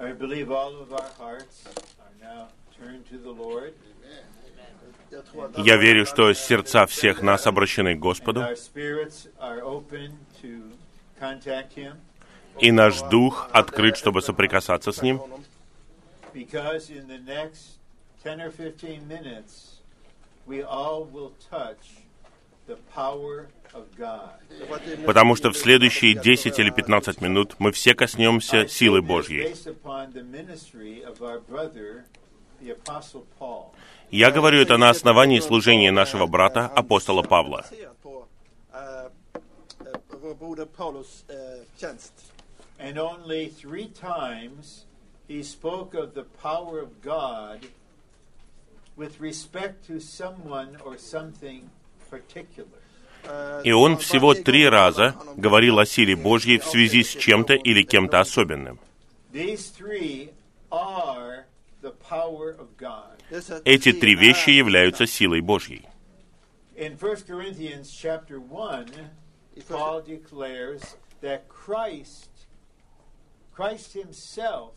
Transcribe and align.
I 0.00 0.12
believe 0.12 0.50
all 0.52 0.80
of 0.80 0.92
our 0.92 1.10
hearts 1.18 1.64
are 2.00 2.14
now 2.22 2.48
turned 2.78 3.06
to 3.10 3.18
the 3.18 3.32
Lord. 3.32 3.74
Я 5.56 5.76
верю, 5.76 6.04
что 6.06 6.32
сердца 6.34 6.86
всех 6.86 7.22
нас 7.22 7.46
обращены 7.46 7.96
к 7.96 7.98
Господу, 7.98 8.44
и 12.60 12.72
наш 12.72 13.00
дух 13.02 13.48
открыт, 13.52 13.96
чтобы 13.96 14.20
соприкасаться 14.20 14.92
с 14.92 15.02
Ним, 15.02 15.16
honom. 15.16 15.44
because 16.34 16.90
in 16.90 17.08
the 17.08 17.18
next 17.18 17.78
10 18.22 18.40
or 18.40 18.50
15 18.50 19.08
minutes, 19.08 19.80
we 20.46 20.62
all 20.62 21.04
will 21.04 21.32
touch 21.50 22.02
потому 25.06 25.36
что 25.36 25.50
в 25.50 25.56
следующие 25.56 26.14
10 26.14 26.58
или 26.58 26.70
15 26.70 27.20
минут 27.20 27.56
мы 27.58 27.72
все 27.72 27.94
коснемся 27.94 28.66
силы 28.66 29.02
Божьей. 29.02 29.54
Я 34.10 34.30
говорю 34.30 34.60
это 34.60 34.76
на 34.78 34.90
основании 34.90 35.40
служения 35.40 35.90
нашего 35.92 36.26
брата, 36.26 36.66
апостола 36.66 37.22
Павла. 37.22 37.64
eh, 38.74 39.10
eh, 41.28 41.64
eh. 41.80 41.98
And 42.80 42.96
only 42.96 43.48
three 43.48 43.88
times 43.88 44.84
he 45.26 45.42
spoke 45.42 45.94
of 45.94 46.14
the 46.14 46.24
power 46.24 46.78
of 46.78 47.02
God 47.02 47.66
with 48.96 49.20
respect 49.20 49.86
to 49.88 50.00
someone 50.00 50.76
or 50.84 50.96
something. 50.96 51.62
Eh, 51.64 51.77
И 53.64 53.72
он 53.72 53.98
всего 53.98 54.34
три 54.34 54.68
раза 54.68 55.14
говорил 55.36 55.78
о 55.78 55.86
силе 55.86 56.16
Божьей 56.16 56.58
в 56.58 56.64
связи 56.64 57.02
с 57.02 57.08
чем-то 57.08 57.54
или 57.54 57.82
кем-то 57.82 58.20
особенным. 58.20 58.78
Эти 63.64 63.92
три 63.92 64.14
вещи 64.14 64.50
являются 64.50 65.06
силой 65.06 65.40
Божьей. 65.40 65.86
In 66.76 66.96
1 66.96 67.26
Corinthians 67.26 67.90
chapter 67.90 68.38
1, 68.38 68.86
I 69.56 69.60
första- 69.60 69.74
Paul 69.74 70.00
declares 70.00 70.96
that 71.20 71.48
Christ, 71.48 72.30
Christ 73.52 73.94
himself 73.94 74.74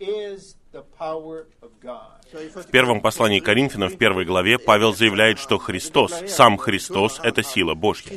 is 0.00 0.56
В 0.74 2.70
первом 2.70 3.00
послании 3.00 3.38
к 3.38 3.44
Коринфянам, 3.44 3.88
в 3.88 3.96
первой 3.96 4.24
главе, 4.24 4.58
Павел 4.58 4.92
заявляет, 4.92 5.38
что 5.38 5.58
Христос, 5.58 6.12
сам 6.28 6.56
Христос, 6.56 7.20
это 7.22 7.44
сила 7.44 7.74
Божья. 7.74 8.10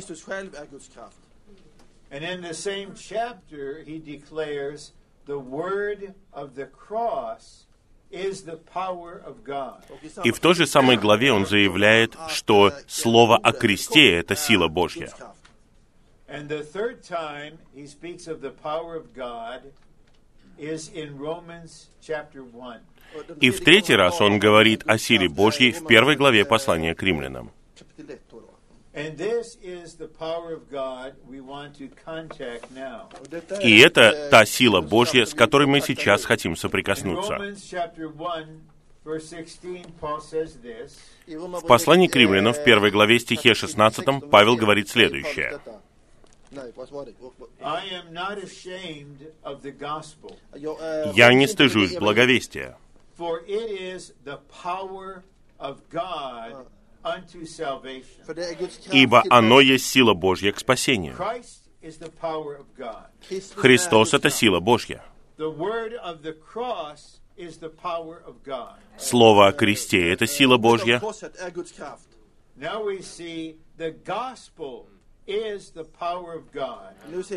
И 10.24 10.30
в 10.30 10.40
той 10.40 10.54
же 10.54 10.66
самой 10.66 10.96
главе 10.96 11.32
он 11.32 11.46
заявляет, 11.46 12.16
что 12.28 12.72
слово 12.86 13.36
о 13.36 13.52
кресте— 13.52 14.12
это 14.18 14.34
сила 14.34 14.68
Божья. 14.68 15.10
And 16.30 16.46
the 16.46 16.62
third 16.62 17.02
time 17.02 17.58
he 17.74 17.86
speaks 17.86 18.26
of 18.26 18.42
the 18.42 18.50
power 18.50 18.94
of 18.94 19.14
God 19.14 19.72
И 23.40 23.50
в 23.50 23.64
третий 23.64 23.94
раз 23.94 24.20
он 24.20 24.38
говорит 24.38 24.82
о 24.86 24.98
силе 24.98 25.28
Божьей 25.28 25.72
в 25.72 25.86
первой 25.86 26.16
главе 26.16 26.44
послания 26.44 26.92
eh, 26.92 26.94
к 26.94 27.02
римлянам. 27.02 27.50
Kapitel 27.78 28.10
1 28.10 28.18
då. 28.30 28.40
då. 28.40 28.48
And 28.94 29.16
this 29.16 29.56
is 29.62 29.94
the 29.96 30.08
power 30.08 30.52
of 30.52 30.68
God 30.70 31.14
we 31.28 31.40
want 31.40 31.74
to 31.78 31.88
contact 32.04 32.70
now. 32.74 33.08
Och 33.20 33.28
detta 33.30 33.54
är, 33.56 33.62
И 33.62 33.78
это 33.78 34.00
eh, 34.00 34.30
та 34.30 34.44
сила 34.44 34.80
Божья, 34.80 35.24
с 35.24 35.34
которой 35.34 35.66
мы 35.68 35.80
сейчас 35.80 36.24
хотим 36.24 36.56
соприкоснуться. 36.56 37.34
Romans 37.34 37.62
chapter 37.70 38.08
1, 38.08 38.60
verse 39.04 39.28
16, 39.28 39.86
Paul 40.00 40.20
says 40.20 40.56
this. 40.62 40.98
I 41.28 41.34
Romarbrevet, 41.34 41.64
В 41.64 41.66
послании 41.66 42.08
к 42.08 42.16
римлянам, 42.16 42.52
в 42.52 42.58
eh, 42.58 42.64
первой 42.64 42.90
главе 42.90 43.20
стихе 43.20 43.54
16, 43.54 44.04
Павел 44.30 44.56
говорит 44.56 44.88
следующее. 44.88 45.60
«Я 51.14 51.32
не 51.34 51.46
стыжусь 51.46 51.96
благовестия, 51.96 52.76
ибо 58.92 59.22
оно 59.30 59.60
есть 59.60 59.86
сила 59.86 60.14
Божья 60.14 60.52
к 60.52 60.58
спасению. 60.58 61.14
Christ 61.16 61.68
is 61.82 61.98
the 61.98 62.12
power 62.20 62.58
of 62.58 62.66
God. 62.76 63.06
Kristus 63.28 63.56
är 63.56 63.60
Христос— 63.60 64.14
это 64.14 64.30
сила 64.30 64.60
Божья. 64.60 65.02
The 65.36 65.50
word 65.50 65.92
of 66.02 66.22
the 66.22 66.34
cross 66.34 67.20
is 67.36 67.58
the 67.58 67.70
power 67.70 68.22
of 68.26 68.42
God. 68.44 68.78
Слово 68.98 69.48
о 69.48 69.52
кресте— 69.52 70.10
это 70.12 70.26
сила 70.26 70.56
Божья. 70.56 71.00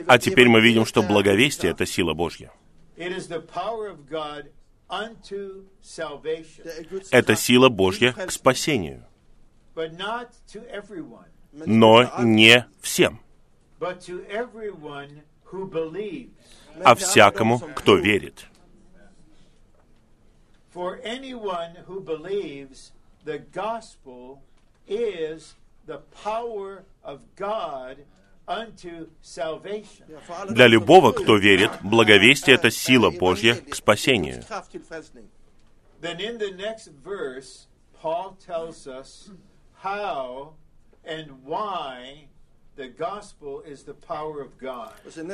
А 0.08 0.18
теперь 0.18 0.48
мы 0.48 0.62
видим, 0.62 0.86
что 0.86 1.02
благовестие— 1.02 1.72
это 1.74 1.86
сила 1.86 2.14
Божья. 2.14 2.52
It 2.96 3.12
is 3.16 3.28
the 3.28 3.42
power 3.42 3.90
of 3.90 4.08
God 4.10 4.52
unto 4.90 5.66
salvation, 5.82 6.64
Det 6.64 6.80
är 6.80 6.90
Guds 6.90 7.08
Это 7.12 7.36
сила 7.36 7.70
Божья 7.70 8.14
к 8.14 8.32
спасению. 8.32 9.04
but 9.76 9.98
not 9.98 10.30
to 10.48 10.62
everyone, 10.70 11.28
Men 11.54 11.80
Но 11.80 12.24
не 12.24 12.66
всем, 12.82 13.20
but 13.80 14.00
to 14.02 14.26
everyone 14.30 15.24
who 15.52 15.66
believes. 15.66 16.32
Men 16.76 16.84
а 16.86 16.96
всякому, 16.96 17.60
кто 17.76 17.96
верит. 17.96 18.46
For 20.74 21.02
anyone 21.04 21.76
who 21.88 22.00
believes, 22.00 22.94
the 23.26 23.40
gospel 23.40 24.40
is 24.88 25.56
the 25.86 26.00
power 26.24 26.84
of 27.04 27.20
God 27.36 27.98
unto 28.48 29.08
salvation. 29.22 30.06
Ja, 30.10 30.20
för 30.20 30.34
alla 30.34 30.52
Для 30.52 30.68
любого, 30.68 31.12
кто 31.12 31.38
верит, 31.38 31.72
благовестие— 31.84 32.56
это 32.58 32.72
сила 32.72 33.10
Божья 33.10 33.56
к 33.56 33.76
спасению. 33.76 34.44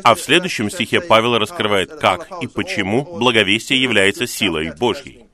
А 0.03 0.15
в 0.15 0.19
следующем 0.19 0.69
стихе 0.69 1.01
Павел 1.01 1.37
раскрывает, 1.37 1.99
как 1.99 2.43
и 2.43 2.47
почему 2.47 3.03
благовестие 3.03 3.81
является 3.81 4.27
силой 4.27 4.73
Божьей. 4.75 5.27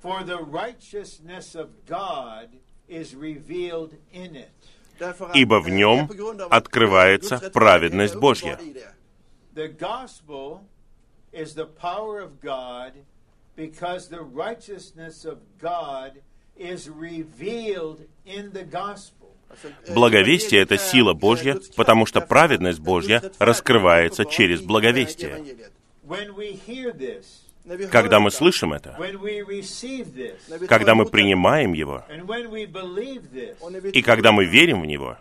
For 0.00 0.22
the 0.24 0.38
righteousness 0.38 1.56
of 1.56 1.70
God 1.86 2.50
is 2.88 3.14
revealed 3.14 3.94
in 4.12 4.36
it. 4.36 4.50
Ибо 5.34 5.60
в 5.60 5.68
нем 5.68 6.10
открывается 6.50 7.38
праведность 7.52 8.16
Божья. 8.16 8.58
The 9.54 9.68
gospel 9.68 10.60
is 11.32 11.54
the 11.54 11.66
power 11.66 12.20
of 12.20 12.40
God 12.40 12.92
because 13.56 14.08
the 14.08 14.22
righteousness 14.22 15.24
of 15.24 15.38
God 15.60 16.20
is 16.56 16.88
revealed 16.88 18.06
in 18.24 18.52
the 18.52 18.64
gospel. 18.64 19.14
Благовестие— 19.88 20.60
это 20.62 20.76
сила 20.76 21.14
Божья, 21.14 21.58
потому 21.74 22.06
что 22.06 22.20
праведность 22.20 22.80
Божья 22.80 23.22
раскрывается 23.38 24.26
через 24.26 24.60
благовестие. 24.60 25.56
Когда 27.90 28.20
мы 28.20 28.30
слышим 28.30 28.72
это, 28.72 28.96
когда 30.68 30.94
мы 30.94 31.06
принимаем 31.06 31.72
его, 31.72 32.04
и 33.92 34.02
когда 34.02 34.32
мы 34.32 34.44
верим 34.44 34.82
в 34.82 34.86
него, 34.86 35.16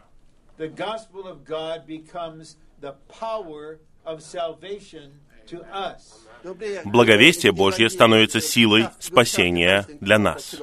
благовестие 6.85 7.51
Божье 7.51 7.89
становится 7.89 8.39
силой 8.41 8.87
спасения 8.99 9.85
для 9.99 10.19
нас. 10.19 10.55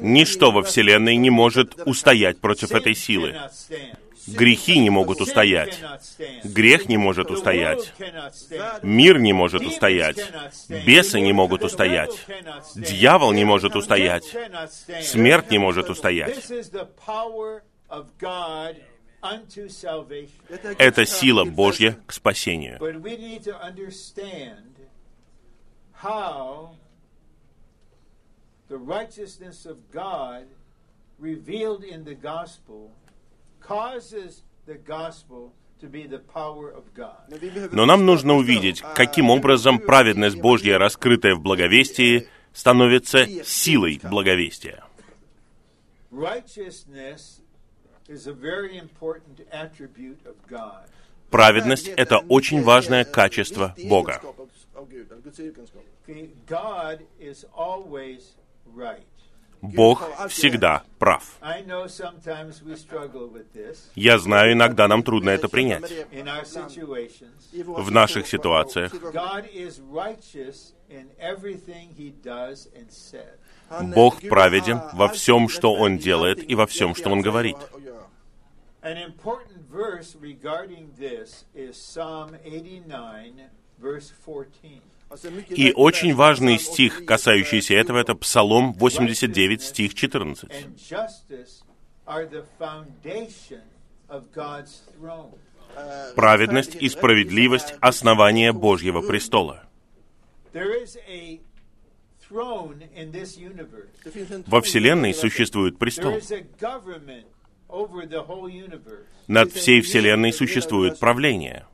Ничто 0.00 0.50
во 0.50 0.62
Вселенной 0.62 1.16
не 1.16 1.30
может 1.30 1.80
устоять 1.86 2.40
против 2.40 2.72
этой 2.72 2.94
силы. 2.94 3.34
Грехи 4.34 4.78
не 4.78 4.90
могут 4.90 5.20
устоять. 5.20 5.80
Грех 6.44 6.88
не 6.88 6.96
может 6.96 7.30
устоять. 7.30 7.92
Мир 8.82 9.18
не 9.18 9.32
может 9.32 9.62
устоять. 9.62 10.18
Бесы 10.68 11.20
не 11.20 11.32
могут 11.32 11.62
устоять. 11.62 12.26
Дьявол 12.74 13.32
не 13.32 13.44
может 13.44 13.76
устоять. 13.76 14.24
Смерть 15.02 15.50
не 15.50 15.58
может 15.58 15.90
устоять. 15.90 16.50
Это 20.78 21.06
сила 21.06 21.44
Божья 21.44 21.98
к 22.06 22.12
спасению. 22.12 22.78
Revealed 31.20 31.82
in 31.82 32.04
the 32.04 32.14
gospel 32.14 32.92
causes 33.68 34.42
the 34.66 34.76
gospel 34.76 35.52
to 35.80 35.86
be 35.88 36.06
the 36.06 36.18
power 36.18 36.70
of 36.70 36.84
God. 36.94 37.72
Но 37.72 37.86
нам 37.86 38.06
нужно 38.06 38.34
увидеть, 38.34 38.82
каким 38.94 39.30
образом 39.30 39.78
праведность 39.78 40.36
Божья, 40.36 40.78
раскрытая 40.78 41.34
в 41.34 41.40
благовестии, 41.40 42.28
становится 42.52 43.26
силой 43.44 44.00
благовестия. 44.02 44.84
Righteousness 46.10 47.42
is 48.08 48.26
a 48.26 48.32
very 48.32 48.78
important 48.78 49.46
attribute 49.52 50.18
of 50.24 50.36
God. 50.48 50.88
Праведность— 51.30 51.88
это 51.96 52.18
очень 52.18 52.62
важное 52.62 53.04
качество 53.04 53.74
Бога. 53.84 54.20
Бог 59.62 60.02
всегда 60.28 60.82
прав. 60.98 61.38
Я 63.94 64.18
знаю, 64.18 64.52
иногда 64.52 64.88
нам 64.88 65.02
трудно 65.02 65.30
это 65.30 65.48
принять. 65.48 66.06
В 67.52 67.90
наших 67.90 68.26
ситуациях. 68.26 68.92
Бог 73.94 74.20
праведен 74.28 74.80
во 74.92 75.08
всем, 75.08 75.48
что 75.48 75.74
Он 75.74 75.98
делает, 75.98 76.50
и 76.50 76.54
во 76.54 76.66
всем, 76.66 76.94
что 76.94 77.10
Он 77.10 77.20
говорит. 77.20 77.56
An 78.80 78.96
important 85.10 85.24
verse 85.24 85.30
regarding 85.30 85.38
this 85.38 85.38
is 85.38 85.38
Psalm 85.38 85.38
89, 85.38 85.48
verse 85.48 85.48
14. 85.48 85.56
И 85.56 85.72
очень 85.72 86.14
важный 86.14 86.58
стих, 86.58 87.04
касающийся 87.04 87.74
этого, 87.74 87.98
это 87.98 88.14
Псалом 88.14 88.72
89, 88.74 89.62
стих 89.62 89.94
14. 89.94 90.50
And 90.50 90.76
justice 90.76 91.62
are 92.06 92.26
the 92.26 92.44
foundation 92.58 93.62
of 94.08 94.24
God's 94.34 94.82
throne. 94.98 95.32
Праведность 96.16 96.74
и 96.74 96.88
справедливость— 96.88 97.74
основание 97.80 98.52
Божьего 98.52 99.02
престола. 99.02 99.64
Во 104.46 104.60
Вселенной 104.60 105.14
существует 105.14 105.78
престол. 105.78 106.18
Над 109.28 109.52
всей 109.52 109.80
Вселенной 109.82 110.32
существует 110.32 110.98
правление. 110.98 111.66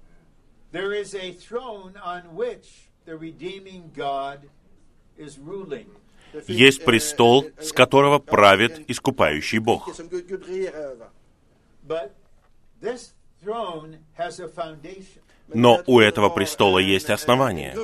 Есть 6.46 6.84
престол, 6.84 7.46
с 7.60 7.72
которого 7.72 8.18
правит 8.18 8.90
искупающий 8.90 9.58
Бог. 9.58 9.88
But 11.86 12.12
this 12.80 13.12
throne 13.44 13.98
has 14.16 14.40
a 14.40 14.48
foundation. 14.48 15.20
Но 15.48 15.82
у 15.86 16.00
этого 16.00 16.30
престола 16.30 16.78
есть 16.78 17.10
основание. 17.10 17.76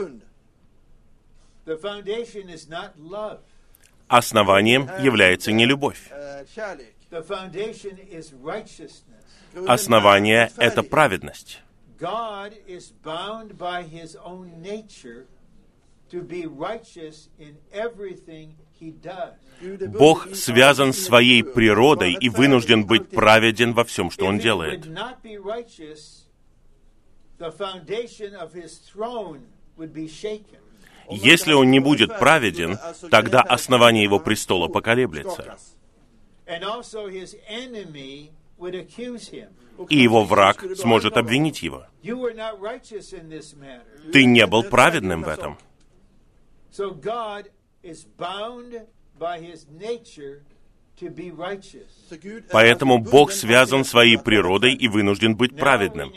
Основанием 4.09 4.91
является 5.01 5.53
не 5.53 5.67
любовь. 5.67 6.11
Основание— 9.67 10.51
это 10.57 10.83
праведность. 10.83 11.61
God 12.01 12.55
is 12.67 12.93
bound 13.05 13.59
by 13.59 13.83
his 13.83 14.17
own 14.17 14.63
nature 14.63 15.27
to 16.11 16.23
be 16.23 16.47
righteous 16.47 17.29
in 17.39 17.57
everything 17.73 18.55
he 18.81 18.91
does. 18.91 19.35
Бог 19.89 20.35
связан 20.35 20.95
своей 20.95 21.45
природой 21.45 22.15
и 22.15 22.31
вынужден 22.31 22.87
быть 22.87 23.11
праведен 23.11 23.75
во 23.75 23.85
всем, 23.85 24.11
что 24.11 24.25
Он 24.25 24.39
делает. 24.39 24.87
Если 31.11 31.53
Он 31.53 31.71
не 31.71 31.81
будет 31.81 32.19
праведен, 32.19 32.79
тогда 33.11 33.43
основание 33.43 34.05
Его 34.05 34.19
престола 34.19 34.69
поколеблется, 34.69 35.59
и 39.89 39.97
Его 39.97 40.25
враг 40.25 40.65
сможет 40.77 41.17
обвинить 41.17 41.63
Его. 41.63 41.87
Ты 44.13 44.25
не 44.25 44.47
был 44.47 44.63
праведным 44.65 45.23
в 45.23 45.29
этом. 45.29 45.59
Поэтому 52.53 52.99
Бог 52.99 53.33
связан 53.33 53.85
своей 53.85 54.19
природой 54.19 54.75
и 54.75 54.89
вынужден 54.89 55.35
быть 55.35 55.57
праведным. 55.57 56.13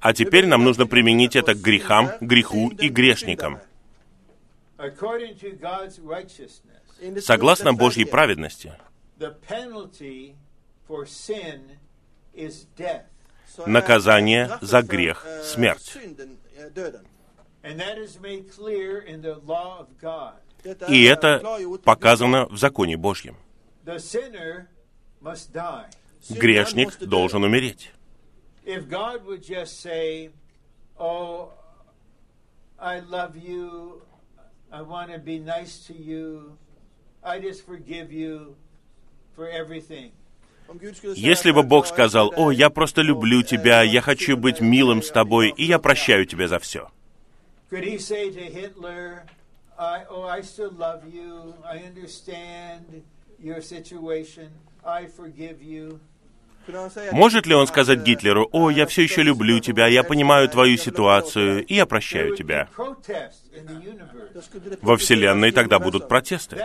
А 0.00 0.12
теперь 0.12 0.46
нам 0.46 0.64
нужно 0.64 0.86
применить 0.86 1.36
это 1.36 1.54
к 1.54 1.60
грехам, 1.60 2.10
греху 2.20 2.70
и 2.70 2.88
грешникам. 2.88 3.60
According 4.71 4.71
to 4.71 4.71
God's 4.71 4.71
righteousness, 4.71 4.71
Согласно 7.20 7.72
Божьей 7.72 8.04
праведности, 8.04 8.72
the 9.18 9.34
penalty 9.48 10.34
for 10.88 11.06
sin 11.06 11.78
is 12.34 12.66
death. 12.76 13.06
наказание 13.66 14.58
за 14.60 14.82
грех— 14.82 15.24
смерть. 15.44 15.96
And 17.64 17.78
that 17.78 17.96
is 17.96 18.18
made 18.20 18.50
clear 18.50 18.98
in 19.00 19.22
the 19.22 19.36
law 19.44 19.78
of 19.78 19.88
God. 20.00 20.34
И 20.88 21.04
это 21.04 21.40
показано 21.84 22.46
в 22.46 22.56
законе 22.56 22.96
Божьем. 22.96 23.36
Грешник 26.28 26.98
должен 26.98 27.44
умереть. 27.44 27.92
I 34.72 34.80
want 34.80 35.12
to 35.12 35.18
be 35.18 35.38
nice 35.38 35.84
to 35.88 35.92
you, 35.92 36.56
I 37.22 37.38
just 37.38 37.66
forgive 37.66 38.10
you 38.10 38.56
for 39.36 39.46
everything. 39.46 40.12
Если 41.14 41.50
бы 41.50 41.62
Бог 41.62 41.86
сказал, 41.86 42.32
«О, 42.34 42.50
я 42.50 42.70
просто 42.70 43.02
люблю 43.02 43.42
тебя, 43.42 43.82
я 43.82 44.00
хочу 44.00 44.38
быть 44.38 44.60
милым 44.60 45.02
с 45.02 45.10
тобой, 45.10 45.50
и 45.50 45.64
я 45.64 45.78
прощаю 45.78 46.24
тебя 46.24 46.48
за 46.48 46.58
все», 46.58 46.90
Может 57.12 57.46
ли 57.46 57.54
он 57.54 57.66
сказать 57.66 58.00
Гитлеру, 58.00 58.48
«О, 58.52 58.70
я 58.70 58.86
все 58.86 59.02
еще 59.02 59.22
люблю 59.22 59.60
тебя, 59.60 59.86
я 59.86 60.02
понимаю 60.02 60.48
твою 60.48 60.76
ситуацию, 60.76 61.64
и 61.64 61.74
я 61.74 61.86
прощаю 61.86 62.36
тебя»? 62.36 62.68
Во 64.80 64.96
Вселенной 64.96 65.52
тогда 65.52 65.78
будут 65.78 66.08
протесты. 66.08 66.56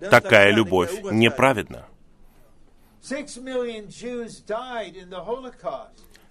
Такая 0.00 0.50
любовь 0.52 0.92
неправедна. 1.10 1.86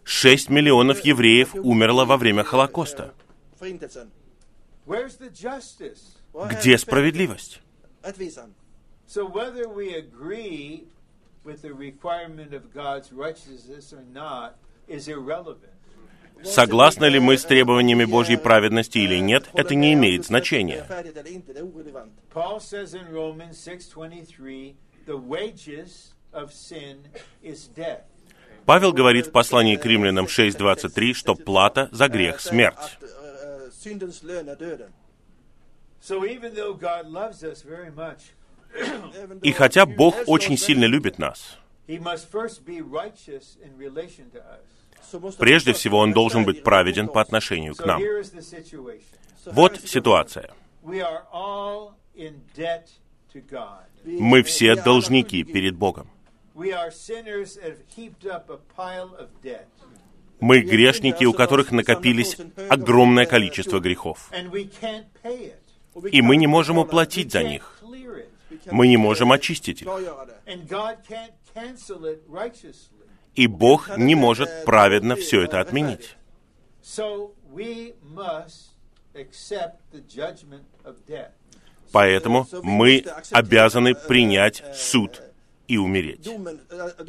Шесть 0.03 0.49
миллионов 0.49 0.99
евреев 0.99 1.55
умерло 1.55 2.05
во 2.05 2.17
время 2.17 2.43
Холокоста. 2.43 3.13
Где 6.49 6.77
справедливость? 6.77 7.61
So 9.07 9.25
whether 9.25 9.67
we 9.69 9.93
agree 9.95 10.85
with 11.43 11.61
the 11.61 11.73
requirement 11.73 12.53
of 12.53 12.73
God's 12.73 13.13
righteousness 13.13 13.93
or 13.93 14.03
not 14.11 14.57
is 14.87 15.07
irrelevant. 15.07 15.71
Согласны 16.43 17.05
ли 17.05 17.19
мы 17.19 17.37
с 17.37 17.45
требованиями 17.45 18.03
Божьей 18.03 18.37
праведности 18.37 18.97
или 18.97 19.19
нет, 19.19 19.49
это 19.53 19.73
не 19.73 19.93
имеет 19.93 20.25
значения. 20.25 20.85
Paul 22.33 22.59
says 22.59 22.93
in 22.93 23.09
Romans 23.11 23.57
6:23, 23.57 24.75
the 25.05 25.17
wages 25.17 26.13
of 26.33 26.51
sin 26.51 27.07
is 27.41 27.69
death. 27.73 28.03
Павел 28.65 28.91
говорит 28.93 29.27
в 29.27 29.31
послании 29.31 29.75
к 29.75 29.85
римлянам 29.85 30.25
6.23, 30.25 31.13
что 31.13 31.35
плата 31.35 31.87
за 31.91 32.09
грех— 32.09 32.39
смерть. 32.41 32.97
So 36.01 36.25
even 36.25 36.53
though 36.53 36.73
God 36.73 37.07
loves 37.07 37.43
us 37.43 37.63
very 37.63 37.91
much, 37.91 38.33
И 39.41 39.51
хотя 39.51 39.85
Бог 39.85 40.15
очень 40.27 40.57
сильно 40.57 40.85
любит 40.85 41.19
нас, 41.19 41.57
прежде 45.37 45.73
всего 45.73 45.99
Он 45.99 46.13
должен 46.13 46.45
быть 46.45 46.63
праведен 46.63 47.07
по 47.07 47.21
отношению 47.21 47.75
к 47.75 47.85
нам. 47.85 48.01
Вот 49.45 49.79
ситуация. 49.85 50.53
Мы 54.03 54.43
все 54.43 54.75
должники 54.75 55.43
перед 55.43 55.75
Богом. 55.75 56.09
Мы 60.39 60.61
грешники, 60.61 61.25
у 61.25 61.33
которых 61.33 61.71
накопились 61.71 62.37
огромное 62.69 63.25
количество 63.25 63.79
грехов. 63.79 64.31
И 66.11 66.21
мы 66.21 66.35
не 66.35 66.47
можем 66.47 66.77
уплатить 66.77 67.31
за 67.31 67.43
них. 67.43 67.74
Мы 68.65 68.87
не 68.87 68.97
можем 68.97 69.31
очистить 69.31 69.81
их. 69.81 69.87
И 73.35 73.47
Бог 73.47 73.97
не 73.97 74.15
может 74.15 74.65
праведно 74.65 75.15
все 75.15 75.43
это 75.43 75.59
отменить. 75.59 76.15
Поэтому 81.91 82.47
мы 82.63 83.05
обязаны 83.31 83.95
принять 83.95 84.63
суд 84.73 85.21
и 85.67 85.77
умереть. 85.77 86.27
Äh, 86.27 87.03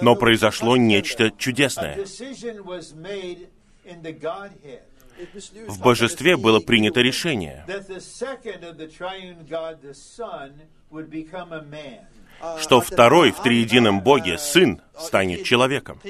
Но 0.00 0.16
произошло 0.16 0.76
нечто 0.76 1.30
чудесное. 1.30 1.96
В 5.66 5.80
божестве 5.80 6.36
было 6.36 6.60
принято 6.60 7.00
решение. 7.00 7.64
Ah, 12.40 12.56
что 12.60 12.80
второй 12.80 13.32
в 13.32 13.42
триедином 13.42 14.00
Боге, 14.00 14.34
eh, 14.34 14.38
Сын, 14.38 14.80
станет 14.96 15.42
человеком. 15.42 16.00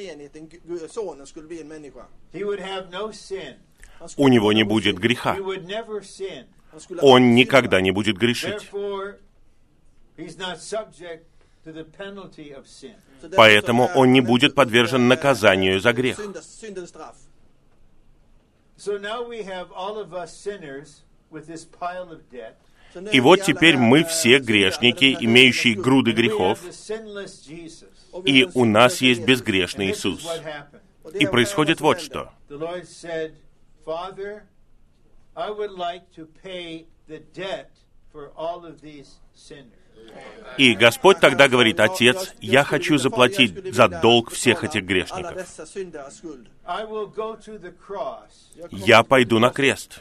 У 4.17 4.29
него 4.29 4.53
не 4.53 4.63
будет 4.63 4.99
греха. 4.99 5.37
Он 7.01 7.35
никогда 7.35 7.81
не 7.81 7.93
будет 7.93 8.19
грешить. 8.19 8.71
Поэтому 13.35 13.91
он 13.95 14.13
не 14.13 14.21
будет 14.21 14.55
подвержен 14.55 15.09
наказанию 15.09 15.81
за 15.81 15.91
eh, 15.91 15.93
грех. 15.95 16.21
И 23.13 23.21
вот 23.21 23.43
теперь 23.43 23.77
мы 23.77 24.01
eh, 24.01 24.05
все 24.05 24.39
грешники, 24.39 25.17
имеющие 25.21 25.75
груды 25.75 26.13
грехов, 26.13 26.61
и 28.25 28.49
у 28.55 28.65
нас 28.65 29.03
есть 29.03 29.23
безгрешный 29.25 29.91
Иисус. 29.91 30.27
И 31.15 31.27
происходит 31.27 31.81
вот 31.81 32.01
что. 32.01 32.19
händer. 32.19 32.31
The 32.49 32.59
Lord 32.59 32.89
said, 32.89 33.35
Father, 33.85 34.45
I 35.35 35.51
would 35.51 35.73
like 35.73 36.11
to 36.17 36.27
pay 36.27 36.87
the 37.07 37.21
debt 37.35 37.71
for 38.13 38.33
all 38.37 38.65
of 38.65 38.81
these 38.81 39.19
sinners. 39.35 39.78
И 40.59 40.75
Господь 40.75 41.21
тогда 41.21 41.49
говорит, 41.49 41.79
Отец, 41.79 42.35
я 42.41 42.65
хочу 42.65 42.99
заплатить 42.99 43.75
за 43.75 43.89
долг 43.89 44.33
всех 44.33 44.65
этих 44.65 44.83
грешников. 44.83 45.37
Я 48.71 49.03
пойду 49.05 49.39
на 49.39 49.51
крест, 49.51 50.01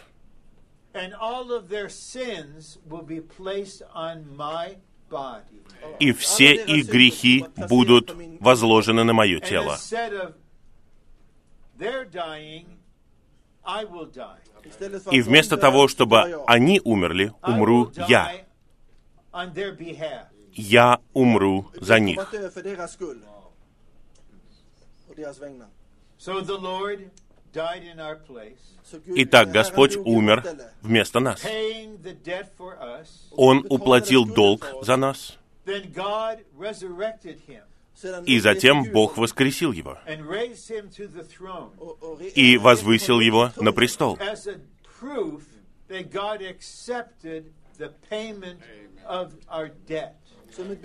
и 5.99 6.11
все 6.13 6.55
их 6.55 6.87
грехи 6.87 7.45
будут 7.55 8.15
возложены 8.39 9.03
на 9.03 9.13
мое 9.13 9.39
тело. 9.39 9.77
И 15.11 15.21
вместо 15.21 15.57
того, 15.57 15.87
чтобы 15.87 16.43
они 16.47 16.81
умерли, 16.83 17.31
умру 17.43 17.91
я. 18.07 18.23
die 18.23 18.43
on 18.43 18.43
their 18.43 18.43
behalf. 18.43 18.47
Я 20.53 20.99
умру 21.13 21.71
за 21.79 21.99
них. 21.99 22.33
Итак, 29.05 29.51
Господь 29.51 29.95
умер 29.97 30.43
вместо 30.81 31.19
нас. 31.19 31.43
Он 33.31 33.65
уплатил 33.69 34.25
долг 34.25 34.67
за 34.81 34.95
нас. 34.95 35.37
И 38.25 38.39
затем 38.39 38.83
Бог 38.91 39.17
воскресил 39.17 39.71
его 39.71 39.97
и 42.35 42.57
возвысил 42.57 43.19
его 43.19 43.51
на 43.57 43.73
престол, 43.73 44.17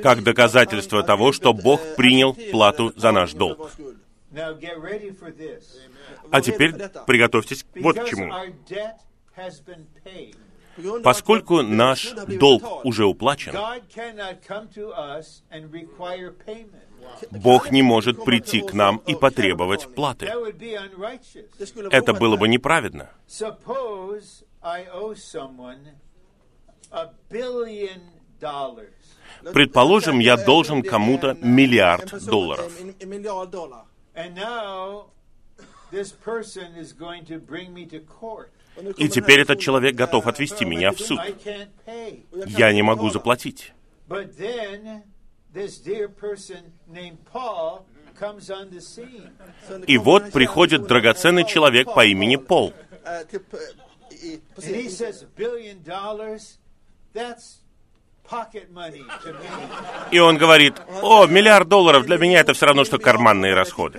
как 0.03 0.23
доказательство 0.23 1.03
того, 1.03 1.33
что 1.33 1.53
Бог 1.53 1.81
eh, 1.81 1.95
принял 1.97 2.35
плату 2.51 2.93
за 2.97 3.13
наш 3.13 3.33
долг. 3.33 3.71
А 6.31 6.41
теперь 6.41 6.73
приготовьтесь 7.07 7.65
вот 7.77 7.99
к 7.99 8.05
чему. 8.07 8.33
Поскольку 11.03 11.63
наш 11.63 12.13
долг 12.13 12.85
уже 12.85 13.05
уплачен. 13.05 13.55
Бог 17.31 17.71
не 17.71 17.83
может 17.83 18.25
прийти 18.25 18.63
к 18.63 18.73
нам 18.73 19.03
и 19.07 19.15
потребовать 19.15 19.95
платы. 19.95 20.27
Это 21.91 22.15
было 22.15 22.37
бы 22.37 22.49
неправедно. 22.49 23.11
Предположим, 29.53 30.19
я 30.21 30.37
должен 30.37 30.83
кому-то 30.83 31.37
миллиард 31.41 32.25
долларов. 32.25 32.73
И 38.97 39.09
теперь 39.09 39.41
этот 39.41 39.61
человек 39.61 39.95
готов 39.95 40.27
eh, 40.27 40.31
отвести 40.31 40.65
меня 40.65 40.93
в 40.93 40.99
суд. 40.99 41.21
Я 42.47 42.73
не 42.73 42.83
могу 42.83 43.11
заплатить. 43.11 43.73
И 49.87 49.99
вот 49.99 50.33
приходит 50.33 50.87
драгоценный 50.87 51.45
человек 51.45 51.95
по 51.95 52.05
имени 52.07 52.37
Пол. 52.37 52.73
eh, 53.05 53.25
И 60.11 60.19
он 60.19 60.39
говорит, 60.39 60.75
о, 61.03 61.27
миллиард 61.27 61.69
долларов 61.69 62.07
для 62.07 62.19
меня 62.19 62.41
это 62.41 62.53
все 62.55 62.67
равно, 62.67 62.85
что 62.85 62.99
карманные 62.99 63.55
расходы. 63.55 63.99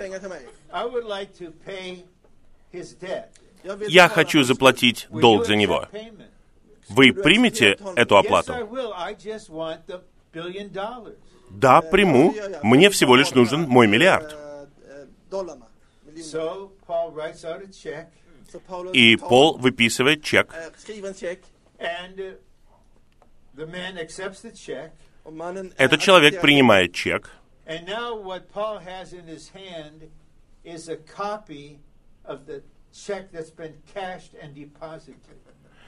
Я 3.88 4.08
хочу 4.08 4.42
заплатить 4.42 5.06
долг 5.10 5.46
за 5.46 5.56
него. 5.56 5.88
Вы 6.88 7.12
примете 7.12 7.78
эту 7.96 8.16
оплату? 8.16 8.52
Да, 11.50 11.80
приму. 11.80 12.34
Мне 12.62 12.90
всего 12.90 13.16
лишь 13.16 13.30
нужен 13.32 13.62
мой 13.62 13.86
миллиард. 13.86 14.32
Eh, 14.32 14.66
eh, 14.86 15.06
И 18.92 19.16
Пол 19.16 19.56
выписывает 19.58 20.22
чек. 20.22 20.52
Этот 25.76 26.00
человек 26.00 26.40
принимает 26.40 26.92
чек. 26.92 27.30
And 27.66 27.86
now 27.86 28.14
what 28.14 28.52
Paul 28.52 28.78
has 28.78 29.14
in 29.14 29.26
his 29.26 29.50
hand 29.54 30.10
is 30.64 30.88
a 30.88 30.96
copy 30.96 31.78
of 32.24 32.44
the 32.46 32.62
check 32.92 33.32
that's 33.32 33.50
been 33.50 33.74
cashed 33.94 34.34
and 34.40 34.54
deposited. 34.54 35.16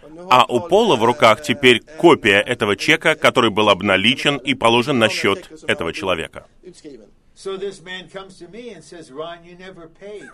Och 0.03 0.11
nu 0.13 0.23
har 0.23 0.29
А 0.31 0.45
у 0.49 0.61
Пола 0.69 0.97
в 0.97 1.03
eh, 1.03 1.07
руках 1.07 1.41
eh, 1.41 1.43
теперь 1.43 1.83
копия 1.99 2.41
этого 2.41 2.77
чека, 2.77 3.15
который 3.15 3.51
был 3.51 3.69
обналичен 3.69 4.37
и 4.37 4.55
положен 4.55 4.99
на 4.99 5.09
счет 5.09 5.51
этого 5.67 5.93
человека. 5.93 6.47
Utskriven. 6.63 7.09
So 7.35 7.59
this 7.59 7.83
man 7.83 8.09
comes 8.09 8.39
to 8.39 8.49
me 8.49 8.71
and 8.71 8.83
says, 8.83 9.13
Ron, 9.13 9.45
you 9.45 9.57
never 9.59 9.89
paid. 10.01 10.27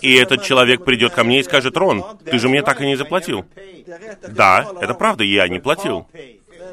И 0.00 0.14
этот 0.14 0.44
человек 0.44 0.84
придет 0.84 1.12
ко 1.12 1.24
мне 1.24 1.40
и 1.40 1.42
скажет, 1.42 1.76
Рон, 1.76 2.04
ты 2.24 2.38
же 2.38 2.48
мне 2.48 2.62
так 2.62 2.80
и 2.80 2.86
не 2.86 2.94
заплатил. 2.94 3.44
Да, 4.28 4.64
это 4.80 4.94
правда, 4.94 5.24
я 5.24 5.48
не 5.48 5.58
платил. 5.58 6.06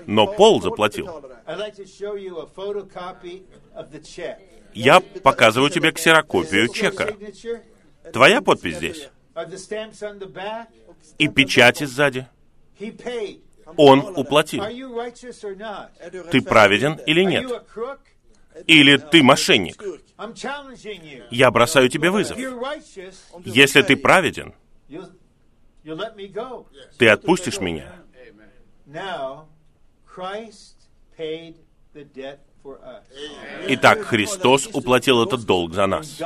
Но 0.07 0.27
Пол 0.27 0.61
заплатил. 0.61 1.09
Я 4.73 4.99
показываю 4.99 5.69
тебе 5.69 5.91
ксерокопию 5.91 6.67
чека. 6.69 7.15
Твоя 8.13 8.41
подпись 8.41 8.77
здесь. 8.77 9.09
И 11.17 11.27
печати 11.27 11.85
сзади. 11.85 12.27
Он 13.77 13.99
уплатил. 14.17 14.63
Ты 16.31 16.41
праведен 16.41 16.99
или 17.05 17.23
нет? 17.23 17.51
Или 18.67 18.97
ты 18.97 19.23
мошенник? 19.23 19.81
Я 21.31 21.51
бросаю 21.51 21.89
тебе 21.89 22.09
вызов. 22.09 22.37
Если 23.45 23.81
ты 23.81 23.95
праведен, 23.95 24.53
ты 26.97 27.07
отпустишь 27.07 27.59
меня. 27.59 27.95
Итак, 33.67 34.01
Христос 34.01 34.67
уплатил 34.71 35.23
этот 35.23 35.45
долг 35.45 35.73
за 35.73 35.87
нас. 35.87 36.21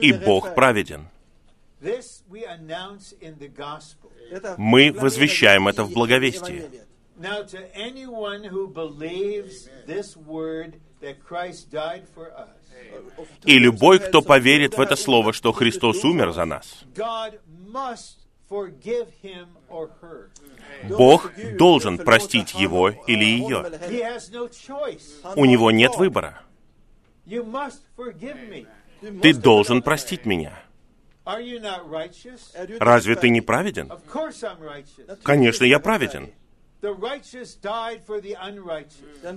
И 0.00 0.12
Бог 0.12 0.54
праведен. 0.54 1.08
Мы 4.56 4.92
возвещаем 4.92 5.68
это 5.68 5.84
в 5.84 5.92
благовестии. 5.92 6.70
И 13.44 13.58
любой, 13.58 13.98
кто 13.98 14.22
поверит 14.22 14.76
в 14.76 14.80
это 14.80 14.96
слово, 14.96 15.32
что 15.32 15.52
Христос 15.52 16.04
умер 16.04 16.32
за 16.32 16.44
нас, 16.44 16.84
God 18.48 18.72
must 18.72 18.80
forgive 18.82 19.08
him 19.22 19.48
or 19.68 19.90
her. 20.00 20.30
Бог 20.88 21.30
должен 21.58 21.98
простить 21.98 22.54
его 22.54 22.90
или 23.06 23.24
ее. 23.24 23.64
He 23.88 24.02
has 24.02 24.30
no 24.30 24.48
choice. 24.48 25.22
У 25.36 25.44
него 25.44 25.70
нет 25.70 25.96
выбора. 25.96 26.40
Ты 29.22 29.34
должен 29.34 29.82
простить 29.82 30.24
меня. 30.26 30.58
Разве 32.80 33.16
ты 33.16 33.28
не 33.28 33.40
праведен? 33.40 33.92
Конечно, 35.22 35.64
я 35.64 35.78
праведен. 35.78 36.32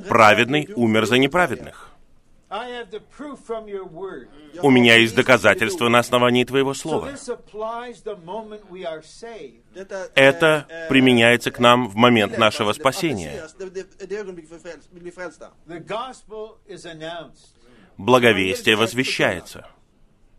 Праведный 0.08 0.70
умер 0.75 1.06
за 1.06 1.18
неправедных. 1.18 1.90
У 4.62 4.70
меня 4.70 4.96
есть 4.98 5.15
доказательства 5.15 5.88
на 5.88 6.00
основании 6.00 6.43
Твоего 6.43 6.74
Слова. 6.74 7.10
Это 10.15 10.88
применяется 10.89 11.51
к 11.51 11.60
нам 11.60 11.88
в 11.88 11.96
момент 11.96 12.38
нашего 12.38 12.74
спасения. 12.74 13.48
Благовестие 17.98 18.75
возвещается. 18.75 19.67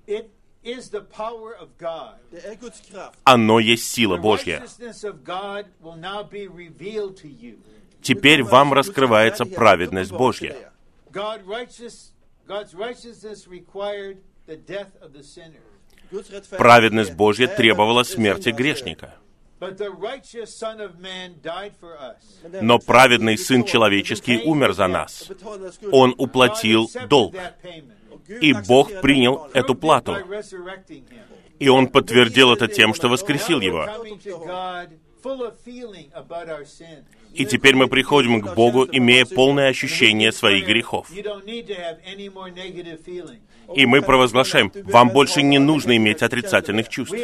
It 0.07 0.29
is 0.65 0.91
the 0.91 1.01
power 1.01 1.55
of 1.59 1.69
God. 1.79 2.17
Det 2.31 2.45
är 2.45 2.57
Guds 2.57 2.83
kraft. 2.91 3.15
Оно 3.25 3.61
есть 3.61 3.91
сила 3.91 4.17
The 4.17 4.21
Божья. 4.21 4.61
righteousness 4.61 5.05
of 5.05 5.25
God 5.25 5.67
will 5.81 5.97
now 5.97 6.23
be 6.29 6.49
revealed 6.49 7.17
to 7.23 7.29
you. 7.29 7.59
Теперь 8.03 8.43
вам 8.43 8.73
раскрывается 8.73 9.47
праведность 9.47 10.11
Божья. 10.11 10.72
God 11.13 11.47
righteous, 11.47 12.13
God's 12.49 12.75
righteousness 12.75 13.47
required 13.47 14.19
the 14.47 14.57
death 14.57 14.97
of 15.03 15.13
the 15.13 15.23
sinner. 15.23 15.61
Праведность 16.59 17.15
Божья 17.15 17.49
требовала 17.49 18.03
смерти 18.03 18.51
грешника. 18.51 19.15
But 19.61 19.79
the 19.79 19.91
righteous 19.91 20.57
Son 20.57 20.81
of 20.81 20.99
Man 21.01 21.37
died 21.41 21.75
for 21.81 21.97
us. 21.97 22.41
Men 22.43 22.53
den 22.53 22.67
Но 22.67 22.79
праведный 22.79 23.39
Сын 23.39 23.65
Человеческий 23.65 24.43
умер 24.43 24.73
за 24.73 24.89
нас. 24.89 25.31
Он 25.93 26.15
уплатил 26.19 26.91
долг. 27.09 27.37
И 28.41 28.53
Бог 28.53 29.01
принял 29.01 29.49
эту 29.55 29.75
плату. 29.75 30.17
И 31.59 31.69
Он 31.69 31.87
подтвердил 31.87 32.53
это 32.53 32.67
тем, 32.67 32.93
что 32.93 33.09
воскресил 33.09 33.61
его. 33.61 33.87
И 37.35 37.47
теперь 37.47 37.75
мы 37.75 37.89
приходим 37.89 38.41
к 38.41 38.55
Богу, 38.55 38.87
имея 38.91 39.25
полное 39.25 39.69
ощущение 39.69 40.33
своих 40.33 40.67
грехов. 40.67 41.09
И 43.75 43.87
мы 43.87 44.03
провозглашаем, 44.03 44.71
вам 44.85 45.11
больше 45.11 45.43
не 45.43 45.59
нужно 45.59 45.97
иметь 45.97 46.23
отрицательных 46.23 46.89
чувств. 46.89 47.17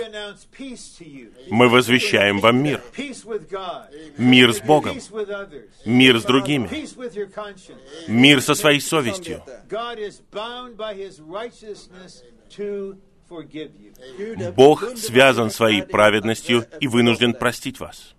Мы 1.50 1.68
возвещаем 1.68 2.40
вам 2.40 2.62
мир. 2.62 2.82
Мир 4.16 4.54
с 4.54 4.60
Богом. 4.60 4.98
Мир 5.84 6.18
с 6.18 6.24
другими. 6.24 6.68
Мир 8.08 8.40
со 8.40 8.54
своей 8.54 8.80
совестью. 8.80 9.42
Бог 14.56 14.96
связан 14.96 15.50
своей 15.50 15.82
праведностью 15.82 16.66
и 16.80 16.86
вынужден 16.86 17.34
простить 17.34 17.78
вас. 17.78 18.14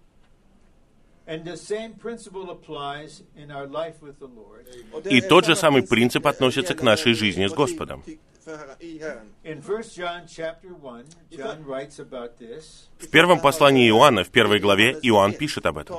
И 5.06 5.22
тот 5.22 5.46
же 5.46 5.56
самый 5.56 5.84
принцип 5.84 6.26
относится 6.26 6.74
к 6.74 6.82
нашей 6.82 7.14
жизни 7.14 7.46
с 7.48 7.54
Господом. 7.54 8.04
till- 8.06 8.18
för 8.50 8.58
Herren- 8.58 8.78
i 8.80 8.98
Herren. 8.98 9.28
In 9.44 9.62
1 9.62 9.96
John 9.96 10.28
chapter 10.28 10.72
1, 10.72 11.06
John 11.32 11.66
writes 11.66 12.00
about 12.00 12.38
this. 12.40 12.90
В 12.98 13.08
первом 13.10 13.40
послании 13.40 13.88
Иоанна, 13.90 14.24
в 14.24 14.30
первой 14.30 14.60
главе, 14.60 14.98
Иоанн 15.04 15.34
пишет 15.34 15.66
об 15.66 15.78
этом. 15.78 15.96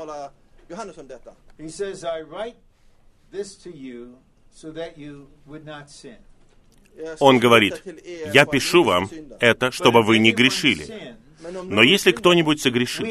Он 7.20 7.38
говорит, 7.38 7.82
er 7.84 8.32
«Я 8.34 8.46
пишу 8.46 8.82
вам 8.84 9.08
это, 9.38 9.70
чтобы 9.70 10.02
вы 10.02 10.18
не 10.18 10.32
грешили. 10.32 11.16
Но 11.42 11.82
если 11.82 12.12
кто-нибудь 12.12 12.60
согрешит, 12.60 13.06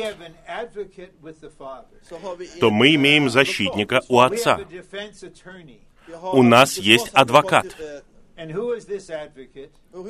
то 2.60 2.70
мы 2.72 2.90
eh, 2.90 2.96
имеем 2.96 3.30
защитника 3.30 4.02
у 4.08 4.20
Отца. 4.20 4.60
У 6.34 6.44
нас 6.44 6.78
есть 6.78 7.10
адвокат. 7.14 7.66
eh, 7.80 8.04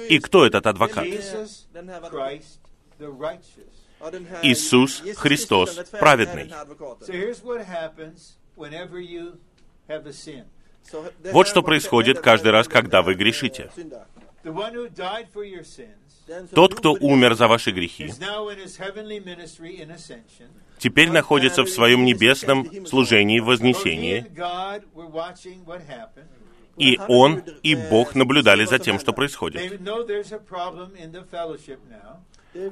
И 0.09 0.19
кто 0.19 0.45
этот 0.45 0.67
адвокат? 0.67 1.05
Иисус 4.43 5.01
Христос, 5.15 5.75
праведный. 5.91 6.51
Вот 11.31 11.47
что 11.47 11.61
происходит 11.63 12.19
каждый 12.19 12.51
раз, 12.51 12.67
когда 12.67 13.01
вы 13.01 13.15
грешите. 13.15 13.71
Syndar. 14.43 14.51
The 14.51 14.53
one 14.53 14.73
who 14.73 14.89
died 14.89 15.27
for 15.31 15.43
your 15.43 15.63
sins 15.63 16.09
Den 16.27 16.47
som 16.47 16.55
Тот, 16.55 16.75
кто 16.75 16.93
умер 16.93 17.35
за 17.35 17.47
ваши 17.47 17.71
грехи, 17.71 18.05
is 18.05 18.19
now 18.19 18.49
in 18.49 18.59
his 18.59 18.77
heavenly 18.77 19.19
ministry 19.19 19.79
in 19.81 19.91
ascension. 19.91 20.49
теперь 20.77 21.09
находится 21.11 21.63
в 21.63 21.69
своем 21.69 22.05
небесном 22.05 22.85
служении 22.87 23.39
вознесении, 23.39 24.25
и 26.77 26.97
Он 27.07 27.43
и 27.63 27.75
Бог 27.75 28.15
наблюдали 28.15 28.65
за 28.65 28.79
тем, 28.79 28.99
что 28.99 29.11
происходит. 29.11 29.81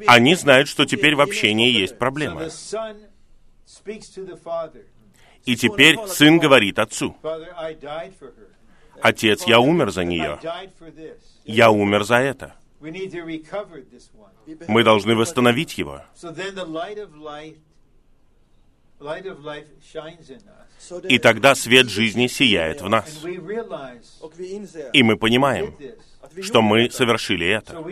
Они 0.07 0.35
знают, 0.35 0.69
что 0.69 0.85
теперь 0.85 1.15
в 1.15 1.21
общении 1.21 1.69
есть 1.69 1.97
проблема. 1.97 2.43
И 5.45 5.55
теперь 5.55 5.97
Сын 6.07 6.39
говорит 6.39 6.79
Отцу. 6.79 7.15
«Отец, 9.01 9.45
я 9.45 9.59
умер 9.59 9.91
за 9.91 10.03
нее. 10.03 10.39
Я 11.47 11.71
умер 11.71 12.03
за 12.03 12.17
это. 12.17 12.53
Мы 14.67 14.83
должны 14.83 15.15
восстановить 15.15 15.77
его». 15.77 16.03
И 21.09 21.19
тогда 21.19 21.55
свет 21.55 21.89
жизни 21.89 22.27
сияет 22.27 22.81
в 22.81 22.89
нас. 22.89 23.23
И 24.93 25.03
мы 25.03 25.17
понимаем, 25.17 25.75
что 26.41 26.61
мы 26.61 26.89
совершили 26.89 27.47
это. 27.47 27.83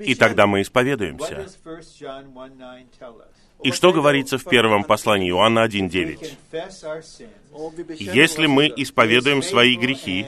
И 0.00 0.14
тогда 0.14 0.46
мы 0.46 0.62
исповедуемся. 0.62 1.34
does 1.34 1.58
1 1.64 1.82
John 1.98 2.32
1 2.32 2.58
9 2.58 2.86
tell 3.00 3.16
us? 3.18 3.26
И 3.64 3.72
что 3.72 3.92
говорится 3.92 4.38
в 4.38 4.44
первом 4.44 4.84
послании 4.84 5.30
Иоанна 5.30 5.64
We 5.64 5.80
1.9? 5.80 6.18
confess 6.20 6.84
our 6.84 7.02
sins. 7.02 7.30
Och 7.52 7.76
vi 7.76 7.82
bekänner 7.82 8.14
Если 8.14 8.46
мы 8.46 8.72
исповедуем 8.76 9.42
свои 9.42 9.76
грехи, 9.76 10.26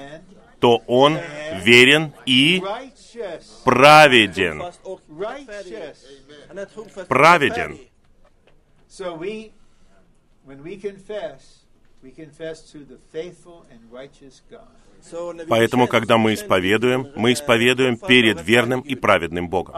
то 0.60 0.82
Он 0.86 1.18
верен 1.64 2.12
и 2.24 2.62
праведен. 3.64 4.62
Праведен. 7.08 7.78
Поэтому, 15.48 15.86
когда 15.86 16.18
мы 16.18 16.34
исповедуем, 16.34 17.12
мы 17.14 17.30
eh, 17.30 17.32
исповедуем 17.34 17.98
перед 17.98 18.40
верным 18.42 18.80
и 18.80 18.94
праведным 18.94 19.48
Богом. 19.48 19.74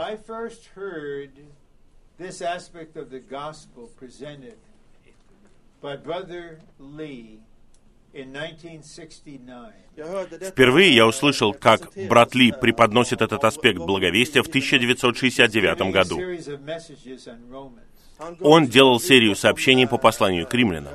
This 2.19 2.43
aspect 2.43 2.97
of 2.97 3.11
the 3.11 3.21
gospel 3.21 3.89
presented 3.97 4.57
by 5.81 5.95
Brother 5.95 6.59
Lee 6.81 7.39
Впервые 10.51 10.95
я 10.95 11.03
eh, 11.03 11.07
услышал, 11.07 11.53
как 11.53 11.93
брат 12.09 12.35
Ли 12.35 12.51
eh, 12.51 12.59
преподносит 12.59 13.21
этот 13.21 13.45
аспект 13.45 13.79
благовестия 13.79 14.43
в 14.43 14.49
1969 14.49 15.79
Giving 15.79 15.89
a 15.89 15.91
году. 15.91 16.21
Он 18.41 18.67
делал 18.67 18.99
серию 19.01 19.37
сообщений 19.37 19.87
по 19.87 19.97
eh, 19.97 20.01
посланию 20.01 20.47
к 20.47 20.55
eh, 20.55 20.57
римлянам. 20.57 20.93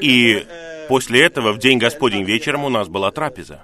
И 0.00 0.34
eh, 0.34 0.86
после 0.88 1.22
этого, 1.24 1.52
в 1.52 1.58
день 1.58 1.78
Господень 1.78 2.22
eh, 2.22 2.26
вечером, 2.26 2.64
у 2.64 2.68
нас 2.68 2.88
была 2.88 3.10
трапеза. 3.10 3.62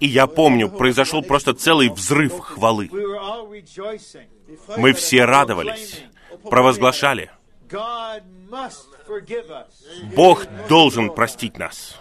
И 0.00 0.06
я 0.06 0.26
помню, 0.26 0.68
произошел 0.68 1.22
просто 1.22 1.54
целый 1.54 1.88
взрыв 1.88 2.38
хвалы. 2.40 2.90
Мы 4.76 4.92
все 4.92 5.24
радовались, 5.24 6.02
провозглашали. 6.50 7.30
Бог 10.14 10.46
должен 10.68 11.14
простить 11.14 11.56
нас. 11.56 11.98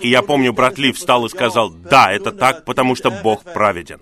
И 0.00 0.08
я 0.08 0.22
помню, 0.22 0.52
брат 0.52 0.78
Ли 0.78 0.92
встал 0.92 1.26
и 1.26 1.28
сказал, 1.28 1.70
да, 1.70 2.12
это 2.12 2.32
так, 2.32 2.64
потому 2.64 2.94
что 2.94 3.10
Бог 3.10 3.42
праведен. 3.44 4.00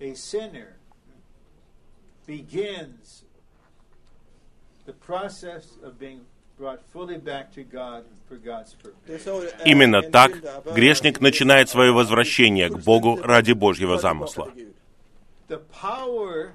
A 0.00 0.14
sinner 0.14 0.76
begins 2.26 3.24
the 4.86 4.92
process 4.92 5.64
of 5.82 5.98
being 5.98 6.20
brought 6.58 6.80
fully 6.92 7.18
back 7.18 7.52
to 7.54 7.62
God 7.62 8.04
for 8.28 8.36
God's 8.36 8.74
purpose. 8.74 9.06
Det 9.06 9.14
är 9.14 9.18
så, 9.18 9.42
eh, 9.42 9.50
Именно 9.64 10.02
так 10.02 10.30
грешник 10.74 11.20
начинает 11.20 11.68
свое 11.68 11.92
возвращение 11.92 12.68
к 12.68 12.78
Богу 12.78 13.16
ради 13.22 13.52
Божьего 13.52 13.98
замысла. 13.98 14.46
till 14.46 14.54
Gud. 14.54 14.74
The 15.48 15.60
power 15.72 16.52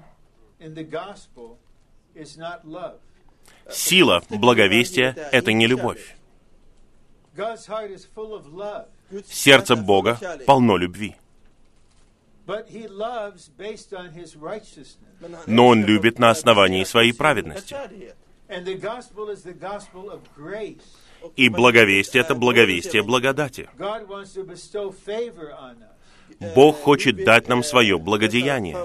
in 0.60 0.74
the 0.74 0.84
gospel 0.84 1.58
is 2.14 2.38
not 2.38 2.64
love. 2.64 2.98
Сила 3.70 4.22
благовестия— 4.30 5.14
это 5.32 5.52
не 5.52 5.66
любовь. 5.66 6.16
God's 7.36 7.66
heart 7.66 7.90
is 7.90 8.06
full 8.14 8.32
of 8.32 8.46
love, 8.46 8.86
Guds 9.10 9.32
Сердце 9.32 9.74
Бога 9.76 10.18
полно 10.46 10.76
любви. 10.76 11.16
Но 15.46 15.68
Он 15.68 15.84
любит 15.84 16.18
на 16.18 16.30
основании 16.30 16.84
своей 16.84 17.12
праведности. 17.12 17.72
rättfärdighet. 17.74 18.16
And 18.48 18.66
the 18.66 18.74
gospel 18.74 19.30
is 19.30 19.42
the 19.42 19.54
gospel 19.54 20.10
of 20.10 20.20
grace. 20.36 20.82
Och 21.22 21.32
И 21.36 21.48
благовестие— 21.48 22.22
это 22.24 22.34
благовестие 22.34 23.02
благодати. 23.02 23.68
Eh, 26.40 26.54
Бог 26.54 26.76
хочет 26.76 27.24
дать 27.24 27.48
нам 27.48 27.60
eh, 27.60 27.62
свое 27.62 27.98
благодеяние. 27.98 28.76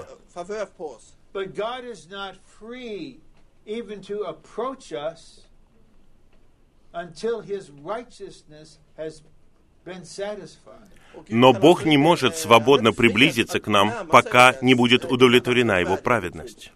Но 11.28 11.52
Бог 11.52 11.84
не 11.84 11.96
может 11.96 12.34
eh, 12.34 12.36
свободно 12.36 12.92
приблизиться 12.92 13.60
к 13.60 13.66
нам, 13.66 14.06
пока 14.06 14.56
не 14.60 14.74
будет 14.74 15.04
удовлетворена 15.04 15.72
eh, 15.72 15.80
Его 15.80 15.96
праведность. 15.96 16.72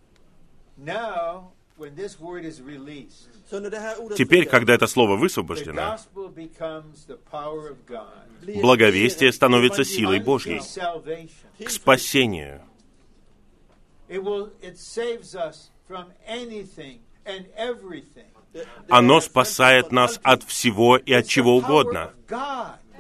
Теперь, 4.17 4.47
когда 4.47 4.75
это 4.75 4.87
слово 4.87 5.17
высвобождено, 5.17 5.99
благовестие 8.61 9.33
становится 9.33 9.85
силой 9.85 10.21
Божьей 10.21 10.61
к 11.65 11.71
спасению. 11.71 12.63
Оно 18.89 19.21
спасает 19.21 19.93
нас 19.93 20.21
от 20.23 20.43
всего 20.45 20.97
и 20.97 21.13
от 21.13 21.27
чего 21.27 21.57
угодно. 21.57 22.13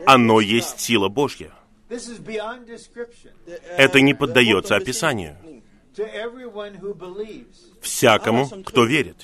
Оно 0.06 0.40
есть 0.40 0.80
сила 0.80 1.08
Божья. 1.08 1.52
Это 3.76 4.00
не 4.00 4.14
поддается 4.14 4.76
описанию. 4.76 5.36
Всякому, 7.80 8.48
кто 8.64 8.84
верит. 8.84 9.16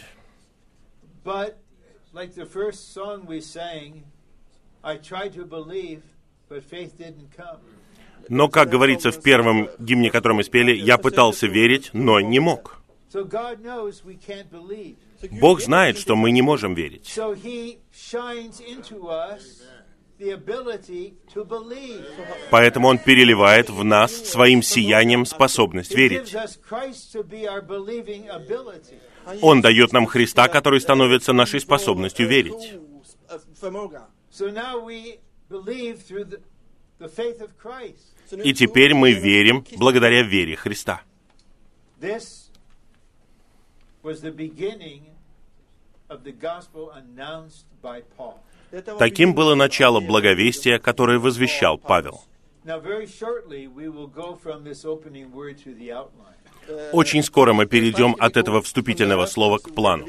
Но, 8.28 8.48
как 8.48 8.68
говорится 8.68 9.11
в 9.11 9.22
первом 9.22 9.68
гимне, 9.78 10.11
который 10.11 10.35
мы 10.35 10.44
спели, 10.44 10.72
«Я 10.72 10.98
пытался 10.98 11.46
верить, 11.46 11.90
но 11.92 12.20
не 12.20 12.38
мог». 12.38 12.83
Бог 15.33 15.61
знает, 15.61 15.98
что 15.98 16.16
мы 16.16 16.30
не 16.30 16.42
можем 16.42 16.74
верить. 16.74 17.12
Поэтому 22.50 22.88
Он 22.88 22.98
переливает 22.98 23.70
в 23.70 23.85
нас 23.85 24.12
своим 24.12 24.62
сиянием 24.62 25.24
способность 25.24 25.94
верить. 25.94 26.35
Он 29.42 29.61
дает 29.61 29.92
нам 29.92 30.06
Христа, 30.06 30.48
который 30.48 30.80
становится 30.80 31.33
нашей 31.33 31.61
способностью 31.61 32.26
верить. 32.28 32.74
Eh, 33.28 33.38
И 38.44 38.54
теперь 38.54 38.94
мы 38.94 39.12
верим 39.12 39.64
благодаря 39.76 40.22
вере 40.22 40.56
Христа. 40.56 41.02
Was 44.02 44.22
the 44.22 44.33
beginning 44.33 45.02
of 46.09 46.24
the 46.24 46.33
gospel 46.33 46.90
announced 46.90 47.66
by 47.83 48.02
Paul. 48.16 48.42
Таким 48.98 49.35
было 49.35 49.54
начало 49.54 50.00
благовестия, 50.00 50.78
которое 50.78 51.18
возвещал 51.18 51.78
Павел. 51.78 52.22
Очень 56.92 57.22
скоро 57.22 57.52
мы 57.52 57.66
перейдем 57.66 58.14
от 58.18 58.37
этого 58.37 58.62
вступительного 58.62 59.26
слова 59.26 59.59
к 59.59 59.74
плану. 59.74 60.06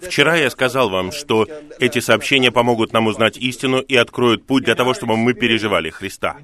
Вчера 0.00 0.36
я 0.36 0.50
сказал 0.50 0.88
вам, 0.88 1.12
что 1.12 1.46
эти 1.78 1.98
сообщения 1.98 2.50
помогут 2.50 2.92
нам 2.92 3.06
узнать 3.08 3.36
истину 3.36 3.80
и 3.80 3.94
откроют 3.94 4.46
путь 4.46 4.64
для 4.64 4.74
того, 4.74 4.94
чтобы 4.94 5.16
мы 5.16 5.34
переживали 5.34 5.90
Христа. 5.90 6.38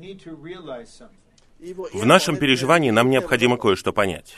В 1.93 2.05
нашем 2.05 2.37
переживании 2.37 2.91
нам 2.91 3.09
необходимо 3.09 3.57
кое-что 3.57 3.93
понять. 3.93 4.37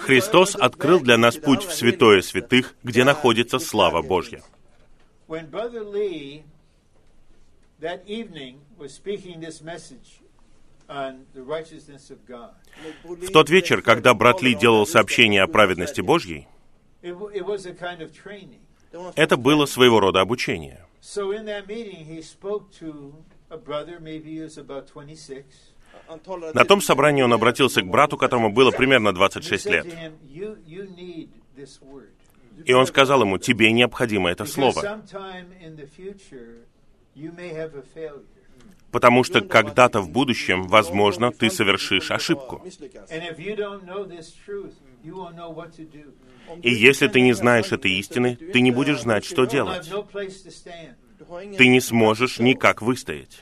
Христос 0.00 0.56
открыл 0.56 1.00
для 1.00 1.16
нас 1.18 1.36
путь 1.36 1.64
в 1.64 1.72
святое 1.72 2.22
святых, 2.22 2.74
где 2.82 3.04
находится 3.04 3.58
слава 3.58 4.02
Божья. 4.02 4.42
When 5.26 5.50
Brother 5.50 5.82
Lee 5.82 6.44
that 7.80 8.02
evening 8.06 8.60
was 8.78 8.94
speaking 8.94 9.40
this 9.40 9.60
message 9.60 10.20
В 13.04 13.32
тот 13.32 13.50
вечер, 13.50 13.82
когда 13.82 14.14
брат 14.14 14.40
Ли 14.40 14.54
делал 14.54 14.86
сообщение 14.86 15.42
о 15.42 15.48
праведности 15.48 16.00
Божьей, 16.00 16.46
это 19.16 19.36
было 19.36 19.66
своего 19.66 20.00
рода 20.00 20.20
обучение. 20.20 20.86
So 21.02 21.32
in 21.32 21.44
that 21.46 21.66
meeting, 21.68 22.04
he 22.04 22.20
spoke 22.22 22.70
to 22.80 23.14
a 23.50 23.56
brother, 23.56 24.00
maybe 24.00 24.34
he 24.34 24.40
was 24.40 24.58
about 24.58 24.86
26. 24.88 25.44
На 26.54 26.64
том 26.64 26.80
собрании 26.80 27.22
он 27.22 27.32
обратился 27.32 27.82
к 27.82 27.86
брату, 27.88 28.16
которому 28.16 28.52
было 28.52 28.70
примерно 28.70 29.08
He 29.10 29.14
26 29.14 29.66
said 29.66 29.72
лет. 29.72 29.86
И 32.64 32.72
он 32.72 32.86
сказал 32.86 33.22
ему, 33.22 33.38
тебе 33.38 33.72
необходимо 33.72 34.30
это 34.30 34.44
слово, 34.44 35.02
потому 38.90 39.24
что 39.24 39.40
когда-то 39.40 40.00
в 40.00 40.10
будущем, 40.10 40.68
возможно, 40.68 41.32
ты 41.32 41.50
совершишь 41.50 42.10
ошибку. 42.10 42.64
И 46.62 46.70
если 46.70 47.08
ты 47.08 47.20
не 47.20 47.32
знаешь 47.32 47.72
этой 47.72 47.92
истины, 47.92 48.36
ты 48.36 48.60
не 48.60 48.70
будешь 48.70 49.00
знать, 49.00 49.24
что 49.24 49.44
делать. 49.44 49.90
Ты 51.56 51.68
не 51.68 51.80
сможешь 51.80 52.38
никак 52.38 52.82
выстоять. 52.82 53.40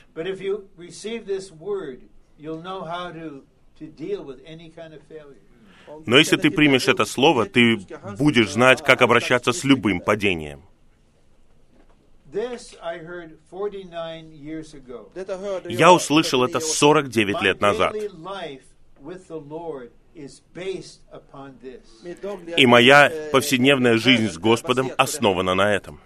Но 6.05 6.17
если 6.17 6.37
ты 6.37 6.51
примешь 6.51 6.87
это 6.87 7.05
слово, 7.05 7.45
ты 7.45 7.77
будешь 8.17 8.51
знать, 8.51 8.81
как 8.83 9.01
обращаться 9.01 9.51
с 9.51 9.63
любым 9.63 9.99
падением. 9.99 10.63
This 12.31 12.75
I 12.81 12.99
heard 12.99 13.37
49 13.49 14.33
years 14.33 14.73
ago. 14.73 15.09
Я 15.69 15.93
услышал 15.93 16.43
это 16.43 16.59
49 16.59 17.35
My 17.35 17.43
лет 17.43 17.61
назад. 17.61 17.95
И 22.57 22.65
моя 22.65 23.11
повседневная 23.31 23.97
жизнь 23.97 24.29
с 24.29 24.37
Господом 24.37 24.91
основана 24.97 25.55
на 25.55 25.73
этом. 25.73 26.01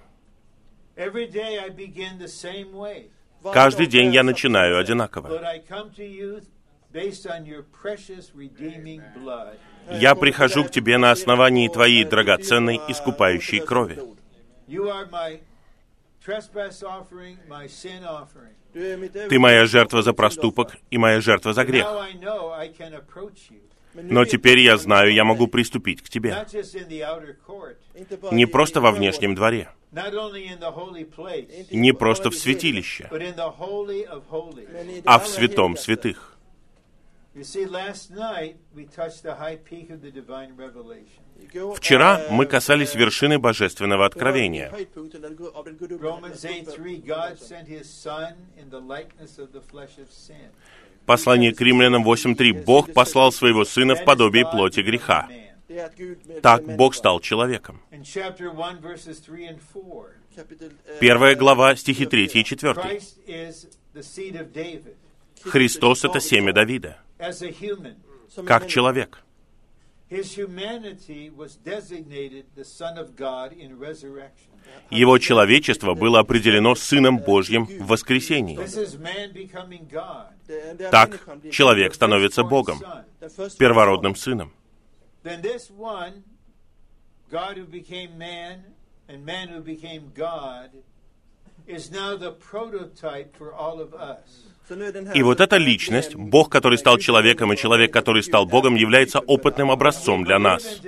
Каждый 3.54 3.88
день 3.88 4.13
я 4.13 4.24
начинаю 4.24 4.78
одинаково. 4.78 5.30
But 6.91 6.99
I 6.99 7.04
come 7.04 7.12
to 7.12 7.12
you 7.12 7.12
based 7.12 7.28
on 7.28 7.45
your 7.45 7.63
precious 7.63 8.32
redeeming 8.36 9.02
blood. 9.15 9.58
Я 9.91 10.15
прихожу 10.15 10.65
к 10.65 10.71
тебе 10.71 10.97
на 10.97 11.12
основании 11.12 11.67
твоей 11.67 12.04
драгоценной 12.04 12.80
искупающей 12.88 13.60
крови. 13.60 13.97
You 14.67 14.88
are 14.89 15.10
my 15.10 15.39
trespass 16.23 16.84
offering, 16.84 17.38
my 17.47 17.67
sin 17.67 18.04
offering. 18.04 18.54
Ты 19.30 19.39
моя 19.39 19.65
жертва 19.65 20.04
за 20.04 20.13
проступок 20.13 20.78
и 20.91 20.97
моя 20.97 21.21
жертва 21.21 21.54
за 21.54 21.65
грех. 21.65 21.88
Но 23.95 24.25
теперь 24.25 24.60
я 24.60 24.78
знаю, 24.78 25.12
я 25.12 25.23
могу 25.23 25.47
приступить 25.47 26.04
к 26.04 26.10
тебе. 26.10 26.45
Не 28.32 28.45
просто 28.45 28.82
во 28.82 28.91
внешнем 28.91 29.34
дворе, 29.34 29.69
не 31.71 31.93
просто 31.93 32.30
в 32.30 32.36
святилище, 32.36 33.10
а 35.06 35.19
в 35.19 35.28
святом 35.28 35.75
святых. 35.75 36.38
Вчера 41.76 42.22
мы 42.32 42.46
касались 42.46 42.96
вершины 42.96 43.39
божественного 43.39 44.06
откровения. 44.06 44.72
Romans 44.72 46.44
8:3 46.44 47.02
God 47.06 47.39
sent 47.39 47.68
his 47.68 47.84
son 47.86 48.34
in 48.58 48.70
the 48.70 48.80
likeness 48.80 49.38
of 49.38 49.52
the 49.52 49.62
flesh 49.62 49.98
of 49.98 50.10
sin. 50.12 50.52
Послание 51.06 51.54
к 51.54 51.62
римлянам 51.62 52.04
8.3. 52.04 52.63
Бог 52.65 52.94
послал 52.94 53.32
своего 53.32 53.63
Сына 53.63 53.96
в 53.96 54.04
подобие 54.06 54.46
плоти 54.46 54.82
греха. 54.82 55.30
Так 56.42 56.65
Бог 56.65 56.96
стал 56.96 57.20
человеком. 57.20 57.82
In 57.92 58.04
chapter 58.04 58.50
1 58.52 58.80
verses 58.82 59.20
3 59.20 59.48
and 59.48 59.60
4. 59.72 60.15
Первая 61.00 61.36
глава, 61.36 61.76
стихи 61.76 62.06
3 62.06 62.26
и 62.26 62.44
4. 62.44 62.74
Christ 62.74 63.20
is 63.28 63.68
the 63.94 64.02
seed 64.02 64.36
of 64.36 64.52
David 64.52 64.96
Христос— 65.44 66.04
это 66.06 66.20
семя 66.20 66.54
Давида. 66.54 66.98
Как 68.45 68.67
человек. 68.67 69.23
His 70.10 70.36
humanity 70.36 71.29
was 71.29 71.55
designated 71.55 72.45
the 72.55 72.65
Son 72.65 72.97
of 72.97 73.15
God 73.15 73.53
in 73.53 73.77
resurrection. 73.77 74.49
Его 74.89 75.19
человечество 75.19 75.93
было 75.93 76.19
определено 76.19 76.73
Сыном 76.73 77.19
Божьим 77.19 77.65
в 77.65 77.88
воскресении. 77.88 78.58
Так 80.89 81.19
человек 81.51 81.93
становится 81.93 82.43
Богом, 82.43 82.79
первородным 83.58 84.15
Сыном. 84.15 84.51
И 95.15 95.23
вот 95.23 95.39
эта 95.39 95.58
личность, 95.58 96.15
Бог, 96.15 96.49
который 96.49 96.77
стал 96.77 96.97
человеком, 96.97 97.53
и 97.53 97.58
человек, 97.58 97.91
который 97.91 98.21
стал 98.23 98.45
Богом, 98.45 98.75
является 98.75 99.19
опытным 99.19 99.71
образцом 99.71 100.23
для 100.23 100.38
нас. 100.39 100.82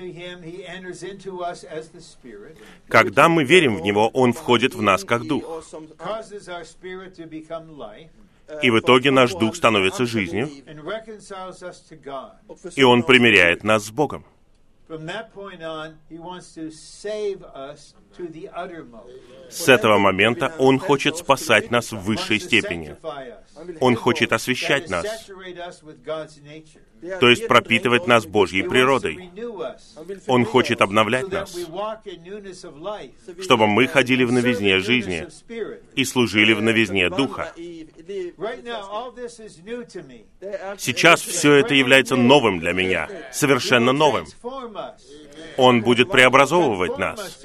Когда 2.88 3.30
мы 3.30 3.44
верим 3.44 3.78
в 3.78 3.82
Него, 3.82 4.10
Он 4.10 4.34
входит 4.34 4.76
в 4.76 4.82
нас 4.82 5.04
как 5.04 5.26
Дух. 5.26 5.64
И 8.62 8.70
в 8.70 8.80
итоге 8.80 9.12
наш 9.12 9.32
Дух 9.34 9.56
становится 9.56 10.06
жизнью, 10.06 10.50
и 12.76 12.84
Он 12.84 13.04
примиряет 13.04 13.64
нас 13.64 13.86
с 13.86 13.92
Богом. 13.92 14.26
С 19.50 19.68
этого 19.68 19.98
момента 19.98 20.54
Он 20.58 20.80
хочет 20.80 21.18
спасать 21.18 21.72
нас 21.72 21.92
в 21.92 22.00
высшей 22.00 22.40
степени. 22.40 22.96
Он 23.80 23.96
хочет 23.96 24.34
освещать 24.34 24.90
нас, 24.90 25.06
то 27.20 27.30
есть 27.30 27.48
пропитывать 27.48 28.08
нас 28.08 28.26
Божьей 28.26 28.64
природой. 28.64 29.30
Он 30.28 30.46
хочет 30.46 30.82
обновлять 30.82 31.28
нас, 31.30 31.56
чтобы 33.42 33.68
мы 33.68 33.88
ходили 33.88 34.24
в 34.24 34.32
новизне 34.32 34.80
жизни 34.80 35.28
и 35.96 36.06
служили 36.06 36.54
в 36.54 36.62
новизне 36.62 37.10
Духа. 37.10 37.54
Сейчас 40.78 41.22
все 41.22 41.54
это 41.56 41.74
является 41.74 42.16
новым 42.16 42.60
для 42.60 42.74
меня, 42.74 43.10
совершенно 43.32 43.92
новым. 43.92 44.26
Он 45.58 45.82
будет 45.82 46.10
преобразовывать 46.10 46.98
нас, 46.98 47.44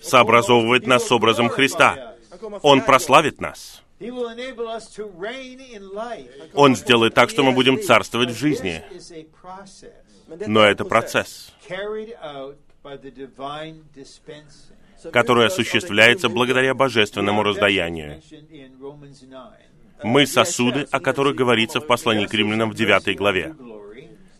сообразовывать 0.00 0.86
нас 0.86 1.06
с 1.06 1.12
образом 1.12 1.48
Христа. 1.48 2.16
Он 2.62 2.82
прославит 2.82 3.40
нас. 3.40 3.82
Он 6.54 6.76
сделает 6.76 7.14
так, 7.14 7.30
что 7.30 7.44
мы 7.44 7.52
будем 7.52 7.80
царствовать 7.80 8.30
в 8.30 8.36
жизни. 8.36 8.82
Но 10.46 10.64
это 10.64 10.84
процесс, 10.84 11.52
который 15.12 15.46
осуществляется 15.46 16.28
благодаря 16.28 16.74
божественному 16.74 17.42
раздаянию. 17.42 18.12
Mentioned 18.12 18.50
in 18.50 18.78
Romans 18.80 19.20
9. 19.20 19.72
Мы 20.04 20.26
сосуды, 20.26 20.88
о 20.90 21.00
которых 21.00 21.36
говорится 21.36 21.80
в 21.80 21.86
послании 21.86 22.26
к 22.26 22.34
римлянам 22.34 22.70
в 22.70 22.74
9 22.74 23.16
главе. 23.16 23.54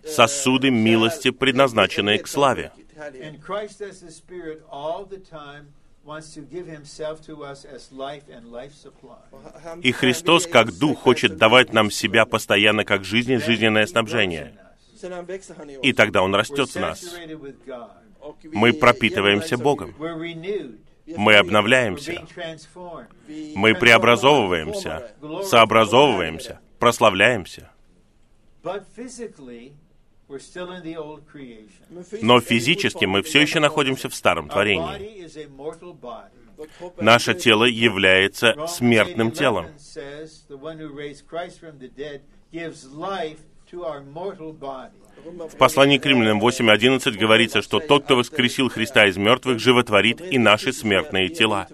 Сосуды 0.05 0.71
милости, 0.71 1.31
предназначенные 1.31 2.19
к 2.19 2.27
славе. 2.27 2.73
And 3.23 3.41
Christ 3.41 3.81
as 3.81 4.01
the 4.01 4.11
Spirit 4.11 4.63
all 4.71 5.05
the 5.05 5.19
time 5.19 5.73
wants 6.05 6.35
to 6.35 6.41
give 6.41 6.67
himself 6.67 7.25
to 7.27 7.45
us 7.45 7.65
as 7.65 7.93
life 7.93 8.25
and 8.29 8.51
life 8.51 8.75
supply. 8.75 9.19
И 9.83 9.93
Христос, 9.93 10.47
как 10.47 10.73
Дух, 10.73 10.99
хочет 10.99 11.37
давать 11.37 11.73
нам 11.73 11.91
себя 11.91 12.27
постоянно 12.27 12.85
как 12.85 13.05
жизнь 13.05 13.33
и 13.33 13.37
жизненное 13.39 13.87
снабжение. 13.87 14.55
И 15.83 15.93
тогда 15.93 16.23
Он 16.23 16.35
растет 16.35 16.69
в 16.71 16.77
нас. 16.77 17.05
Мы 18.53 18.73
пропитываемся 18.73 19.57
Богом. 19.57 19.95
Мы 21.07 21.35
обновляемся. 21.35 22.25
Мы 23.57 23.75
преобразовываемся, 23.75 25.13
сообразовываемся, 25.45 26.61
прославляемся. 26.79 27.71
Но 32.23 32.41
физически 32.41 33.05
мы 33.05 33.23
все 33.23 33.41
еще 33.41 33.61
находимся 33.61 34.09
в 34.09 34.15
старом 34.15 34.47
Our 34.47 34.53
творении. 34.53 34.99
body 34.99 35.25
is 35.25 35.37
a 35.37 35.47
mortal 35.47 35.95
body. 35.99 36.43
Наше 37.01 37.35
тело 37.35 37.65
является 37.65 38.55
смертным 38.69 39.29
8:11 39.29 39.39
телом. 39.39 39.67
says, 39.79 40.47
the 40.49 40.57
one 40.57 40.79
who 40.79 40.93
raised 40.95 41.27
Christ 41.29 41.61
from 41.61 41.79
the 41.79 41.89
dead 41.89 42.23
gives 42.53 42.87
life 42.95 43.39
to 43.71 43.85
our 43.85 44.03
mortal 44.03 44.53
body. 44.53 44.93
В 45.25 45.57
послании 45.57 45.99
к 45.99 46.07
римлянам 46.07 46.41
8.11 46.41 47.17
говорится, 47.17 47.63
что 47.63 47.81
тот, 47.81 48.05
кто 48.05 48.17
воскресил 48.17 48.69
Христа 48.69 49.07
из 49.07 49.17
мертвых, 49.17 49.61
животворит 49.61 50.21
и 50.21 50.39
наши 50.39 50.73
смертные 50.73 51.29
тела. 51.29 51.69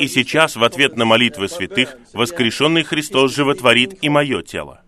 И 0.00 0.08
сейчас, 0.08 0.56
в 0.56 0.64
ответ 0.64 0.96
на 0.96 1.04
молитвы 1.04 1.48
святых, 1.48 1.96
воскрешенный 2.12 2.82
Христос 2.82 3.34
животворит 3.34 4.02
и 4.02 4.08
мое 4.08 4.42
тело. 4.42 4.82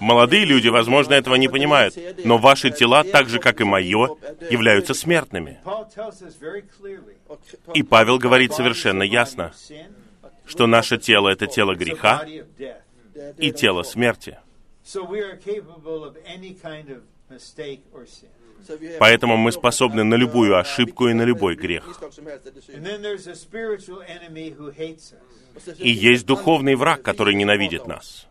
Молодые 0.00 0.44
люди, 0.44 0.68
возможно, 0.68 1.14
этого 1.14 1.36
не 1.36 1.48
понимают, 1.48 1.94
но 2.24 2.38
ваши 2.38 2.70
тела, 2.70 3.02
так 3.04 3.28
же, 3.28 3.38
как 3.38 3.60
и 3.60 3.64
мое, 3.64 4.16
являются 4.50 4.94
смертными. 4.94 5.58
И 7.74 7.82
Павел 7.82 8.18
говорит 8.18 8.52
совершенно 8.52 9.02
ясно, 9.02 9.52
что 10.46 10.66
наше 10.66 10.98
тело— 10.98 11.28
это 11.30 11.46
тело 11.46 11.74
греха. 11.74 12.26
И 13.38 13.52
тело 13.52 13.82
смерти. 13.82 14.38
Поэтому 18.98 19.36
мы 19.36 19.52
способны 19.52 20.04
на 20.04 20.14
любую 20.14 20.58
ошибку 20.58 21.08
и 21.08 21.14
на 21.14 21.22
любой 21.22 21.56
грех. 21.56 22.00
И 25.78 25.90
есть 25.90 26.26
духовный 26.26 26.74
враг, 26.74 27.02
который 27.02 27.34
ненавидит 27.34 27.86
нас. 27.86 28.26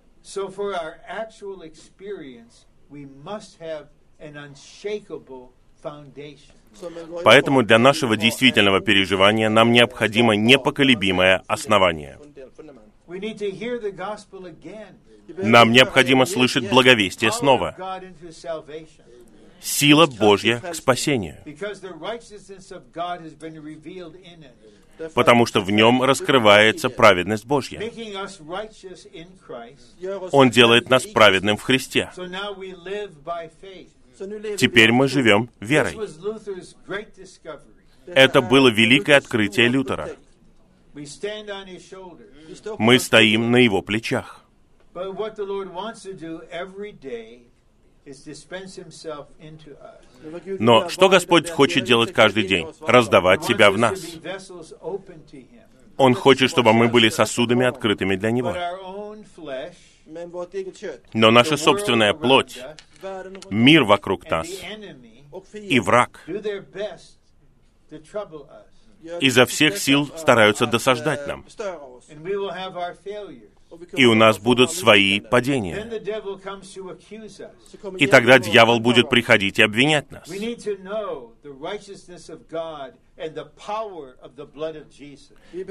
Поэтому 7.24 7.64
для 7.64 7.78
нашего 7.80 8.16
действительного 8.16 8.82
переживания 8.82 9.50
нам 9.50 9.72
необходимо 9.72 10.36
непоколебимое 10.36 11.44
основание. 11.48 12.18
Нам 15.38 15.72
необходимо 15.72 16.26
слышать 16.26 16.70
благовестие 16.70 17.32
снова. 17.32 17.76
Сила 19.62 20.08
Божья 20.08 20.60
к 20.60 20.74
спасению, 20.74 21.38
потому 25.14 25.46
что 25.46 25.62
в 25.62 25.70
нем 25.72 26.02
раскрывается 26.02 26.90
праведность 26.90 27.46
Божья. 27.46 27.80
Он 30.32 30.50
делает 30.50 30.90
нас 30.90 31.06
праведным 31.06 31.58
в 31.58 31.62
Христе. 31.62 32.10
Теперь 34.58 34.92
мы 34.92 35.08
живем 35.08 35.50
верой. 35.60 35.98
Это 38.08 38.42
было 38.42 38.68
великое 38.70 39.18
открытие 39.18 39.68
Лютера. 39.68 40.10
Мы 40.94 41.06
стоим 43.00 43.52
на 43.52 43.58
его 43.58 43.82
плечах. 43.82 44.46
But 44.94 45.16
what 45.16 45.38
the 45.38 45.46
Lord 45.46 45.74
wants 45.74 46.04
to 46.04 46.14
do 46.14 46.42
every 46.52 46.92
day 46.92 47.44
is 48.06 48.26
dispense 48.26 48.76
himself 48.76 49.28
into 49.40 49.78
us. 49.80 50.04
Но 50.60 50.90
что 50.90 51.08
Господь 51.08 51.50
хочет 51.50 51.86
делать 51.86 52.12
каждый 52.12 52.44
день? 52.44 52.68
Раздавать 52.82 53.46
себя 53.46 53.72
wants 53.72 53.72
в 53.72 53.78
us 53.78 53.78
нас. 53.78 54.02
Он 55.98 56.14
хочет, 56.14 56.50
чтобы 56.50 56.74
мы 56.74 56.90
были 56.90 57.08
сосудами 57.10 57.66
открытыми 57.66 58.16
для 58.16 58.32
But 58.32 58.32
Него. 58.32 58.54
Но 61.14 61.16
the 61.32 61.32
наша 61.32 61.58
собственная 61.58 62.14
плоть, 62.14 62.60
мир 63.50 63.84
вокруг 63.84 64.30
нас 64.30 64.48
и 65.54 65.80
враг 65.80 66.26
изо 69.20 69.46
всех 69.46 69.78
сил 69.78 70.10
стараются 70.18 70.66
досаждать 70.66 71.22
eh, 71.22 71.28
нам. 71.28 71.46
И 73.94 74.06
у 74.06 74.16
нас 74.16 74.38
будут 74.38 74.72
свои 74.72 75.22
падения. 75.22 75.78
И 77.98 78.08
тогда 78.08 78.38
дьявол 78.38 78.80
будет 78.80 79.10
приходить 79.10 79.60
и 79.60 79.64
обвинять 79.64 80.12
нас. 80.12 80.28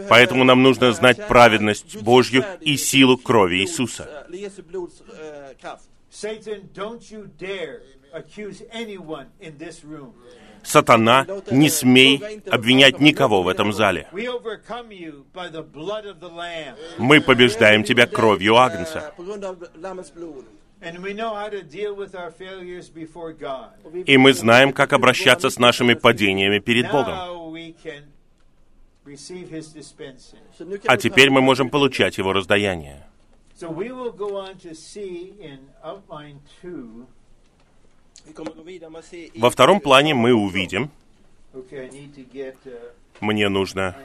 Поэтому 0.08 0.44
нам 0.44 0.62
нужно 0.62 0.92
знать 0.92 1.28
праведность 1.28 2.02
Божью 2.02 2.44
и 2.60 2.76
силу 2.76 3.18
крови 3.18 3.56
Иисуса. 3.56 4.26
Eh, 10.60 10.64
eh. 10.64 10.66
Сатана, 10.66 11.26
не 11.50 11.68
смей 11.68 12.42
обвинять 12.50 13.00
никого 13.00 13.42
в 13.42 13.48
этом 13.48 13.72
зале. 13.72 14.08
Мы 16.98 17.20
побеждаем 17.20 17.84
тебя 17.84 18.06
кровью 18.06 18.54
Eh, 18.54 18.58
Агнца. 18.58 19.12
И 24.06 24.16
мы 24.16 24.32
знаем, 24.32 24.72
как 24.72 24.92
обращаться 24.92 25.50
с 25.50 25.58
нашими 25.58 25.94
падениями 25.94 26.58
перед 26.58 26.90
Богом. 26.90 27.16
А 30.86 30.96
теперь 30.96 31.30
мы 31.30 31.40
можем 31.40 31.70
получать 31.70 32.18
его 32.18 32.32
раздаяние. 32.32 33.06
So 33.60 33.68
we 33.68 33.90
will 33.92 34.10
go 34.10 34.38
on 34.38 34.56
to 34.60 34.74
see 34.74 35.34
in 35.38 35.68
outline 35.84 36.40
two. 36.62 37.06
Во 39.36 39.50
втором 39.50 39.80
плане 39.80 40.14
мы 40.14 40.32
увидим, 40.32 40.90
uh, 41.52 42.92
мне 43.20 43.48
нужно 43.48 43.96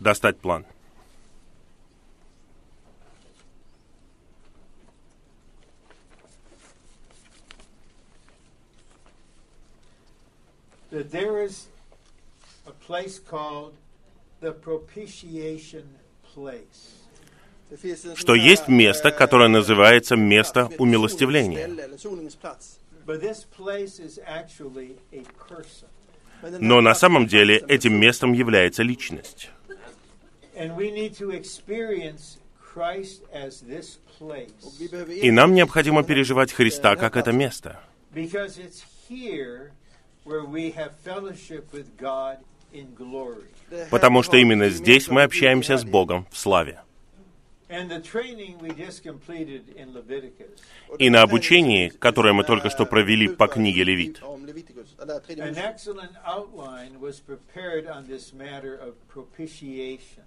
достать 0.00 0.38
план. 0.38 0.64
that 10.96 11.10
there 11.10 11.42
is 11.42 11.66
a 12.66 12.70
place 12.72 13.18
called 13.18 13.74
the 14.40 14.52
propitiation 14.52 15.86
place. 16.22 17.05
Что 18.14 18.34
есть 18.34 18.68
место, 18.68 19.08
eh, 19.08 19.12
которое 19.12 19.48
называется 19.48 20.16
место 20.16 20.68
här 20.68 20.78
Но 26.60 26.80
на 26.80 26.94
самом 26.94 27.26
деле 27.26 27.56
этим 27.68 27.94
местом 27.94 28.32
является 28.32 28.82
личность. 28.82 29.50
И 35.22 35.30
нам 35.30 35.54
необходимо 35.54 36.02
переживать 36.04 36.52
Христа 36.52 36.96
как 36.96 37.16
это 37.16 37.32
место. 37.32 37.80
Потому 43.90 44.22
что 44.22 44.36
именно 44.36 44.68
здесь 44.70 45.08
мы 45.08 45.22
общаемся 45.22 45.78
с. 45.78 45.84
Богом 45.84 46.26
в 46.30 46.36
славе. 46.36 46.80
И 50.98 51.10
на 51.10 51.22
обучении, 51.22 51.88
которое 51.88 52.32
мы 52.32 52.44
только 52.44 52.70
что 52.70 52.86
провели 52.86 53.28
по 53.28 53.48
книге 53.48 53.82
Левит, 53.84 54.22
om 54.22 54.44
Leviticus, 54.44 54.94
eller 55.00 55.20
tredje 55.20 55.42
an 55.42 55.54
Mosebok. 55.54 55.64
excellent 55.64 56.12
outline 56.24 57.00
was 57.00 57.20
prepared 57.20 57.86
on 57.88 58.06
this 58.06 58.32
matter 58.32 58.74
of 58.76 58.94
propitiation. 59.08 60.22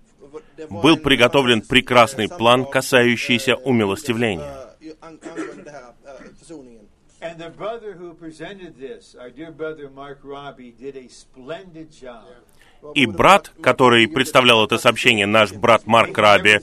Det 0.58 0.70
var 0.70 0.82
был 0.82 0.98
приготовлен 0.98 1.62
прекрасный 1.62 2.28
план, 2.28 2.64
eh, 2.64 2.70
касающийся 2.70 3.52
eh, 3.52 3.62
умилостивления. 3.64 4.76
eh, 4.82 4.90
eh. 4.92 6.80
And 7.22 7.38
the 7.38 7.50
brother 7.50 7.94
who 7.94 8.14
presented 8.14 8.78
this, 8.78 9.14
our 9.20 9.30
dear 9.30 9.52
brother 9.52 9.90
Mark 9.90 10.20
Robbie, 10.24 10.72
did 10.72 10.96
a 10.96 11.08
splendid 11.10 11.92
job. 11.92 12.28
И 12.96 13.06
брат, 13.06 13.52
который 13.62 14.08
представлял 14.08 14.64
это 14.64 14.78
сообщение, 14.78 15.26
наш 15.26 15.52
брат 15.52 15.86
Марк 15.86 16.18
Раби, 16.18 16.60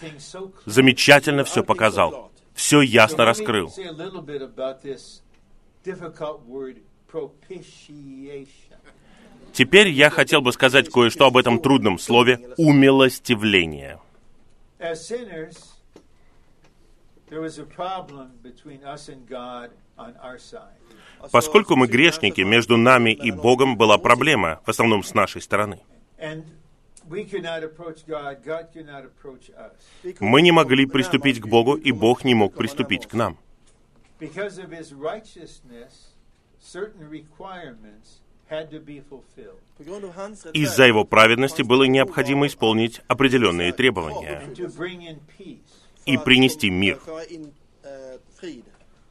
замечательно 0.65 1.45
все 1.45 1.63
показал. 1.63 2.31
Все 2.55 2.81
ясно 2.81 3.25
раскрыл. 3.25 3.73
Теперь 9.53 9.89
я 9.89 10.11
хотел 10.11 10.41
бы 10.41 10.53
сказать 10.53 10.91
кое-что 10.91 11.27
об 11.27 11.37
этом 11.37 11.61
трудном 11.61 11.99
слове 11.99 12.41
«умилостивление». 12.57 13.99
Поскольку 21.33 21.77
мы 21.77 21.87
грешники, 21.87 22.41
между 22.43 22.77
нами 22.77 23.11
и 23.11 23.31
Богом 23.31 23.77
была 23.77 23.99
проблема, 23.99 24.61
в 24.65 24.71
основном 24.71 25.03
с 25.03 25.15
нашей 25.15 25.41
стороны. 25.41 25.81
And 26.19 26.45
we 27.09 27.25
could 27.25 27.43
not 27.43 27.63
approach 27.63 28.07
God, 28.07 28.43
God 28.45 28.69
could 28.73 28.87
not 28.87 29.05
approach 29.05 29.51
us. 29.51 29.73
Мы 30.21 30.43
не 30.43 30.53
могли 30.53 30.87
приступить 30.87 31.41
к 31.41 31.47
Богу, 31.47 31.75
и 31.75 31.93
Бог 31.93 32.25
не 32.25 32.35
мог 32.35 32.55
приступить 32.55 33.07
к 33.07 33.15
нам. 33.15 33.39
Из-за 40.53 40.85
его 40.87 41.05
праведности 41.05 41.63
было 41.63 41.85
необходимо 41.85 42.47
исполнить 42.47 43.01
определенные 43.09 43.73
требования 43.73 44.43
и 46.07 46.17
принести 46.17 46.71
мир. 46.71 47.01
Eh. 48.43 48.63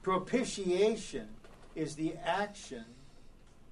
Propitiation 0.04 1.28
is 1.74 1.96
the 1.96 2.14
action 2.24 2.86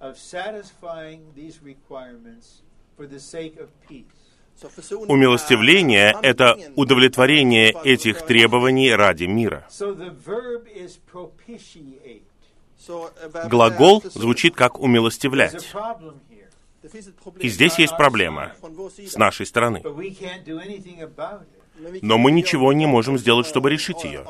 of 0.00 0.18
satisfying 0.18 1.32
these 1.36 1.62
requirements 1.62 2.62
Умилостивление 5.08 6.14
это 6.22 6.56
удовлетворение 6.76 7.74
этих 7.84 8.22
требований 8.22 8.92
ради 8.94 9.24
мира. 9.24 9.66
Eh, 12.86 13.48
Глагол 13.48 14.02
звучит 14.14 14.54
как 14.54 14.78
«умилостивлять». 14.78 15.74
И 17.40 17.48
здесь 17.48 17.78
есть 17.78 17.96
проблема 17.96 18.52
с 18.98 19.16
нашей 19.16 19.46
стороны. 19.46 19.82
Но 22.02 22.18
мы 22.18 22.30
ничего 22.30 22.72
не 22.72 22.86
можем 22.86 23.18
сделать, 23.18 23.46
чтобы 23.46 23.70
решить 23.70 24.04
ее. 24.04 24.24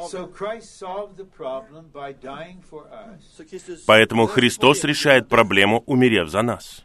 Поэтому 3.87 4.27
Христос 4.27 4.85
решает 4.85 5.29
проблему, 5.29 5.83
умерев 5.87 6.29
за 6.29 6.43
нас. 6.43 6.85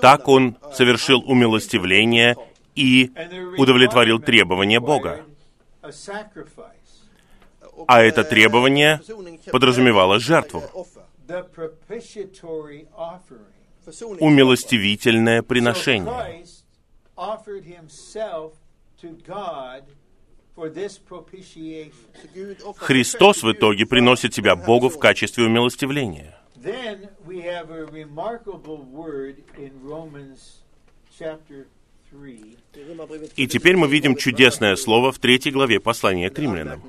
Так 0.00 0.28
Он 0.28 0.56
eh, 0.62 0.72
совершил 0.72 1.22
умилостивление 1.26 2.36
и 2.74 3.12
удовлетворил 3.58 4.18
требования 4.18 4.80
Бога. 4.80 5.24
А 7.86 8.02
eh, 8.02 8.08
это 8.08 8.24
требование 8.24 9.00
подразумевало 9.52 10.18
жертву. 10.18 10.62
Eh, 13.86 14.16
Умилостивительное 14.20 15.42
приношение. 15.42 16.44
Христос 22.76 23.42
в 23.42 23.52
итоге 23.52 23.86
приносит 23.86 24.34
себя 24.34 24.56
Богу 24.56 24.88
в 24.88 24.98
качестве 24.98 25.44
умилостивления. 25.44 26.38
Then 26.56 27.10
we 27.26 27.42
have 27.42 27.70
a 27.70 27.84
remarkable 27.84 28.78
word 28.90 29.44
in 29.58 29.72
Romans 29.82 30.62
chapter 31.18 31.66
3, 32.10 32.56
И 33.36 33.46
теперь 33.48 33.76
мы 33.76 33.88
видим 33.88 34.16
чудесное 34.16 34.76
слово 34.76 35.10
в 35.12 35.18
третьей 35.18 35.52
главе 35.52 35.80
послания 35.80 36.30
к 36.30 36.38
римлянам, 36.38 36.82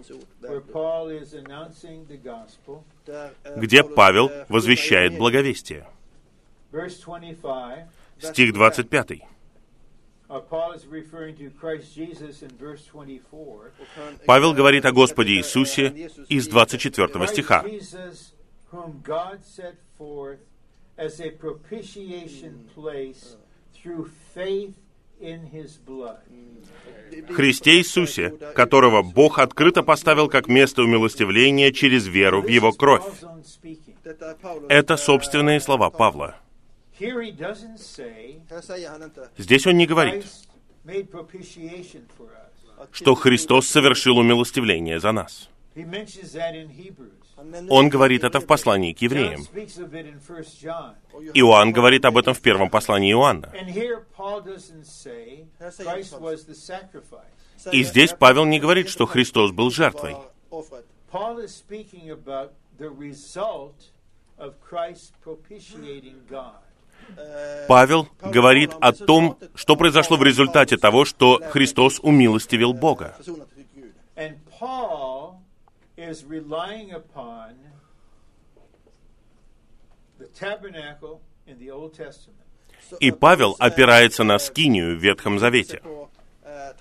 где 3.56 3.84
Павел 3.84 4.32
возвещает 4.50 5.18
благовестие. 5.18 5.88
Verse 6.76 7.00
25, 7.00 7.88
Стих 8.20 8.54
25. 8.54 9.22
uh, 10.30 10.40
Paul 10.40 10.74
is 10.74 10.86
referring 10.88 11.36
to 11.38 11.50
Christ 11.50 11.96
Jesus 11.96 12.42
in 12.42 12.50
verse 12.58 12.84
24. 12.86 13.72
Павел 14.26 14.54
говорит 14.54 14.86
о 14.86 14.92
Господе 14.92 15.36
Иисусе 15.38 16.10
из 16.30 16.48
24 16.48 17.08
Christ 17.08 17.28
стиха. 17.28 17.64
His 25.18 25.78
blood. 25.78 26.18
Христе 27.30 27.78
Иисусе, 27.78 28.32
которого 28.54 29.02
Бог 29.02 29.40
открыто 29.40 29.82
поставил 29.82 30.28
как 30.28 30.50
место 30.50 30.82
умилостивления 30.82 31.72
через 31.72 32.06
веру 32.06 32.42
в 32.42 32.48
Его 32.48 32.74
кровь. 32.74 33.04
Это 34.68 34.98
собственные 34.98 35.62
слова 35.62 35.90
Павла. 35.90 36.36
Здесь 39.38 39.68
он 39.68 39.78
не 39.78 39.86
говорит, 39.86 40.24
Christ 40.24 40.48
made 40.86 41.10
propitiation 41.10 42.08
for 42.18 42.30
us. 42.30 42.88
что 42.91 43.16
Христос 43.16 43.68
совершил 43.68 44.18
умилостивление 44.18 45.00
за 45.00 45.12
нас. 45.12 45.50
He 45.76 45.84
mentions 45.84 46.34
that 46.34 46.56
in 46.56 46.70
Hebrews. 46.70 47.12
Han 47.38 47.52
nämner 47.52 47.68
Он 47.70 47.89
говорит 47.89 48.24
это 48.24 48.39
в 48.39 48.46
послании 48.46 48.93
к 48.93 49.02
евреям. 49.02 49.41
speaks 49.41 49.78
of 49.78 49.93
it 49.93 50.06
in 50.06 50.22
1 50.26 50.46
John. 50.62 50.96
Иоанн 51.34 51.74
говорит 51.74 52.06
об 52.06 52.18
этом 52.18 52.34
в 52.34 52.39
первом 52.39 52.70
послании 52.70 53.12
Иоанна. 53.12 53.52
И 57.72 57.84
здесь 57.84 58.14
Павел 58.18 58.46
не 58.46 58.60
говорит, 58.60 58.88
что 58.88 59.06
Христос 59.06 59.52
был 59.52 59.70
жертвой. 59.70 60.16
var 66.28 66.64
Eh, 67.18 67.66
Павел 67.68 68.08
говорит 68.22 68.72
о 68.82 68.91
том, 68.93 69.38
что 69.56 69.76
произошло 69.76 70.18
в 70.18 70.24
результате 70.24 70.78
того, 70.78 71.06
что 71.06 71.39
Христос 71.51 71.99
умилостивил 72.01 72.74
Бога. 72.74 73.16
И 82.99 83.10
eh, 83.10 83.14
Павел 83.14 83.51
eh, 83.53 83.56
опирается 83.60 84.24
на 84.24 84.38
скинию 84.39 84.97
в 84.97 85.01
Ветхом 85.01 85.39
Завете. 85.39 85.82
eh, 86.43 86.74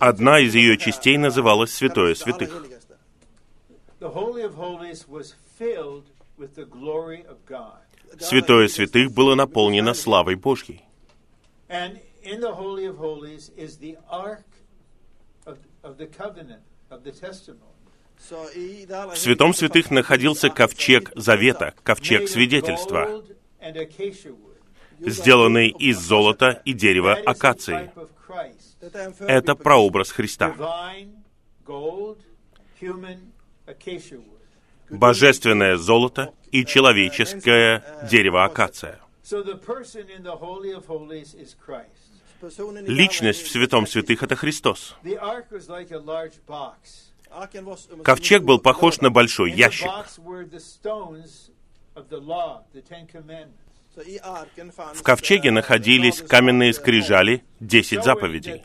Одна 0.00 0.40
из 0.40 0.54
ее 0.54 0.78
частей 0.78 1.16
называлась 1.16 1.72
Святое 1.74 2.14
Святых. 2.14 2.50
Святое 8.20 8.68
Святых 8.68 9.12
было 9.12 9.34
наполнено 9.34 9.94
славой 9.94 10.34
Божьей. 10.36 10.82
And 11.68 11.98
in 12.22 12.40
the 12.40 12.54
Holy 12.54 12.86
of 12.86 12.98
Holies 12.98 13.50
is 13.56 13.78
the 13.78 13.96
Ark 14.08 14.44
of, 15.44 15.58
of 15.82 15.96
the 15.98 16.06
Covenant, 16.06 16.62
of 16.90 17.02
the 17.02 17.12
Testimony. 17.12 17.76
Så 18.18 18.48
i 18.54 18.86
det 18.86 18.94
allra 18.94 19.14
В 19.14 19.18
Святом 19.18 19.52
Святых 19.52 19.90
находился 19.90 20.48
ковчег 20.48 21.12
Завета, 21.16 21.74
ковчег 21.82 22.28
свидетельства, 22.28 23.22
сделанный 25.00 25.68
из 25.68 25.98
золота 25.98 26.62
и 26.64 26.72
дерева 26.72 27.14
акации. 27.26 27.90
Это 29.20 29.54
прообраз 29.54 30.12
Христа. 30.12 30.54
Божественное 34.90 35.76
золото 35.76 36.32
и 36.52 36.64
человеческое 36.64 37.82
дерево 38.08 38.44
акация. 38.44 39.00
Личность 42.86 43.42
в 43.42 43.50
Святом 43.50 43.86
Святых— 43.86 44.22
это 44.24 44.36
Христос. 44.36 44.94
Ковчег 48.04 48.42
был 48.42 48.58
похож 48.60 49.00
на 49.00 49.10
большой 49.10 49.52
ящик. 49.52 49.88
В 54.94 55.02
ковчеге 55.02 55.48
eh, 55.48 55.52
находились 55.52 56.20
каменные 56.20 56.70
eh, 56.70 56.72
скрижали, 56.74 57.44
десять 57.60 58.04
заповедей. 58.04 58.62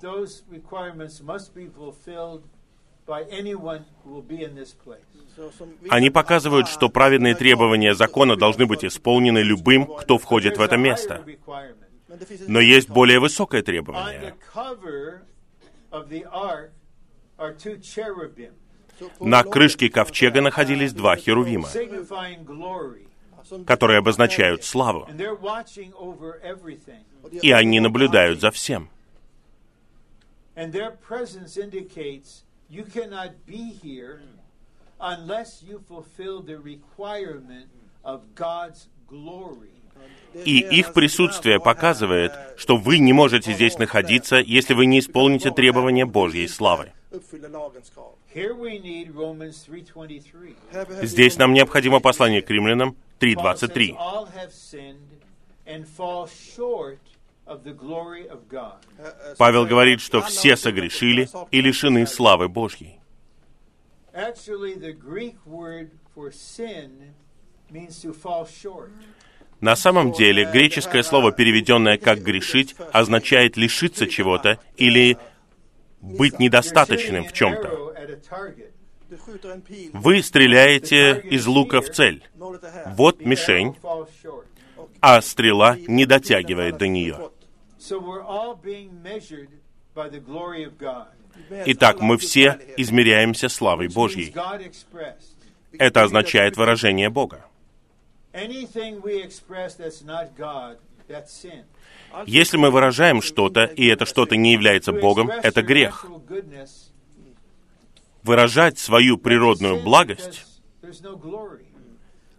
That 3.07 3.29
those 3.29 3.31
requirements 3.31 3.31
must 3.31 3.31
be 3.31 3.31
fulfilled 3.31 3.31
by 3.31 3.37
anyone 3.37 3.85
who 4.03 4.11
will 4.13 4.21
be 4.21 4.43
in 4.43 4.55
this 4.55 4.73
place. 4.73 5.01
Så 5.35 5.51
som 5.57 5.69
vi- 5.81 5.89
Они 5.89 6.09
показывают, 6.09 6.67
что 6.67 6.89
праведные 6.89 7.35
требования 7.35 7.93
закона 7.93 8.35
должны 8.35 8.65
быть 8.65 8.83
исполнены 8.83 9.39
любым, 9.39 9.85
кто 9.85 10.17
входит 10.17 10.57
в 10.57 10.61
это 10.61 10.77
место. 10.77 11.23
Но 12.47 12.59
есть 12.59 12.89
более 12.89 13.19
высокое 13.19 13.61
On 13.61 13.63
the 13.63 13.65
требование. 13.65 14.33
cover 14.53 15.21
of 15.91 16.09
the 16.09 16.23
ark 16.31 16.71
are 17.37 17.55
two 17.55 17.79
cherubim, 17.81 18.51
Så 18.99 19.09
på 19.17 19.25
На 19.25 19.43
крышке 19.43 19.89
ковчега 19.89 20.41
находились 20.41 20.93
два 20.93 21.15
херувима, 21.15 21.69
которые 23.65 23.97
обозначают 23.99 24.63
славу, 24.63 25.07
и 27.41 27.51
они 27.51 27.79
наблюдают 27.79 28.39
за 28.41 28.51
всем. 28.51 28.89
And 30.55 30.71
their 30.73 30.91
presence 31.09 31.57
indicates 31.57 32.43
you 32.71 32.83
cannot 32.85 33.31
be 33.45 33.63
here 33.83 34.21
unless 34.99 35.61
you 35.67 35.83
fulfill 35.87 36.41
the 36.41 36.57
requirement 36.57 37.67
of 38.03 38.21
God's 38.35 38.87
glory. 39.07 39.69
И 40.45 40.59
их 40.59 40.93
присутствие 40.93 41.59
показывает, 41.59 42.31
что 42.57 42.77
вы 42.77 42.99
не 42.99 43.11
можете 43.11 43.53
здесь 43.53 43.77
находиться, 43.77 44.37
если 44.37 44.73
вы 44.73 44.85
не 44.85 44.99
исполните 44.99 45.51
требования 45.51 46.05
Божьей 46.05 46.47
славы. 46.47 46.93
uppfyller 47.11 47.49
lagens 47.49 47.89
krav. 47.89 48.15
Here 48.33 48.55
we 48.55 48.79
need 48.79 49.13
Romans 49.13 49.65
3:23. 49.65 50.55
Här 50.71 50.85
behöver 50.85 51.01
vi 51.01 51.07
Здесь 51.07 51.37
нам 51.37 51.53
необходимо 51.53 51.99
послание 51.99 52.41
к 52.41 52.49
римлянам 52.49 52.95
Paul 53.19 53.57
says 53.57 53.69
3.23. 53.69 53.95
eh, 58.97 59.35
Павел 59.37 59.65
говорит, 59.65 59.99
что 59.99 60.21
все 60.21 60.55
согрешили 60.55 61.27
и 61.51 61.61
лишены 61.61 62.07
славы 62.07 62.47
Божьей. 62.47 62.99
На 69.59 69.75
самом 69.75 70.11
деле, 70.11 70.45
греческое 70.51 71.03
слово, 71.03 71.31
переведенное 71.31 71.97
как 71.97 72.19
«грешить», 72.19 72.75
означает 72.91 73.57
лишиться 73.57 74.07
чего-то 74.07 74.59
или 74.75 75.17
быть 76.01 76.39
недостаточным 76.39 77.25
в 77.25 77.33
чем-то. 77.33 77.93
Вы 79.93 80.23
стреляете 80.23 81.19
из 81.19 81.45
лука 81.45 81.81
в 81.81 81.89
цель. 81.89 82.23
Вот 82.95 83.23
мишень. 83.23 83.75
А 85.01 85.21
стрела 85.21 85.77
не 85.87 86.05
дотягивает 86.05 86.77
до 86.77 86.87
нее. 86.87 87.31
Итак, 91.65 91.99
мы 92.01 92.17
все 92.17 92.59
измеряемся 92.77 93.49
славой 93.49 93.87
Божьей. 93.87 94.33
Это 95.77 96.03
означает 96.03 96.57
выражение 96.57 97.09
Бога. 97.09 97.45
Если 102.25 102.57
мы 102.57 102.71
выражаем 102.71 103.21
что-то, 103.21 103.65
и 103.65 103.87
это 103.87 104.05
что-то 104.05 104.35
не 104.35 104.53
является 104.53 104.91
Богом, 104.91 105.29
это 105.29 105.61
грех. 105.61 106.05
Выражать 108.23 108.77
свою 108.77 109.17
природную 109.17 109.81
благость 109.81 110.45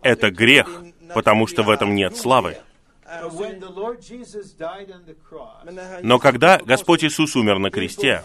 это 0.02 0.30
грех, 0.30 0.82
потому 1.14 1.46
что 1.46 1.62
в 1.62 1.70
этом 1.70 1.94
нет 1.94 2.16
славы. 2.16 2.56
Но 6.02 6.18
когда 6.18 6.58
Господь 6.58 7.04
Иисус 7.04 7.36
умер 7.36 7.58
на 7.58 7.70
кресте. 7.70 8.22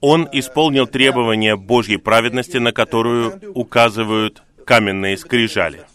Он 0.00 0.28
исполнил 0.32 0.86
требования 0.86 1.56
Божьей 1.56 1.96
праведности, 1.96 2.58
на 2.58 2.72
которую 2.72 3.52
указывают 3.54 4.42
каменные 4.64 5.16
скрижали. 5.16 5.86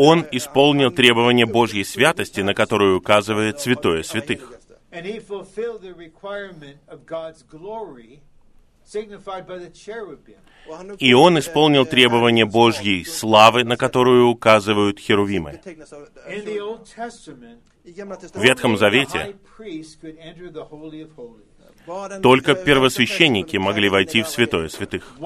Он 0.00 0.24
исполнил 0.30 0.92
требования 0.92 1.44
Божьей 1.44 1.82
святости, 1.82 2.40
на 2.40 2.54
которую 2.54 2.98
указывает 2.98 3.58
Святое 3.58 4.04
Святых. 4.04 4.52
И 11.00 11.12
он 11.14 11.38
исполнил 11.40 11.84
требования 11.84 12.44
Божьей 12.44 13.04
славы, 13.04 13.64
на 13.64 13.76
которую 13.76 14.28
указывают 14.28 15.00
херувимы. 15.00 15.60
В 17.82 18.40
Ветхом 18.40 18.78
Завете 18.78 19.34
только 22.22 22.54
первосвященники 22.54 23.56
могли 23.56 23.88
войти 23.88 24.22
в 24.22 24.28
Святое 24.28 24.68
Святых. 24.68 25.16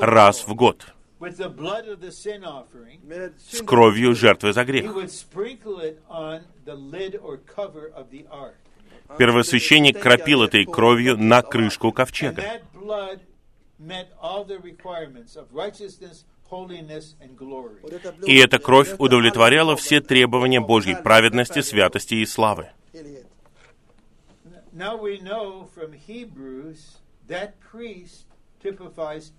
Раз 0.00 0.44
в 0.44 0.54
год 0.56 0.92
with 1.20 1.36
the 1.36 1.48
blood 1.48 1.88
of 1.88 2.00
the 2.00 2.10
sin 2.12 2.44
offering, 2.44 3.00
с 3.38 3.60
кровью 3.62 4.14
жертвы 4.14 4.52
за 4.52 4.62
he 4.62 4.66
грех. 4.66 4.94
would 4.94 5.10
sprinkle 5.10 5.80
it 5.80 6.00
on 6.08 6.42
the 6.64 6.74
lid 6.74 7.16
or 7.22 7.38
cover 7.38 7.90
of 7.94 8.10
the 8.10 8.26
ark. 8.30 8.54
Первосвященник 9.18 9.98
кропил 10.00 10.42
этой 10.42 10.64
кровью 10.66 11.16
на 11.16 11.42
крышку 11.42 11.88
And 11.88 11.94
ковчега. 11.94 12.42
that 12.42 12.62
blood 12.74 13.20
met 13.78 14.08
all 14.20 14.44
the 14.44 14.58
requirements 14.60 15.34
of 15.36 15.46
righteousness, 15.52 16.24
holiness, 16.50 17.14
and 17.20 17.36
glory. 17.36 17.76
И 18.26 18.36
эта 18.36 18.58
кровь 18.58 18.94
удовлетворяла 18.98 19.76
все 19.76 20.00
требования 20.00 20.60
Божьей 20.60 20.96
праведности, 20.96 21.60
святости 21.62 22.14
и 22.16 22.26
славы. 22.26 22.68
Now 24.72 24.96
we 24.96 25.18
know 25.20 25.68
from 25.74 25.92
Hebrews 25.92 26.98
that 27.26 27.54
priest 27.60 28.26
typifies 28.62 29.32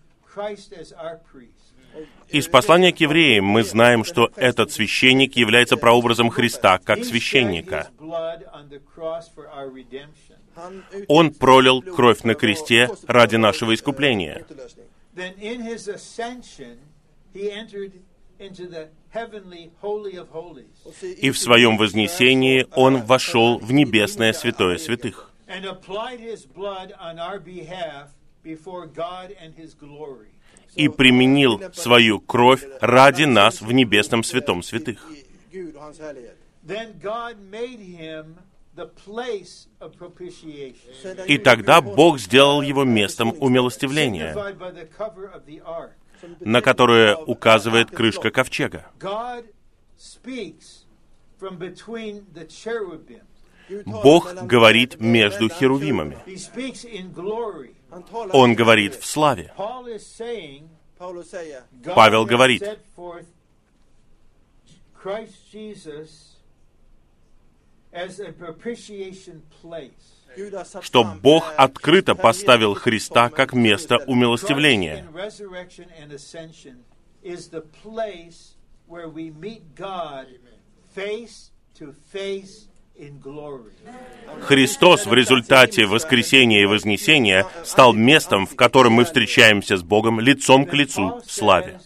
Из 2.30 2.48
послания 2.48 2.94
к 2.94 2.98
евреям 2.98 3.46
мы 3.46 3.64
знаем, 3.64 4.04
что 4.04 4.32
этот 4.36 4.72
священник 4.72 5.36
является 5.36 5.78
прообразом 5.78 6.30
Христа 6.30 6.78
как 6.78 7.04
священника. 7.04 7.90
Он 11.08 11.34
пролил 11.34 11.82
кровь 11.82 12.22
на 12.24 12.36
кресте 12.36 12.90
ради 13.08 13.38
нашего 13.38 13.74
искупления. 13.74 14.46
И 21.18 21.32
в 21.32 21.40
своем 21.40 21.78
вознесении 21.78 22.68
Он 22.76 23.02
вошел 23.02 23.58
в 23.58 23.72
небесное 23.72 24.34
святое 24.34 24.78
святых 24.78 25.32
и 30.76 30.88
применил 30.88 31.62
свою 31.74 32.20
кровь 32.20 32.66
ради 32.80 33.24
нас 33.24 33.62
в 33.62 33.72
небесном 33.72 34.24
святом 34.24 34.64
святых. 34.64 35.06
Gud 35.52 35.76
och 35.76 35.82
hans 35.82 36.00
härlighet. 36.00 36.38
Then 36.64 37.00
God 37.02 37.38
made 37.50 37.80
him 37.80 38.36
the 38.76 38.86
place 38.86 39.68
of 39.80 39.97
propitiation, 39.97 41.26
И 41.26 41.38
тогда 41.38 41.82
Бог 41.82 42.20
сделал 42.20 42.62
его 42.62 42.84
местом 42.84 43.34
умилостивления, 43.39 44.36
на 46.39 46.62
которое 46.62 47.16
указывает 47.16 47.89
крышка 47.89 48.30
ковчега. 48.30 48.86
Бог 53.86 54.34
говорит 54.43 55.00
между 55.00 55.50
херувимами. 55.50 56.18
Он 57.92 58.56
говорит 58.56 58.96
в 58.96 59.06
славе. 59.06 59.54
Павел 61.96 62.26
говорит. 62.26 62.64
что 70.82 71.04
Бог 71.04 71.44
eh, 71.44 71.56
открыто 71.56 72.16
поставил 72.16 72.76
Христа 72.76 73.30
как 73.30 73.54
место 73.54 73.98
умилостивления. 73.98 75.06
Face 80.96 81.52
to 81.78 81.96
face. 82.12 82.69
Христос 84.41 85.06
в 85.06 85.14
результате 85.14 85.86
воскресения 85.86 86.64
и 86.64 86.66
вознесения 86.66 87.45
стал 87.64 87.93
местом, 87.93 88.45
в 88.45 88.56
котором 88.56 88.93
мы 88.93 89.06
встречаемся 89.06 89.78
с 89.78 89.84
Богом 89.84 90.20
лицом 90.20 90.66
к 90.66 90.74
лицу 90.74 91.22
в 91.26 91.32
славе. 91.32 91.80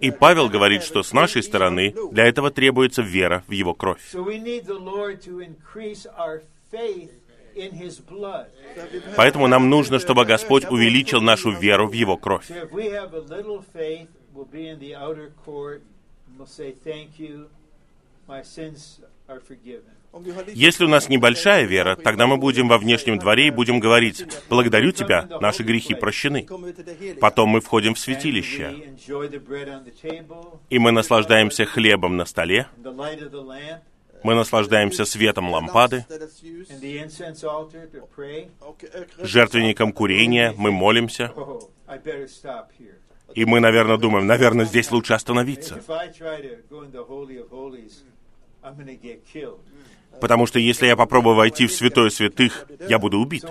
И 0.00 0.10
Павел 0.10 0.48
говорит, 0.48 0.82
что 0.82 1.02
с 1.02 1.12
нашей 1.12 1.42
стороны 1.42 1.94
для 2.10 2.26
этого 2.26 2.50
требуется 2.50 3.02
вера 3.02 3.44
в 3.46 3.52
Его 3.52 3.74
кровь. 3.74 4.00
Поэтому 9.16 9.46
нам 9.46 9.68
нужно, 9.68 9.98
чтобы 9.98 10.24
Господь 10.24 10.64
увеличил 10.70 11.20
нашу 11.20 11.52
веру 11.52 11.88
в 11.88 11.92
Его 11.92 12.16
кровь. 12.16 12.46
Если 20.52 20.84
у 20.84 20.88
нас 20.88 21.08
небольшая 21.08 21.64
вера, 21.64 21.96
тогда 21.96 22.26
мы 22.26 22.36
будем 22.36 22.68
во 22.68 22.76
внешнем 22.76 23.18
дворе 23.18 23.46
и 23.46 23.50
будем 23.50 23.80
говорить, 23.80 24.26
«Благодарю 24.50 24.92
Тебя, 24.92 25.26
наши 25.40 25.62
грехи 25.62 25.94
прощены». 25.94 26.46
Потом 27.18 27.48
мы 27.48 27.60
входим 27.60 27.94
в 27.94 27.98
святилище, 27.98 28.94
и 30.68 30.78
мы 30.78 30.92
наслаждаемся 30.92 31.64
хлебом 31.64 32.16
на 32.16 32.26
столе, 32.26 32.66
мы 34.24 34.34
наслаждаемся 34.34 35.04
светом 35.04 35.50
лампады, 35.50 36.04
жертвенником 39.18 39.92
курения, 39.92 40.54
мы 40.56 40.70
молимся, 40.70 41.32
и 43.34 43.44
мы, 43.44 43.60
наверное, 43.60 43.96
думаем, 43.96 44.26
наверное, 44.26 44.66
здесь 44.66 44.90
лучше 44.90 45.14
остановиться. 45.14 45.80
Потому 50.20 50.46
что 50.46 50.58
если 50.58 50.86
я 50.86 50.96
попробую 50.96 51.36
войти 51.36 51.66
в 51.66 51.72
святое 51.72 52.10
святых, 52.10 52.66
я 52.88 52.98
буду 52.98 53.18
убит. 53.18 53.44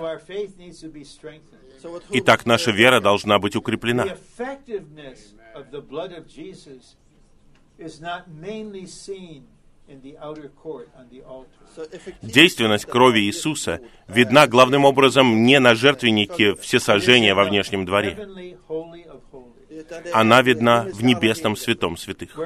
Итак, 2.10 2.46
наша 2.46 2.70
вера 2.70 3.00
должна 3.00 3.38
быть 3.38 3.56
укреплена. 3.56 4.06
Действенность 12.22 12.86
крови 12.86 13.20
Иисуса 13.20 13.80
видна 14.08 14.46
главным 14.46 14.84
образом 14.84 15.44
не 15.44 15.58
на 15.58 15.74
жертвеннике 15.74 16.54
всесожжения 16.54 17.34
во 17.34 17.44
внешнем 17.44 17.84
дворе. 17.84 18.16
Она 20.12 20.42
видна 20.42 20.84
в 20.84 21.02
небесном 21.02 21.56
святом 21.56 21.96
святых, 21.96 22.38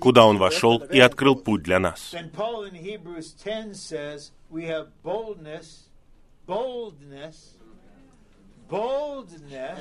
куда 0.00 0.26
Он 0.26 0.38
вошел 0.38 0.78
и 0.78 0.98
открыл 0.98 1.36
путь 1.36 1.62
для 1.62 1.78
нас. 1.78 2.12
Then 2.12 2.30
Paul 2.30 2.64
in 2.64 2.74
Hebrews 2.74 3.32
10 3.32 3.74
says, 3.76 4.32
We 4.50 4.66
have 4.66 4.88
boldness, 8.74 9.78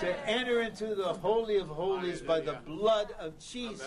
to 0.00 0.08
enter 0.28 0.62
into 0.62 0.94
the 0.94 1.12
Holy 1.22 1.56
of 1.58 1.68
Holies 1.68 2.20
by 2.20 2.40
the 2.40 2.56
blood 2.66 3.08
of 3.18 3.32
Jesus. 3.38 3.86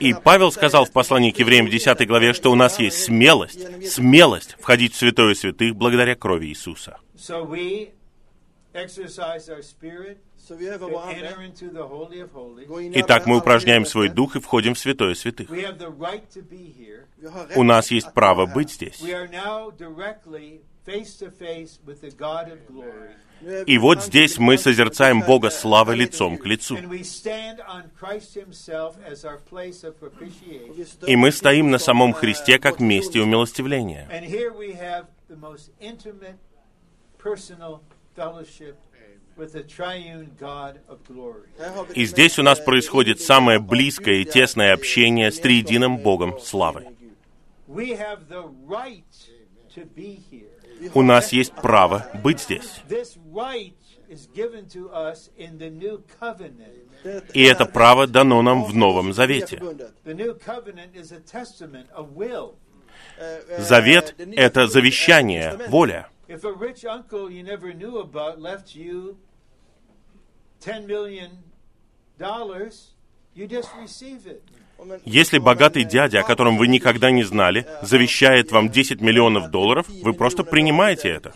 И 0.00 0.14
Павел 0.14 0.50
сказал 0.52 0.84
в 0.84 0.92
послании 0.92 1.30
к 1.30 1.38
евреям 1.38 1.66
в 1.66 1.70
10 1.70 2.06
главе, 2.06 2.32
что 2.32 2.50
у 2.50 2.54
нас 2.54 2.78
есть 2.78 3.04
смелость, 3.04 3.60
смелость 3.88 4.56
входить 4.60 4.94
в 4.94 4.96
святое 4.96 5.34
святых 5.34 5.74
благодаря 5.76 6.14
крови 6.14 6.46
Иисуса. 6.46 6.98
So 7.16 7.44
we 7.44 7.90
exercise 8.74 9.48
our 9.48 9.62
spirit, 9.62 10.18
Så 10.38 10.54
vi 10.54 10.68
övar 10.68 10.88
to 10.88 10.92
vår 10.92 11.10
enter 11.10 11.34
ande. 11.38 11.46
into 11.46 11.72
the 11.72 11.82
Holy 11.82 12.22
of 12.22 12.28
Holies. 12.32 12.66
gå 12.66 12.80
in 12.80 12.94
i 12.94 13.00
Итак, 13.00 13.26
мы 13.26 13.38
упражняем 13.38 13.84
свой 13.84 14.08
дух 14.08 14.36
и 14.36 14.40
входим 14.40 14.74
в 14.74 14.78
святое 14.78 15.14
святых. 15.14 15.50
We 15.50 15.64
have 15.64 15.78
the 15.78 15.90
right 15.98 16.22
to 16.34 16.42
be 16.42 16.72
here. 16.78 17.06
Vi 17.20 17.28
har 17.28 17.46
rätt 17.48 17.56
У 17.56 17.62
нас 17.62 17.90
есть 17.90 18.12
право 18.14 18.46
быть 18.46 18.70
здесь. 18.70 19.00
We 20.86 20.92
are 20.92 20.98
now 20.98 21.02
directly 21.02 21.06
face 21.06 21.16
to 21.18 21.30
face 21.30 21.78
with 21.84 22.00
the 22.00 22.10
God 22.10 22.52
of 22.52 22.66
glory. 22.68 23.16
Nu 23.42 23.50
är 23.50 23.64
vi 23.64 23.72
И 23.74 23.78
вот 23.78 24.02
здесь 24.02 24.38
мы 24.38 24.56
созерцаем 24.56 25.22
Бога 25.22 25.50
славы 25.50 25.94
лицом 25.94 26.38
к 26.38 26.46
лицу. 26.46 26.76
And 26.76 26.88
we 26.88 27.02
stand 27.02 27.60
on 27.68 27.90
Christ 27.98 28.34
Himself 28.34 28.96
as 29.06 29.24
our 29.24 29.38
place 29.50 29.84
of 29.84 29.94
Och 30.00 30.12
propitiation. 30.12 30.74
vi 30.76 30.84
står 30.84 31.08
И 31.08 31.16
мы 31.16 31.32
стоим 31.32 31.70
на 31.70 31.78
самом 31.78 32.10
э, 32.10 32.14
Христе 32.14 32.58
как 32.58 32.80
месте 32.80 33.20
умилостивления. 33.20 34.08
And 34.10 34.24
here 34.24 34.52
we 34.52 34.72
have 34.74 35.06
the 35.28 35.36
most 35.36 35.70
intimate, 35.80 36.38
personal 37.18 37.80
fellowship 38.14 38.76
with 39.36 39.52
the 39.52 39.62
triune 39.62 40.30
God 40.40 40.80
of 40.88 40.98
glory. 41.06 41.48
Här 41.58 41.74
har 41.74 41.84
vi 41.84 41.94
И 41.94 42.06
здесь 42.06 42.38
у 42.38 42.42
нас 42.42 42.58
э, 42.58 42.64
происходит 42.64 43.20
самое 43.20 43.58
близкое 43.58 44.22
и 44.22 44.24
тесное 44.24 44.70
э, 44.70 44.72
общение 44.72 45.30
с 45.30 45.38
триединым 45.40 45.98
Богом 45.98 46.38
славы. 46.40 46.86
We 47.68 47.98
have 47.98 48.28
the 48.28 48.48
right 48.66 49.04
У 50.94 51.02
нас 51.02 51.32
есть 51.32 51.52
право 51.54 52.10
быть 52.22 52.40
здесь. 52.40 52.82
И 57.34 57.42
это 57.42 57.66
право 57.66 58.06
дано 58.06 58.42
нам 58.42 58.64
в 58.64 58.74
Новом 58.74 59.12
Завете. 59.12 59.60
Э, 63.18 63.40
э, 63.48 63.62
Завет 63.62 64.14
это 64.18 64.66
завещание, 64.66 65.58
воля. 65.68 66.08
If 74.78 74.82
a 74.82 74.92
rich 74.92 75.00
uncle 75.00 75.06
you 75.06 75.06
never 75.06 75.06
knew 75.06 75.16
about 75.16 75.16
left 75.16 75.16
you 75.16 75.16
$10 75.16 75.16
million, 75.16 75.16
you 75.16 75.16
just 75.16 75.16
receive 75.16 75.16
it. 75.16 75.16
Om 75.16 75.16
en- 75.16 75.16
Если 75.24 75.38
богатый 75.38 75.82
eh, 75.82 75.88
дядя, 75.88 76.20
о 76.20 76.22
котором 76.22 76.58
вы 76.58 76.66
никогда 76.68 77.10
не 77.10 77.24
знали, 77.24 77.66
завещает 77.82 78.52
вам 78.52 78.68
10 78.68 79.00
миллионов 79.00 79.50
долларов, 79.50 79.86
вы 79.88 80.12
просто 80.12 80.44
принимаете 80.44 81.08
это. 81.08 81.32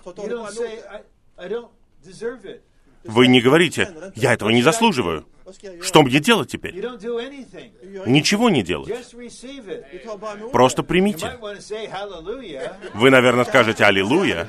Вы 3.05 3.27
не 3.29 3.41
говорите, 3.41 4.13
я 4.15 4.35
этого 4.35 4.51
не 4.51 4.63
заслуживаю. 4.63 5.27
Что 5.83 6.03
мне 6.03 6.21
делать 6.21 6.51
теперь? 6.51 6.75
Ничего 8.07 8.51
не 8.51 8.63
делать. 8.63 8.93
Просто 10.53 10.83
примите. 10.83 11.39
Вы, 12.95 13.11
наверное, 13.11 13.45
скажете 13.45 13.85
«Аллилуйя». 13.85 14.47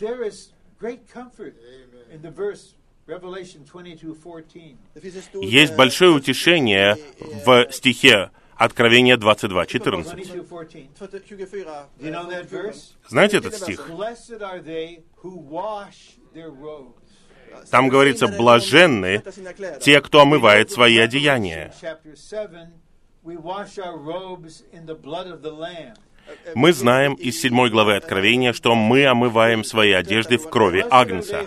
There 0.00 0.18
Revelation 3.06 3.64
22:14. 3.64 4.76
Det 4.94 5.00
finns 5.00 5.16
en 5.16 5.22
stor, 5.22 5.44
Есть 5.44 5.72
eh, 5.72 5.76
большое 5.76 6.12
утешение 6.12 6.96
в 7.44 7.66
стихе 7.70 8.30
Откровения 8.56 9.16
22.14. 9.16 10.14
22:14. 10.14 10.88
24. 10.96 11.88
Do 11.98 12.06
you 12.06 12.12
know 12.12 12.28
that 12.30 12.48
verse? 12.48 12.94
Знаете 13.08 13.38
этот 13.38 13.54
стих? 13.56 13.88
Там 17.70 17.88
говорится, 17.88 18.28
блаженны 18.28 19.22
те, 19.80 20.00
кто 20.00 20.22
омывает 20.22 20.70
свои 20.70 20.98
одеяния. 20.98 21.74
Chapter 21.82 22.16
7, 22.16 22.72
we 23.24 23.36
wash 23.36 23.78
our 23.78 23.98
robes 23.98 24.62
in 24.72 24.86
the 24.86 24.94
blood 24.94 25.26
of 25.26 25.42
the 25.42 25.50
Lamb. 25.52 25.96
Мы 26.54 26.72
знаем 26.72 27.14
из 27.14 27.40
7 27.40 27.68
главы 27.68 27.96
Откровения, 27.96 28.52
что 28.52 28.74
мы 28.76 29.06
омываем 29.06 29.64
свои 29.64 29.90
одежды 29.92 30.38
в 30.38 30.48
крови 30.48 30.84
Агнца. 30.88 31.44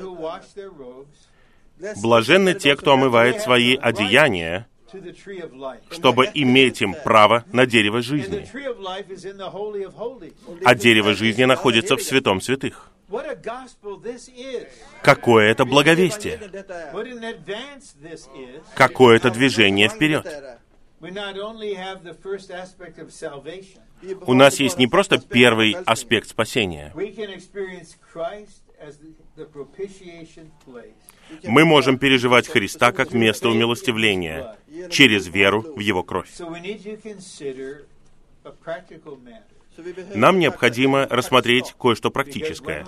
Блаженны 2.02 2.54
те, 2.54 2.76
кто 2.76 2.94
омывает 2.94 3.42
свои 3.42 3.76
одеяния, 3.76 4.68
чтобы 5.92 6.30
иметь 6.34 6.82
им 6.82 6.96
право 7.04 7.44
на 7.52 7.66
дерево 7.66 8.02
жизни. 8.02 8.48
А 10.64 10.76
дерево 10.76 11.14
жизни 11.14 11.44
находится 11.44 11.98
в 11.98 12.02
святом 12.02 12.42
святых. 12.42 12.92
Какое 15.02 15.52
это 15.52 15.66
благовестие! 15.66 16.40
Какое 18.76 19.16
это 19.18 19.30
движение 19.30 19.90
вперед! 19.90 20.26
У 24.26 24.34
нас 24.34 24.60
есть 24.60 24.78
не 24.78 24.88
просто 24.88 25.18
первый 25.20 25.74
аспект 25.86 26.30
спасения. 26.30 26.94
Мы 31.44 31.66
можем 31.66 31.98
переживать 31.98 32.48
Христа 32.48 32.92
как 32.92 33.14
место 33.14 33.50
умилостивления 33.50 34.58
через 34.90 35.28
веру 35.28 35.62
в 35.62 35.80
Его 35.80 36.04
кровь. 36.04 36.30
Нам 40.14 40.40
необходимо 40.40 41.08
рассмотреть 41.08 41.74
кое-что 41.80 42.12
практическое. 42.12 42.86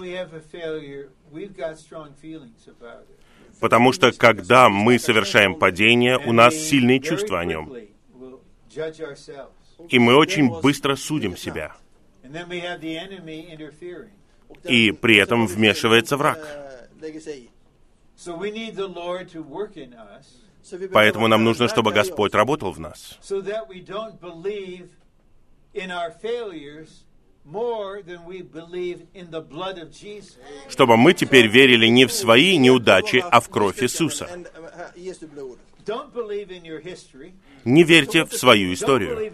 Потому 3.60 3.92
что 3.92 4.12
когда 4.12 4.70
мы 4.70 5.00
совершаем 5.00 5.56
падение, 5.56 6.18
у 6.18 6.32
нас 6.32 6.56
сильные 6.56 7.00
чувства 7.00 7.40
о 7.40 7.46
нем. 7.46 7.74
И 9.90 10.00
мы 10.00 10.16
очень 10.16 10.50
быстро 10.62 10.96
судим 10.96 11.36
себя. 11.36 11.76
И 14.64 14.92
при 14.92 15.18
этом 15.18 15.48
вмешивается 15.48 16.18
враг. 16.18 16.40
Поэтому 20.92 21.28
нам 21.28 21.44
нужно, 21.44 21.68
чтобы 21.68 21.94
Господь 21.94 22.34
работал 22.34 22.72
в 22.72 22.80
нас, 22.80 23.18
чтобы 30.70 30.98
мы 30.98 31.14
теперь 31.14 31.48
верили 31.48 31.88
не 31.88 32.06
в 32.06 32.12
свои 32.12 32.58
неудачи, 32.58 33.24
а 33.32 33.40
в 33.40 33.50
кровь 33.50 33.82
Иисуса. 33.82 34.28
Не 37.68 37.84
верьте 37.84 38.24
в 38.24 38.34
свою 38.34 38.74
историю. 38.74 39.30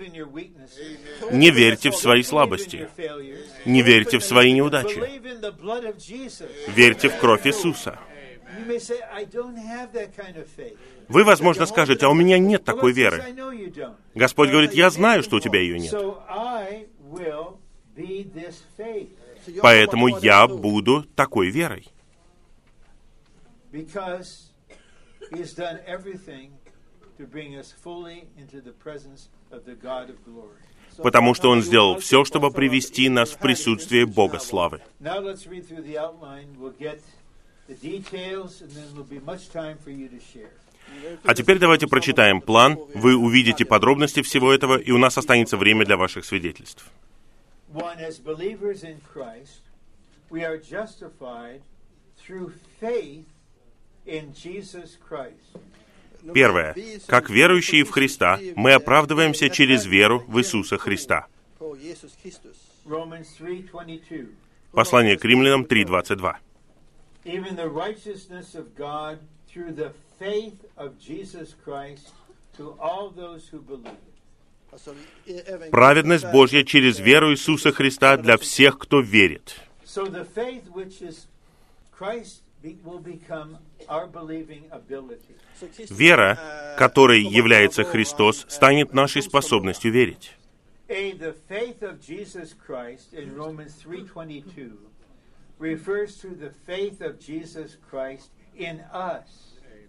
Не 1.32 1.52
верьте 1.52 1.92
в 1.92 1.96
свои 1.96 2.24
слабости. 2.24 2.90
Не 3.64 3.84
верьте 3.84 4.18
в 4.18 4.24
свои 4.24 4.52
неудачи. 4.54 5.00
Верьте 6.72 7.10
в 7.10 7.20
кровь 7.20 7.46
Иисуса. 7.46 8.00
Вы, 11.10 11.24
возможно, 11.24 11.68
скажете, 11.68 12.08
а 12.08 12.10
у 12.10 12.16
меня 12.16 12.40
нет 12.40 12.64
такой 12.64 12.92
веры. 12.92 13.24
Господь 14.16 14.50
говорит, 14.50 14.74
я 14.74 14.90
знаю, 14.90 15.22
что 15.22 15.36
у 15.36 15.40
тебя 15.40 15.60
ее 15.60 15.78
нет. 15.78 15.94
Поэтому 19.62 20.08
я 20.08 20.48
буду 20.48 21.04
такой 21.16 21.52
верой. 21.52 21.88
Потому 30.97 31.34
что 31.34 31.49
Он 31.49 31.61
сделал 31.61 31.97
все, 31.99 32.24
чтобы 32.24 32.51
привести 32.51 33.09
нас 33.09 33.32
в 33.32 33.39
присутствие 33.39 34.05
Бога 34.05 34.39
славы. 34.39 34.82
А 41.24 41.34
теперь 41.34 41.59
давайте 41.59 41.88
прочитаем 41.88 42.41
план. 42.41 42.78
Вы 42.93 43.15
увидите 43.15 43.65
подробности 43.65 44.21
всего 44.21 44.53
этого, 44.53 44.78
и 44.78 44.91
у 44.91 44.97
нас 44.97 45.17
останется 45.17 45.57
время 45.57 45.86
для 45.86 45.97
ваших 45.97 46.26
свидетельств. 46.26 46.86
Первое. 56.34 56.76
Как 57.07 57.30
верующие 57.30 57.84
в 57.84 57.91
Христа, 57.91 58.39
мы 58.55 58.74
оправдываемся 58.74 59.49
через 59.49 59.86
веру 59.86 60.24
в 60.28 60.39
Иисуса 60.39 60.78
Христа. 60.78 61.28
Romans 62.86 63.28
3:22. 63.39 64.30
Послание 64.71 65.17
к 65.17 65.26
римлянам 65.26 65.63
3.22. 65.63 66.36
Even 67.26 67.55
the 67.55 67.69
righteousness 67.69 68.55
of 68.55 68.76
God 68.78 69.19
through 69.47 69.74
the 69.74 69.93
faith 70.19 70.57
of 70.76 70.99
Jesus 70.99 71.55
Christ 71.63 72.11
to 72.57 72.76
all 72.80 73.09
those 73.09 73.49
who 73.51 73.59
believe. 73.61 73.97
Праведность 75.71 76.26
Божья 76.32 76.63
через 76.63 76.99
веру 76.99 77.32
Иисуса 77.32 77.71
Христа 77.71 78.17
для 78.17 78.38
всех, 78.38 78.80
кто 78.80 79.01
верит. 79.01 79.55
So 79.86 80.07
the 80.09 80.26
faith 80.26 80.63
which 80.74 81.01
is 81.01 81.28
Christ 81.97 82.43
Вера, 85.89 86.76
которой 86.78 87.22
является 87.22 87.84
Христос, 87.84 88.45
станет 88.47 88.93
нашей 88.93 89.22
способностью 89.22 89.91
верить. 89.91 90.32
A, 90.89 91.14
the 91.14 91.36
faith 91.49 91.82
of 91.82 91.99
Jesus 91.99 92.53
Christ 92.53 93.14
in 93.14 93.36
Romans 93.36 93.74
3:22 93.84 94.78
refers 95.59 96.18
to 96.22 96.36
the 96.36 96.51
faith 96.68 97.01
of 97.01 97.20
Jesus 97.20 97.78
Christ 97.89 98.30
in 98.55 98.82
us. 98.93 99.28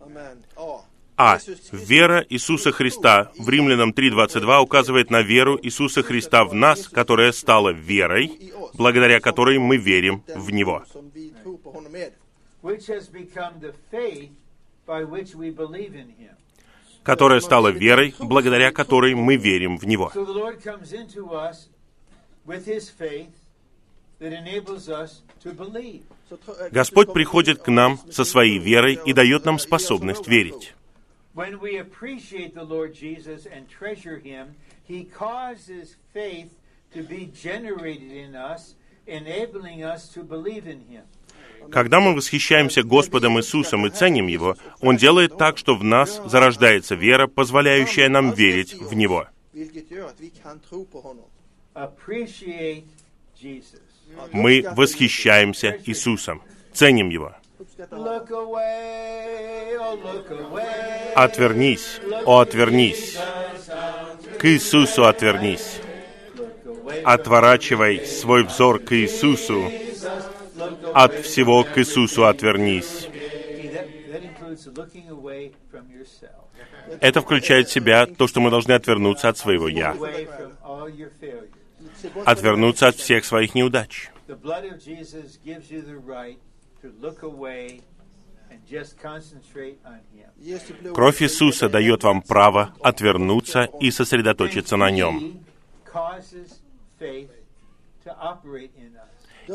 Amen. 0.01 0.45
A. 0.57 0.85
А. 1.17 1.39
Вера 1.71 2.25
Иисуса 2.29 2.73
Христа 2.73 3.31
в 3.39 3.49
Римлянам 3.49 3.91
3.22 3.91 4.59
указывает 4.61 5.11
на 5.11 5.23
веру 5.23 5.59
Иисуса 5.63 6.03
Христа 6.03 6.45
в 6.45 6.55
нас, 6.55 6.89
которая 6.89 7.31
стала 7.31 7.71
верой, 7.71 8.53
благодаря 8.75 9.21
которой 9.21 9.59
мы 9.59 9.77
верим 9.77 10.25
в 10.35 10.51
Него. 10.51 10.85
Som 12.65 12.73
vi 12.73 12.73
tror 12.73 12.73
på 12.73 12.73
honom 12.73 12.73
med. 12.73 12.73
which 12.73 12.87
has 12.87 13.09
become 13.09 13.61
the 13.61 13.73
faith 13.91 14.31
by 14.87 15.05
which 15.05 15.35
we 15.35 15.51
believe 15.51 15.95
in 15.95 16.09
him. 16.19 16.35
Которая 17.03 17.41
стала 17.41 17.69
верой, 17.69 18.15
благодаря 18.19 18.73
которой 18.73 19.15
мы 19.15 19.37
верим 19.37 19.77
в 19.77 19.87
Него. 19.87 20.11
So 20.15 20.25
the 20.25 20.33
Lord 20.33 20.63
comes 20.63 20.93
into 20.93 21.31
us 21.33 21.69
with 22.47 22.67
his 22.67 22.89
faith 22.89 23.35
that 24.19 24.33
enables 24.33 24.89
us 24.89 25.23
to 25.43 25.53
believe. 25.53 26.03
Så 26.31 26.37
tro- 26.37 26.57
eh, 26.59 26.71
Господь 26.71 27.13
приходит 27.13 27.59
к 27.59 27.69
нам 27.69 27.99
со 28.11 28.25
своей 28.25 28.59
верой 28.59 28.99
и 29.05 29.13
дает 29.13 29.45
нам 29.45 29.59
способность 29.59 30.27
верить. 30.27 30.73
Him, 40.89 41.03
Когда 41.71 42.01
мы 42.01 42.15
восхищаемся 42.15 42.83
Господом 42.83 43.39
Иисусом 43.39 43.87
и 43.87 43.91
ценим 43.91 44.27
Его, 44.27 44.57
Он 44.81 44.97
делает 44.97 45.37
так, 45.37 45.59
что 45.59 45.75
в 45.75 45.85
нас 45.85 46.21
зарождается 46.27 46.95
вера, 46.95 47.27
позволяющая 47.27 48.09
нам 48.09 48.33
верить 48.33 48.75
в 48.75 48.95
Него. 48.95 49.27
Мы 54.33 54.65
восхищаемся 54.77 55.79
Иисусом, 55.85 56.43
ценим 56.73 57.11
Его. 57.11 57.35
Oh. 57.91 58.25
Отвернись, 61.15 62.01
о, 62.25 62.41
отвернись. 62.41 63.17
К 64.39 64.45
Иисусу 64.47 65.07
отвернись. 65.07 65.81
Отворачивай 67.05 68.05
свой 68.07 68.45
взор 68.45 68.79
к 68.81 68.93
Иисусу. 68.93 69.71
От 70.95 71.15
всего 71.25 71.65
к 71.65 71.79
Иисусу 71.79 72.27
отвернись. 72.27 73.09
Это 77.01 77.21
включает 77.21 77.69
в 77.69 77.73
себя 77.73 78.07
то, 78.07 78.27
что 78.27 78.41
мы 78.41 78.51
должны 78.51 78.73
отвернуться 78.73 79.29
от 79.29 79.39
своего 79.39 79.69
«я», 79.69 79.97
отвернуться 82.25 82.89
от 82.89 82.97
всех 82.97 83.25
своих 83.25 83.55
неудач. 83.55 84.11
Кровь 90.95 91.23
Иисуса 91.23 91.69
дает 91.69 92.03
вам 92.03 92.23
право 92.23 92.75
отвернуться 92.81 93.69
и 93.81 93.91
сосредоточиться 93.91 94.77
на 94.77 94.91
Нем. 94.91 95.45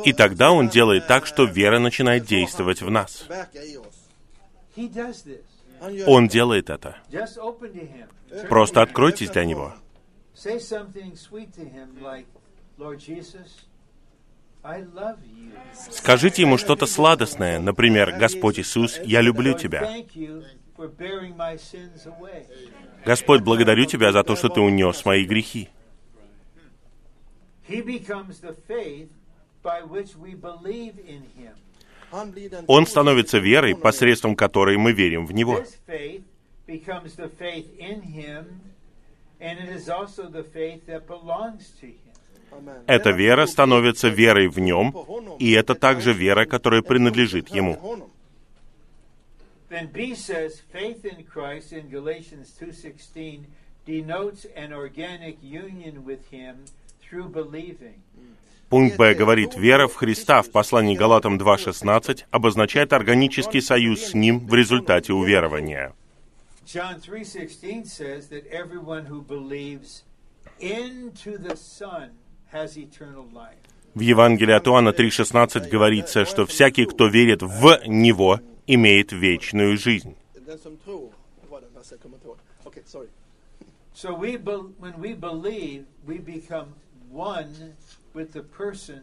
И 0.06 0.14
тогда 0.14 0.52
Он 0.52 0.70
делает 0.70 1.08
так, 1.08 1.26
что 1.26 1.46
вера 1.46 1.80
начинает 1.80 2.26
действовать 2.26 2.82
в 2.82 2.90
нас. 2.90 3.28
Он 6.08 6.28
делает 6.28 6.70
это. 6.70 6.98
Просто 8.48 8.82
откройтесь 8.82 9.30
для 9.30 9.46
Него. 9.46 9.74
Скажите 15.92 16.42
Ему 16.42 16.58
что-то 16.58 16.86
сладостное, 16.86 17.60
например, 17.60 18.12
«Господь 18.18 18.60
Иисус, 18.60 19.00
я 19.04 19.22
люблю 19.22 19.58
Тебя». 19.58 19.90
Господь, 23.06 23.42
благодарю 23.42 23.86
Тебя 23.86 24.12
за 24.12 24.24
то, 24.24 24.36
что 24.36 24.50
Ты 24.50 24.62
унес 24.62 25.06
мои 25.06 25.26
грехи. 25.26 25.70
Он 32.68 32.86
становится 32.86 33.38
верой, 33.40 33.76
посредством 33.76 34.36
которой 34.36 34.78
мы 34.78 34.94
верим 34.94 35.26
в 35.26 35.34
Него. 35.34 35.60
This 35.60 35.78
faith 35.88 36.24
becomes 36.68 37.16
the 37.16 37.30
faith 37.38 37.68
in 37.78 38.02
Him, 38.02 38.62
and 39.40 39.60
it 39.60 39.70
is 39.70 39.90
also 39.90 40.30
the 40.30 40.44
faith 40.44 40.86
that 40.88 41.08
belongs 41.08 41.72
to 41.82 41.88
Him. 41.88 41.96
Amen. 42.52 42.84
Эта 42.88 43.12
вера 43.12 43.46
становится 43.46 44.10
верой 44.10 44.48
в 44.48 44.60
Нем, 44.60 44.96
и 45.40 45.52
это 45.52 45.76
также 45.76 46.14
вера, 46.14 46.46
которая 46.46 46.82
принадлежит 46.82 47.50
Ему. 47.50 48.10
Then 49.70 49.92
B 58.72 58.90
says 58.90 58.96
faith 58.96 58.96
in 58.96 58.96
Christ 58.96 58.96
in 58.96 58.96
Galatians 58.96 58.96
2:16 58.96 58.96
denotes 58.96 58.96
an 58.96 58.96
organic 58.96 58.96
union 58.96 58.96
with 58.96 58.96
Him 58.96 58.96
through 58.96 58.96
believing. 58.96 58.96
Пункт 58.96 58.98
Б 58.98 59.14
говорит, 59.16 59.56
вера 59.56 59.88
в 59.88 59.96
Христа 59.96 60.42
в 60.42 60.52
послании 60.52 60.96
Галатам 60.96 61.38
2.16 61.38 62.26
обозначает 62.32 62.94
органический 62.94 63.62
союз 63.62 64.00
с 64.02 64.14
Ним 64.14 64.48
в 64.48 64.54
результате 64.54 65.14
уверования. 65.14 65.94
John 66.66 67.02
3:16 67.02 67.86
says 67.88 68.30
that 68.30 68.46
everyone 68.52 69.08
who 69.08 69.22
believes 69.22 70.04
into 70.60 71.38
the 71.38 71.56
Son 71.56 72.12
has 72.54 72.78
eternal 72.78 73.26
life. 73.34 73.58
В 73.96 74.02
Евангелии 74.02 74.54
от 74.54 74.68
Иоанна 74.68 74.90
3.16 74.90 75.68
говорится, 75.68 76.26
что 76.26 76.46
всякий, 76.46 76.86
кто 76.86 77.08
верит 77.08 77.42
в 77.42 77.82
Него, 77.88 78.40
имеет 78.68 79.12
вечную 79.12 79.78
жизнь. 79.78 80.16
So 83.96 84.14
we 84.14 84.38
when 84.38 84.98
we 85.00 85.14
believe, 85.14 85.86
we 86.06 86.20
become 86.20 86.76
one 87.12 87.74
with 88.14 88.34
the 88.34 88.44
person 88.44 89.02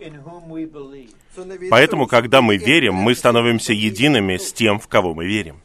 in 0.00 0.14
whom 0.14 0.48
we 0.48 0.66
believe. 0.66 1.14
Så 1.34 1.44
när 1.44 1.58
vi 1.58 1.68
Поэтому, 1.70 2.06
когда 2.06 2.40
мы 2.40 2.56
верим, 2.56 2.94
мы 2.94 3.14
становимся 3.14 3.72
едиными 3.72 4.36
с 4.36 4.52
тем, 4.52 4.78
в 4.78 4.88
кого 4.88 5.14
мы 5.14 5.26
верим. 5.26 5.60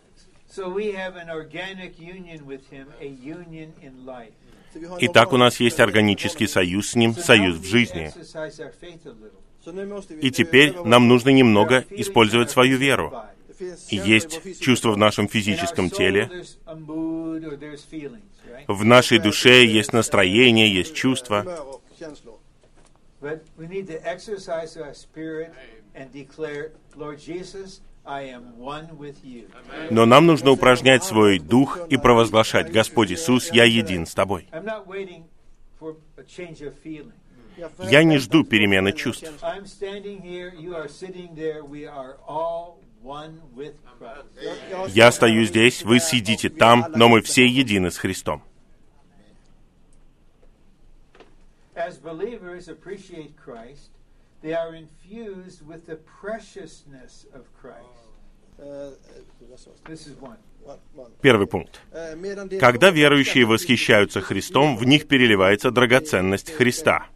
So 0.49 0.73
we 0.73 0.93
have 0.93 1.15
an 1.15 1.29
organic 1.29 1.99
union 1.99 2.45
with 2.45 2.61
him, 2.71 2.87
a 2.99 3.05
union 3.05 3.73
in 3.81 4.05
life. 4.05 4.33
Så 4.73 4.79
vi 4.79 4.85
har 4.85 4.97
en 4.97 5.05
Итак, 5.05 5.33
у 5.33 5.37
нас 5.37 5.59
есть 5.59 5.79
органический 5.79 6.47
союз 6.47 6.91
с 6.91 6.95
Ним, 6.95 7.13
So 7.13 7.21
союз 7.21 7.57
в 7.57 7.63
we 7.63 7.69
жизни. 7.69 8.11
И 10.21 10.31
теперь 10.31 10.73
нам 10.85 11.07
нужно 11.07 11.29
немного 11.29 11.85
использовать 11.89 12.49
свою 12.49 12.77
веру. 12.77 13.13
И 13.89 13.97
есть 13.97 14.61
чувство 14.61 14.91
в 14.91 14.97
нашем 14.97 15.27
физическом 15.27 15.89
теле, 15.89 16.29
в 18.67 18.85
нашей 18.85 19.19
душе 19.19 19.65
есть 19.65 19.91
настроение, 19.91 20.73
есть 20.73 20.95
чувства. 20.95 21.45
But 23.21 23.43
we 23.57 23.67
need 23.67 23.87
to 23.87 23.99
exercise 24.07 24.77
our 24.77 24.93
spirit 24.93 25.53
and 25.93 26.11
declare, 26.11 26.71
Lord 26.95 27.19
Jesus, 27.19 27.81
I 28.05 28.23
am 28.23 28.57
one 28.57 28.97
with 28.97 29.23
you. 29.23 29.49
Но 29.89 30.05
нам 30.05 30.25
нужно 30.25 30.51
упражнять 30.51 31.03
свой 31.03 31.39
дух 31.39 31.79
и 31.89 31.97
провозглашать, 31.97 32.71
«Господь 32.71 33.11
Иисус, 33.11 33.51
я 33.51 33.65
един 33.65 34.05
с 34.05 34.13
Тобой». 34.13 34.47
I'm 34.51 34.63
not 34.63 34.87
waiting 34.87 35.23
for 35.79 35.97
a 36.17 36.23
change 36.23 36.61
of 36.61 36.73
feeling. 36.81 37.11
Я 37.79 38.03
не 38.03 38.17
жду 38.19 38.45
перемены 38.45 38.93
чувств. 38.93 39.25
I'm 39.41 39.65
standing 39.65 40.21
here, 40.21 40.53
you 40.57 40.75
are 40.75 40.87
sitting 40.87 41.35
there, 41.35 41.61
we 41.63 41.85
are 41.85 42.17
all 42.25 42.77
one 43.03 43.41
with 43.53 43.75
Christ. 43.99 44.93
Я 44.95 45.11
стою 45.11 45.43
здесь, 45.43 45.83
вы 45.83 45.99
сидите 45.99 46.49
там, 46.49 46.85
но 46.95 47.09
мы 47.09 47.21
все 47.21 47.45
едины 47.45 47.91
с 47.91 47.97
Христом. 47.97 48.43
As 51.79 51.97
believers 51.97 52.67
appreciate 52.67 53.37
Christ, 53.37 53.91
they 54.41 54.53
are 54.53 54.75
infused 54.75 55.65
with 55.65 55.87
the 55.87 55.95
preciousness 56.21 57.25
of 57.33 57.43
Christ. 57.61 58.09
Eh, 58.59 58.65
eh. 58.65 59.23
Первый 61.21 61.47
пункт. 61.47 61.79
Eh, 61.93 62.59
Когда 62.59 62.89
верующие 62.91 63.45
восхищаются 63.45 64.19
Христом, 64.19 64.75
в 64.75 64.83
них 64.83 65.07
переливается 65.07 65.71
драгоценность 65.71 66.51
Христа. 66.51 67.07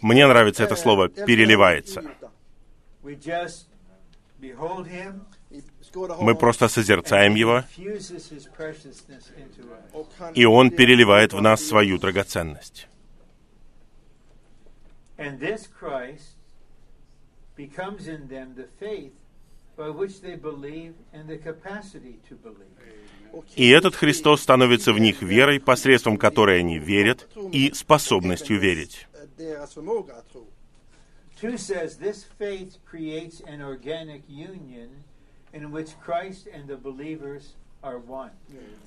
Мне 0.00 0.26
нравится 0.26 0.64
это 0.64 0.74
Eh, 0.74 0.78
слово 0.78 1.08
«переливается». 1.10 2.02
Мы 5.94 6.34
просто 6.34 6.68
созерцаем 6.68 7.34
Его, 7.34 7.64
и 10.34 10.44
Он 10.44 10.70
переливает 10.70 11.32
в 11.32 11.40
нас 11.40 11.64
свою 11.64 11.98
драгоценность. 11.98 12.88
И 23.56 23.68
этот 23.68 23.94
Христос 23.94 24.42
становится 24.42 24.92
в 24.92 24.98
них 24.98 25.22
верой, 25.22 25.60
посредством 25.60 26.16
которой 26.16 26.60
они 26.60 26.78
верят, 26.78 27.28
и 27.52 27.72
способностью 27.72 28.58
верить. 28.58 29.06
eh, 29.20 29.26
deras 29.36 29.74
förmåga 29.74 30.16
att 30.16 30.28
tro. 30.32 30.46
2 31.40 31.58
says 31.58 31.96
this 31.98 32.24
faith 32.38 32.76
creates 32.84 33.40
an 33.46 33.62
organic 33.62 34.22
union 34.28 34.90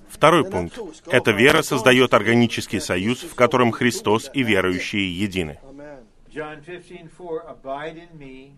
Второй 0.09 0.49
пункт. 0.49 0.79
Эта 1.07 1.31
вера 1.31 1.61
создает 1.61 2.13
органический 2.13 2.79
союз, 2.79 3.23
в 3.23 3.35
котором 3.35 3.71
Христос 3.71 4.29
и 4.33 4.43
верующие 4.43 5.19
едины. 5.19 5.59
Amen. 5.63 6.03
John 6.33 6.63
15:4 6.65 7.45
Abide 7.47 7.95
in 7.95 8.17
me 8.17 8.51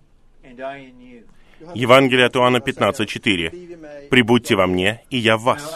and 0.43 0.61
I 0.61 0.85
in 0.85 0.99
you. 0.99 1.25
Евангелие 1.73 2.25
от 2.25 2.35
Иоанна 2.35 2.57
15.4. 2.57 3.49
Bliv 3.49 3.71
i 3.71 3.75
mig. 3.75 4.09
«Прибудьте 4.09 4.55
во 4.55 4.67
мне, 4.67 5.03
и 5.09 5.17
я 5.17 5.37
в 5.37 5.43
вас». 5.43 5.75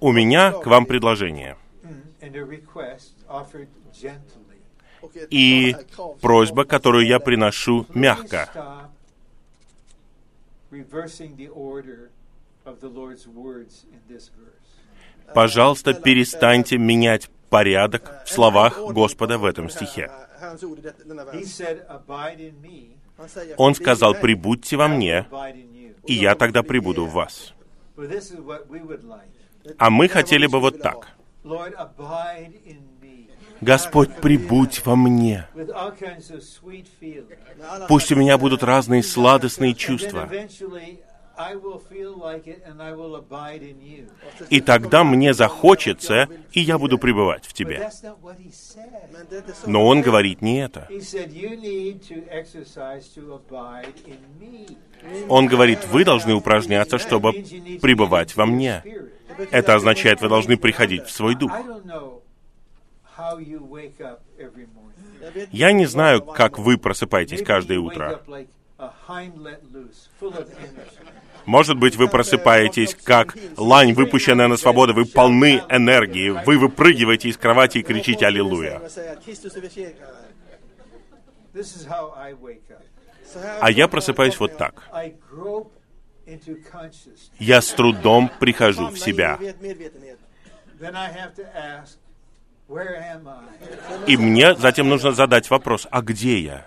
У 0.00 0.12
меня 0.12 0.52
к 0.52 0.66
вам 0.66 0.86
предложение. 0.86 1.56
ett 5.14 5.28
И 5.30 5.76
просьба, 6.20 6.64
которую 6.64 7.06
я 7.06 7.20
приношу 7.20 7.86
мягко. 7.94 8.90
Stop 10.74 10.92
reversing 10.92 11.36
the 11.36 11.48
order 11.48 12.10
of 12.66 12.80
the 12.80 12.88
Lord's 12.88 13.26
words 13.28 13.84
in 13.92 14.00
this 14.08 14.28
verse. 14.28 15.34
Пожалуйста, 15.34 15.94
перестаньте 15.94 16.76
менять 16.78 17.30
порядок 17.48 18.24
в 18.26 18.30
словах 18.30 18.78
Господа 18.78 19.38
в 19.38 19.44
этом 19.44 19.70
стихе. 19.70 20.10
Он 23.56 23.72
"Bliv 23.72 23.72
i 23.72 23.74
сказал, 23.74 24.14
mig." 24.14 24.20
«Прибудьте 24.20 24.76
во 24.76 24.88
мне, 24.88 25.26
и 26.06 26.14
я 26.14 26.34
тогда 26.34 26.62
прибуду 26.62 27.06
в 27.06 27.12
вас». 27.12 27.54
А 29.78 29.90
мы 29.90 30.08
хотели 30.08 30.46
бы 30.46 30.60
вот 30.60 30.82
так. 30.82 31.08
Lord, 31.44 31.74
abide 31.76 32.60
in 32.64 32.80
me 33.00 33.28
Господь, 33.60 34.16
прибудь 34.16 34.84
во 34.84 34.96
мне. 34.96 35.46
Пусть 37.88 38.12
у 38.12 38.16
меня 38.16 38.38
будут 38.38 38.62
разные 38.62 39.02
сладостные 39.02 39.74
чувства. 39.74 40.28
И 44.50 44.60
тогда 44.60 45.02
мне 45.02 45.34
захочется, 45.34 46.28
и 46.52 46.60
я 46.60 46.78
буду 46.78 46.98
пребывать 46.98 47.44
в 47.44 47.52
тебе. 47.52 47.90
Но 49.66 49.86
он 49.86 50.00
говорит 50.00 50.42
не 50.42 50.62
это. 50.62 50.88
Он 55.28 55.46
говорит, 55.46 55.86
вы 55.86 56.04
должны 56.04 56.34
упражняться, 56.34 56.98
чтобы 56.98 57.32
пребывать 57.82 58.36
во 58.36 58.46
мне. 58.46 58.82
Это 59.50 59.74
означает, 59.74 60.20
вы 60.20 60.28
должны 60.28 60.56
приходить 60.56 61.06
в 61.06 61.10
свой 61.10 61.34
дух. 61.34 61.52
Я 65.52 65.72
не 65.72 65.86
знаю, 65.86 66.22
как 66.22 66.58
вы 66.58 66.78
просыпаетесь 66.78 67.44
каждое 67.44 67.78
утро. 67.78 68.20
Может 71.46 71.78
быть, 71.78 71.96
вы 71.96 72.08
просыпаетесь 72.08 72.94
как 72.94 73.36
лань, 73.56 73.92
выпущенная 73.92 74.48
на 74.48 74.56
свободу. 74.56 74.94
Вы 74.94 75.04
полны 75.04 75.62
энергии. 75.68 76.30
Вы 76.30 76.58
выпрыгиваете 76.58 77.28
из 77.28 77.36
кровати 77.36 77.78
и 77.78 77.82
кричите 77.82 78.26
«Аллилуйя». 78.26 78.82
А 83.60 83.70
я 83.70 83.88
просыпаюсь 83.88 84.38
вот 84.38 84.56
так. 84.56 84.82
Я 87.38 87.60
с 87.60 87.70
трудом 87.72 88.30
прихожу 88.40 88.88
в 88.88 88.98
себя. 88.98 89.38
И 94.06 94.16
мне 94.16 94.54
затем 94.54 94.88
нужно 94.88 95.12
задать 95.12 95.50
вопрос, 95.50 95.86
а 95.90 96.00
где 96.02 96.38
я? 96.40 96.66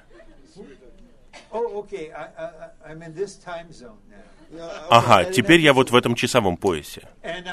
Oh, 1.51 1.85
Ага, 4.89 5.31
теперь 5.31 5.59
я 5.59 5.73
вот 5.73 5.91
в 5.91 5.95
этом 5.95 6.15
часовом 6.15 6.57
поясе. 6.57 7.07
And 7.23 7.47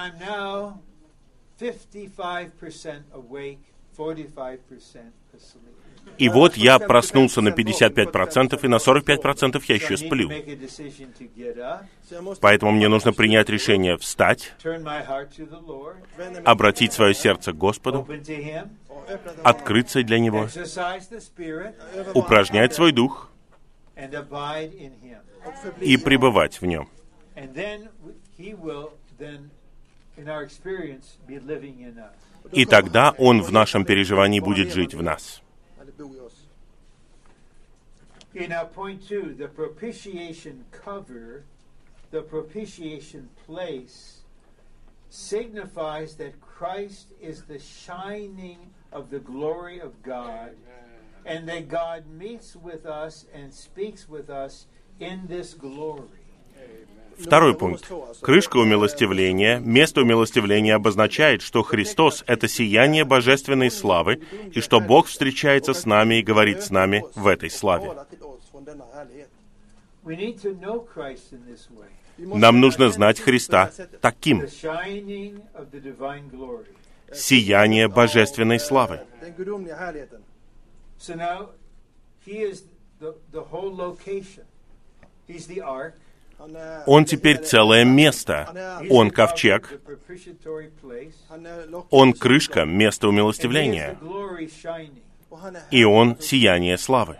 I'm 6.06 6.12
now 6.12 6.12
55% 6.12 6.12
awake, 6.12 6.12
45% 6.12 6.12
asleep. 6.12 6.18
И 6.18 6.28
вот 6.28 6.56
я 6.56 6.78
проснулся 6.78 7.40
на 7.40 7.48
55%, 7.48 8.60
и 8.62 8.68
на 8.68 8.76
45% 8.76 9.62
я 9.68 9.74
еще 9.74 9.96
сплю. 9.96 10.30
Поэтому 12.40 12.72
мне 12.72 12.88
нужно 12.88 13.12
принять 13.12 13.48
решение 13.48 13.96
встать, 13.96 14.52
обратить 16.44 16.92
свое 16.92 17.14
сердце 17.14 17.52
к 17.52 17.56
Господу, 17.56 18.06
открыться 19.42 20.02
для 20.02 20.18
Него, 20.18 20.48
упражнять 22.14 22.74
свой 22.74 22.92
дух 22.92 23.30
и 25.80 25.96
пребывать 25.96 26.60
в 26.60 26.66
Нем. 26.66 26.88
И 32.52 32.66
тогда 32.66 33.14
Он 33.18 33.42
в 33.42 33.52
нашем 33.52 33.84
переживании 33.84 34.40
будет 34.40 34.72
жить 34.72 34.94
в 34.94 35.02
нас. 35.02 35.43
Okay, 38.36 38.48
now 38.48 38.64
point 38.64 39.06
two, 39.06 39.32
the 39.38 39.46
propitiation 39.46 40.64
cover, 40.72 41.44
the 42.10 42.20
propitiation 42.20 43.28
place, 43.46 44.22
signifies 45.08 46.16
that 46.16 46.40
Christ 46.40 47.12
is 47.20 47.42
the 47.42 47.60
shining 47.60 48.70
of 48.90 49.10
the 49.10 49.20
glory 49.20 49.78
of 49.78 50.02
God, 50.02 50.56
and 51.24 51.48
that 51.48 51.68
God 51.68 52.08
meets 52.08 52.56
with 52.56 52.86
us 52.86 53.24
and 53.32 53.54
speaks 53.54 54.08
with 54.08 54.28
us 54.28 54.66
in 54.98 55.28
this 55.28 55.54
glory. 55.54 56.23
Второй 57.18 57.54
пункт. 57.54 57.90
Крышка 58.20 58.56
умилостивления, 58.56 59.58
место 59.60 60.00
умилостивления 60.00 60.74
обозначает, 60.74 61.42
что 61.42 61.62
Христос— 61.62 62.24
это 62.26 62.48
сияние 62.48 63.04
божественной 63.04 63.70
славы, 63.70 64.20
и 64.52 64.60
что 64.60 64.80
Бог 64.80 65.06
встречается 65.06 65.74
с 65.74 65.86
нами 65.86 66.16
и 66.16 66.22
говорит 66.22 66.62
с 66.62 66.70
нами 66.70 67.04
в 67.14 67.26
этой 67.26 67.50
славе. 67.50 67.92
Нам 72.18 72.60
нужно 72.60 72.88
знать 72.90 73.20
Христа 73.20 73.72
таким 74.00 74.46
сияние 77.12 77.88
божественной 77.88 78.60
славы. 78.60 79.00
He 82.26 82.40
is 82.40 82.62
the, 83.00 83.14
the 83.32 83.42
whole 83.42 83.70
location. 83.70 84.44
He's 85.28 85.46
the 85.46 85.60
ark. 85.60 85.94
Он 86.86 87.04
теперь 87.04 87.38
целое 87.38 87.84
место. 87.84 88.80
Он 88.90 89.10
ковчег, 89.10 89.80
Он 91.90 92.12
крышка, 92.12 92.64
место 92.64 93.08
умилостивления. 93.08 93.98
И 95.70 95.84
Он— 95.84 96.16
сияние 96.20 96.78
славы. 96.78 97.18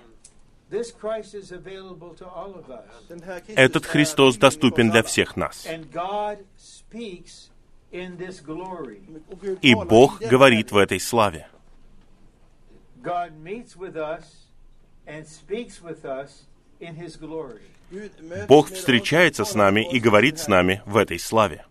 Этот 3.49 3.87
Христос 3.87 4.37
доступен 4.37 4.91
для 4.91 5.03
всех 5.03 5.37
нас. 5.37 5.67
И 9.63 9.75
Бог 9.75 10.21
говорит 10.21 10.73
в 10.73 10.77
этой 10.77 11.01
славе. 11.01 11.49
Бог 18.49 18.71
встречается 18.71 19.45
с 19.45 19.55
нами 19.55 19.89
и 19.91 20.01
говорит 20.01 20.39
с 20.39 20.49
нами 20.49 20.83
в 20.87 20.97
этой 20.97 21.19
славе. 21.19 21.65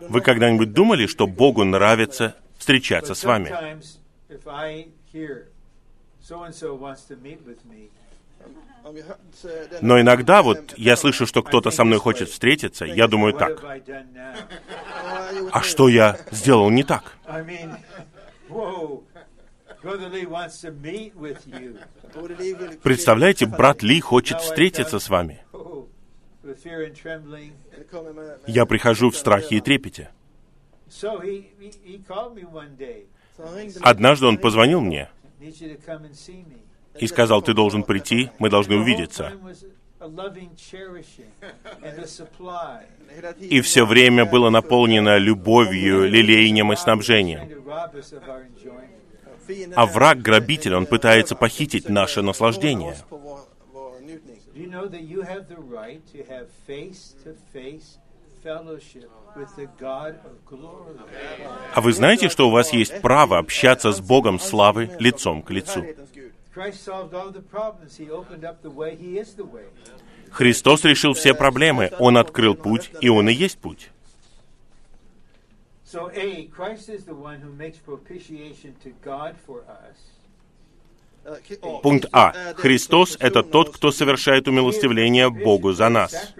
Вы 0.00 0.20
когда-нибудь 0.20 0.72
думали, 0.72 1.06
что 1.06 1.26
Богу 1.26 1.64
нравится 1.64 2.36
встречаться 2.58 3.14
с 3.14 3.24
вами? 3.24 3.80
Но 9.80 10.00
иногда 10.00 10.42
вот 10.42 10.74
я 10.76 10.96
слышу, 10.96 11.26
что 11.26 11.42
кто-то 11.42 11.70
со 11.70 11.84
мной 11.84 11.98
хочет 11.98 12.28
встретиться, 12.28 12.84
я 12.84 13.08
думаю 13.08 13.32
так, 13.32 13.64
а 15.52 15.62
что 15.62 15.88
я 15.88 16.18
сделал 16.30 16.70
не 16.70 16.84
так? 16.84 17.16
Представляете, 22.82 23.46
брат 23.46 23.82
Ли 23.82 24.00
хочет 24.00 24.40
встретиться 24.40 24.98
с 24.98 25.08
вами. 25.08 25.44
Oh, 25.52 25.86
Я 28.46 28.66
прихожу 28.66 29.10
в 29.10 29.16
страхе 29.16 29.56
и 29.56 29.60
трепете. 29.60 30.10
Однажды 33.82 34.26
он 34.26 34.38
позвонил 34.38 34.80
мне 34.80 35.08
и 36.98 37.06
сказал, 37.06 37.42
ты 37.42 37.52
должен 37.52 37.82
прийти, 37.82 38.30
мы 38.38 38.48
должны 38.48 38.76
увидеться. 38.76 39.32
И 43.40 43.60
все 43.60 43.86
время 43.86 44.24
было 44.24 44.50
наполнено 44.50 45.16
любовью, 45.18 46.08
лелеянием 46.08 46.72
и 46.72 46.76
снабжением. 46.76 47.48
А 49.74 49.84
är- 49.84 49.86
враг-грабитель, 49.86 50.74
он 50.74 50.86
пытается 50.86 51.34
похитить 51.34 51.88
наше 51.88 52.22
наслаждение. 52.22 52.96
А 61.74 61.80
вы 61.80 61.92
знаете, 61.92 62.28
что 62.28 62.48
у 62.48 62.50
вас 62.50 62.72
есть 62.72 63.00
право 63.00 63.38
общаться 63.38 63.92
с 63.92 64.00
Богом 64.00 64.38
славы 64.38 64.90
лицом 64.98 65.42
к 65.42 65.50
лицу? 65.50 65.84
Христос 70.30 70.84
решил 70.84 71.12
все 71.12 71.34
проблемы, 71.34 71.90
Он 71.98 72.16
открыл 72.16 72.54
путь, 72.54 72.90
и 73.00 73.08
Он 73.08 73.28
и 73.28 73.32
есть 73.32 73.58
путь. 73.58 73.90
So, 75.96 76.10
A, 76.14 76.44
Christ 76.54 76.90
is 76.90 77.06
the 77.06 77.14
one 77.14 77.40
who 77.40 77.50
makes 77.50 77.78
propitiation 77.78 78.74
to 78.84 78.90
God 79.02 79.34
for 79.46 79.64
us. 79.66 79.96
Eh, 81.24 81.56
oh, 81.62 81.80
Пункт 81.80 82.06
А. 82.12 82.34
Христос— 82.54 83.16
это 83.20 83.42
тот, 83.42 83.74
кто 83.74 83.90
совершает 83.90 84.46
умилостивление 84.46 85.30
Богу 85.30 85.72
за 85.72 85.88
нас. 85.88 86.34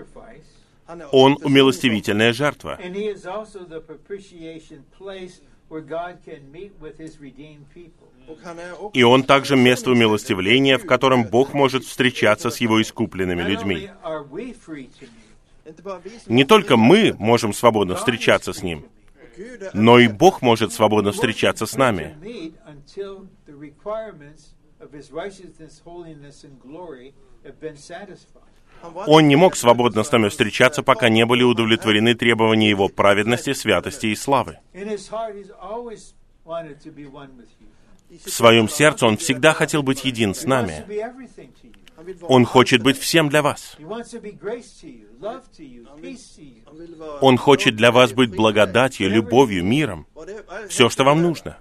Он— 1.11 1.39
умилостивительная 1.43 2.35
жертва. 2.35 2.79
And 2.85 2.95
he 2.95 3.09
is 3.09 3.25
also 3.25 3.67
the 3.67 3.81
propitiation 3.81 4.85
place 4.99 5.41
where 5.71 5.81
God 5.81 6.19
can 6.27 6.53
meet 6.53 6.73
with 6.79 6.99
his 6.99 7.19
redeemed 7.19 7.65
people. 7.75 8.09
Och 8.29 8.39
han 8.45 8.59
är 8.59 8.73
också 8.73 8.99
И 8.99 9.03
Он 9.03 9.23
также 9.23 9.57
место 9.57 9.91
умилостивления, 9.91 10.77
в 10.77 10.85
котором 10.85 11.25
Бог 11.25 11.55
может 11.55 11.85
встречаться 11.85 12.51
с 12.51 12.59
Его 12.59 12.83
искупленными 12.83 13.43
людьми. 13.43 13.89
Не 16.27 16.45
только 16.45 16.77
мы 16.77 17.15
можем 17.19 17.55
свободно 17.55 17.95
встречаться 17.95 18.53
с 18.53 18.63
Ним, 18.63 18.85
но 19.73 19.99
и 19.99 20.09
Бог 20.09 20.43
может 20.43 20.73
свободно 20.73 21.13
встречаться 21.13 21.67
с 21.67 21.77
нами. 21.77 22.17
Он 29.07 29.27
не 29.29 29.37
мог 29.37 29.57
свободно 29.57 30.05
с 30.05 30.13
нами 30.13 30.29
встречаться, 30.29 30.83
пока 30.83 31.09
не 31.09 31.25
были 31.25 31.43
удовлетворены 31.43 32.15
требования 32.15 32.69
Его 32.71 32.89
праведности, 32.89 33.53
святости 33.53 34.07
и 34.07 34.15
славы. 34.15 34.59
В 38.25 38.31
своем 38.31 38.69
сердце 38.69 39.07
Он 39.07 39.17
всегда 39.17 39.53
хотел 39.53 39.83
быть 39.83 40.05
един 40.05 40.35
с 40.35 40.45
нами. 40.45 40.85
Он 42.23 42.45
хочет 42.45 42.83
быть 42.83 42.99
всем 42.99 43.29
для 43.29 43.43
вас. 43.43 43.77
Он 47.21 47.37
хочет 47.37 47.77
для 47.77 47.91
вас 47.93 48.13
быть 48.13 48.35
благодатью, 48.35 49.11
любовью, 49.11 49.65
миром. 49.65 50.07
Все, 50.69 50.89
что 50.89 51.05
вам 51.05 51.23
нужно. 51.23 51.59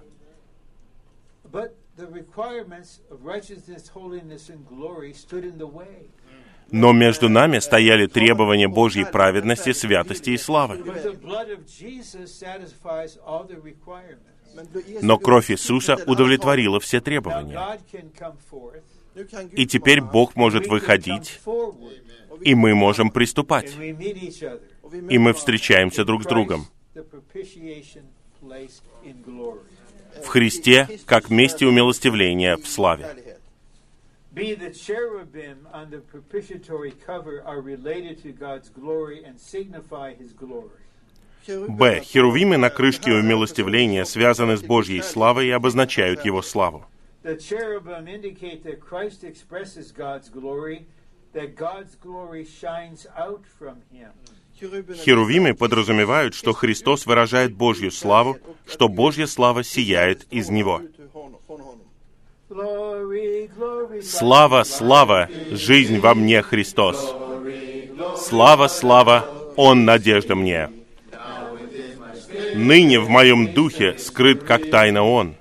Но 6.70 6.92
между 6.92 7.28
нами 7.28 7.60
стояли 7.60 8.06
требования 8.06 8.68
Божьей 8.68 9.04
праведности, 9.04 9.72
святости 9.72 10.30
и 10.30 10.36
славы. 10.36 10.84
Но 15.02 15.18
кровь 15.18 15.50
Иисуса 15.50 15.96
удовлетворила 16.06 16.80
все 16.80 17.00
требования. 17.00 17.78
И 19.52 19.66
теперь 19.66 20.00
Бог 20.00 20.36
может 20.36 20.66
выходить, 20.66 21.40
и 22.42 22.54
мы 22.54 22.74
можем 22.74 23.10
приступать. 23.10 23.74
И 23.78 25.18
мы 25.18 25.32
встречаемся 25.32 26.04
друг 26.04 26.24
с 26.24 26.26
другом. 26.26 26.66
В 30.22 30.26
Христе, 30.26 30.88
как 31.06 31.30
месте 31.30 31.66
умилостивления 31.66 32.56
в 32.56 32.66
славе. 32.66 33.38
Б. 41.68 42.00
Херувимы 42.00 42.56
на 42.56 42.70
крышке 42.70 43.12
умилостивления 43.12 44.04
связаны 44.04 44.56
с 44.56 44.62
Божьей 44.62 45.02
славой 45.02 45.46
и 45.46 45.50
обозначают 45.50 46.24
Его 46.24 46.42
славу. 46.42 46.84
The 47.26 47.34
cherubim 47.34 48.06
indicate 48.06 48.62
that 48.62 48.78
Christ 48.78 49.24
expresses 49.24 49.90
God's 49.90 50.28
glory, 50.28 50.86
that 51.32 51.56
God's 51.56 51.96
glory 51.96 52.44
shines 52.44 53.04
out 53.18 53.42
from 53.58 53.82
Him. 53.90 54.12
Херувимы 55.04 55.54
подразумевают, 55.54 56.34
что 56.34 56.52
Христос 56.52 57.04
выражает 57.04 57.52
Божью 57.52 57.90
славу, 57.90 58.38
что 58.64 58.88
Божья 58.88 59.26
слава 59.26 59.64
сияет 59.64 60.24
из 60.30 60.50
Него. 60.50 60.82
Слава, 64.04 64.62
слава, 64.62 65.28
жизнь 65.50 65.98
во 65.98 66.14
мне 66.14 66.42
Христос. 66.42 67.12
Слава, 68.18 68.68
слава, 68.68 69.28
Он 69.56 69.84
надежда 69.84 70.36
мне. 70.36 70.70
Ныне 72.54 73.00
в 73.00 73.08
моем 73.08 73.52
духе 73.52 73.98
скрыт 73.98 74.44
как 74.44 74.70
тайна 74.70 75.02
Он, 75.02 75.34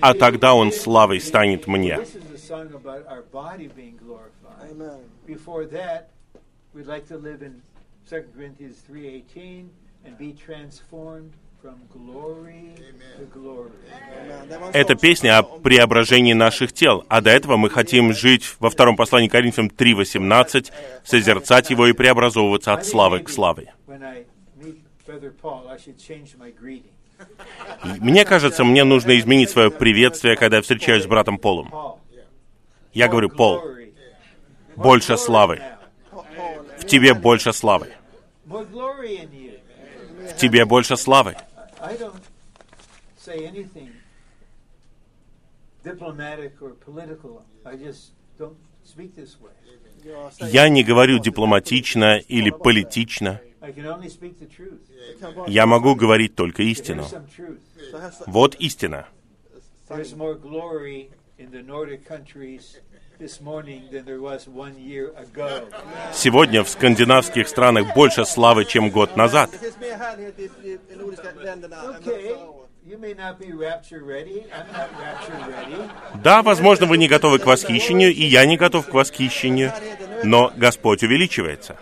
а 0.00 0.14
тогда 0.14 0.54
Он 0.54 0.72
славой 0.72 1.20
станет 1.20 1.66
мне. 1.66 1.96
This 1.96 2.16
is 2.16 2.34
a 2.34 2.38
song 2.38 2.72
about 2.74 3.06
our 3.06 3.22
body 3.32 3.68
being 3.68 3.96
glorified. 3.98 4.70
Amen. 4.70 5.00
Before 5.26 5.64
that, 5.66 6.10
we'd 6.74 6.86
like 6.86 7.06
to 7.08 7.16
live 7.16 7.42
in 7.42 7.62
2 8.08 8.24
Corinthians 8.34 8.82
3.18 8.88 9.68
and 10.04 10.18
be 10.18 10.32
transformed 10.32 11.32
from 11.62 11.76
glory 11.92 12.72
to 13.18 13.24
glory. 13.26 13.70
Amen. 13.92 14.48
Det 14.48 14.58
var 14.58 14.68
en 14.68 14.74
Это 14.74 14.94
песня 14.94 15.38
о 15.38 15.42
преображении 15.42 16.32
наших 16.32 16.72
тел, 16.72 17.04
а 17.08 17.20
до 17.20 17.30
этого 17.30 17.56
мы 17.56 17.68
хотим 17.70 18.12
жить 18.12 18.44
во 18.58 18.70
втором 18.70 18.96
послании 18.96 19.28
к 19.28 19.32
Коринфянам 19.32 19.70
3.18, 19.70 20.72
созерцать 21.04 21.70
его 21.70 21.86
и 21.86 21.92
преобразовываться 21.92 22.72
от 22.72 22.86
славы 22.86 23.20
к 23.20 23.28
славе. 23.28 23.74
When 23.86 24.02
I 24.02 24.24
meet 24.56 24.80
Brother 25.06 25.32
Paul, 25.32 25.68
I 25.68 25.76
should 25.76 25.98
change 25.98 26.36
my 26.38 26.50
greeting. 26.50 26.92
Мне 27.84 28.24
кажется, 28.24 28.64
мне 28.64 28.84
нужно 28.84 29.18
изменить 29.18 29.50
свое 29.50 29.70
приветствие, 29.70 30.36
когда 30.36 30.56
я 30.56 30.62
встречаюсь 30.62 31.04
с 31.04 31.06
братом 31.06 31.38
Полом. 31.38 31.98
Я 32.92 33.08
говорю, 33.08 33.30
Пол, 33.30 33.62
больше 34.76 35.16
славы. 35.16 35.60
В 36.78 36.86
тебе 36.86 37.14
больше 37.14 37.52
славы. 37.52 37.88
В 38.44 40.36
тебе 40.36 40.64
больше 40.64 40.96
славы. 40.96 41.36
Я 50.40 50.68
не 50.68 50.82
говорю 50.82 51.18
дипломатично 51.18 52.16
или 52.18 52.50
политично. 52.50 53.40
Я 55.46 55.66
могу 55.66 55.94
говорить 55.94 56.34
только 56.34 56.62
истину. 56.62 57.06
Вот 58.26 58.54
истина. 58.56 59.06
Сегодня 66.12 66.64
в 66.64 66.68
скандинавских 66.68 67.48
странах 67.48 67.94
больше 67.94 68.24
славы, 68.24 68.64
чем 68.64 68.90
год 68.90 69.16
назад. 69.16 69.50
Да, 76.22 76.42
возможно, 76.42 76.86
вы 76.86 76.96
не 76.96 77.08
готовы 77.08 77.38
к 77.38 77.46
восхищению, 77.46 78.10
и 78.10 78.24
я 78.24 78.46
не 78.46 78.56
готов 78.56 78.86
к 78.86 78.94
восхищению, 78.94 79.72
но 80.24 80.50
Господь 80.56 81.02
увеличивается. 81.02 81.78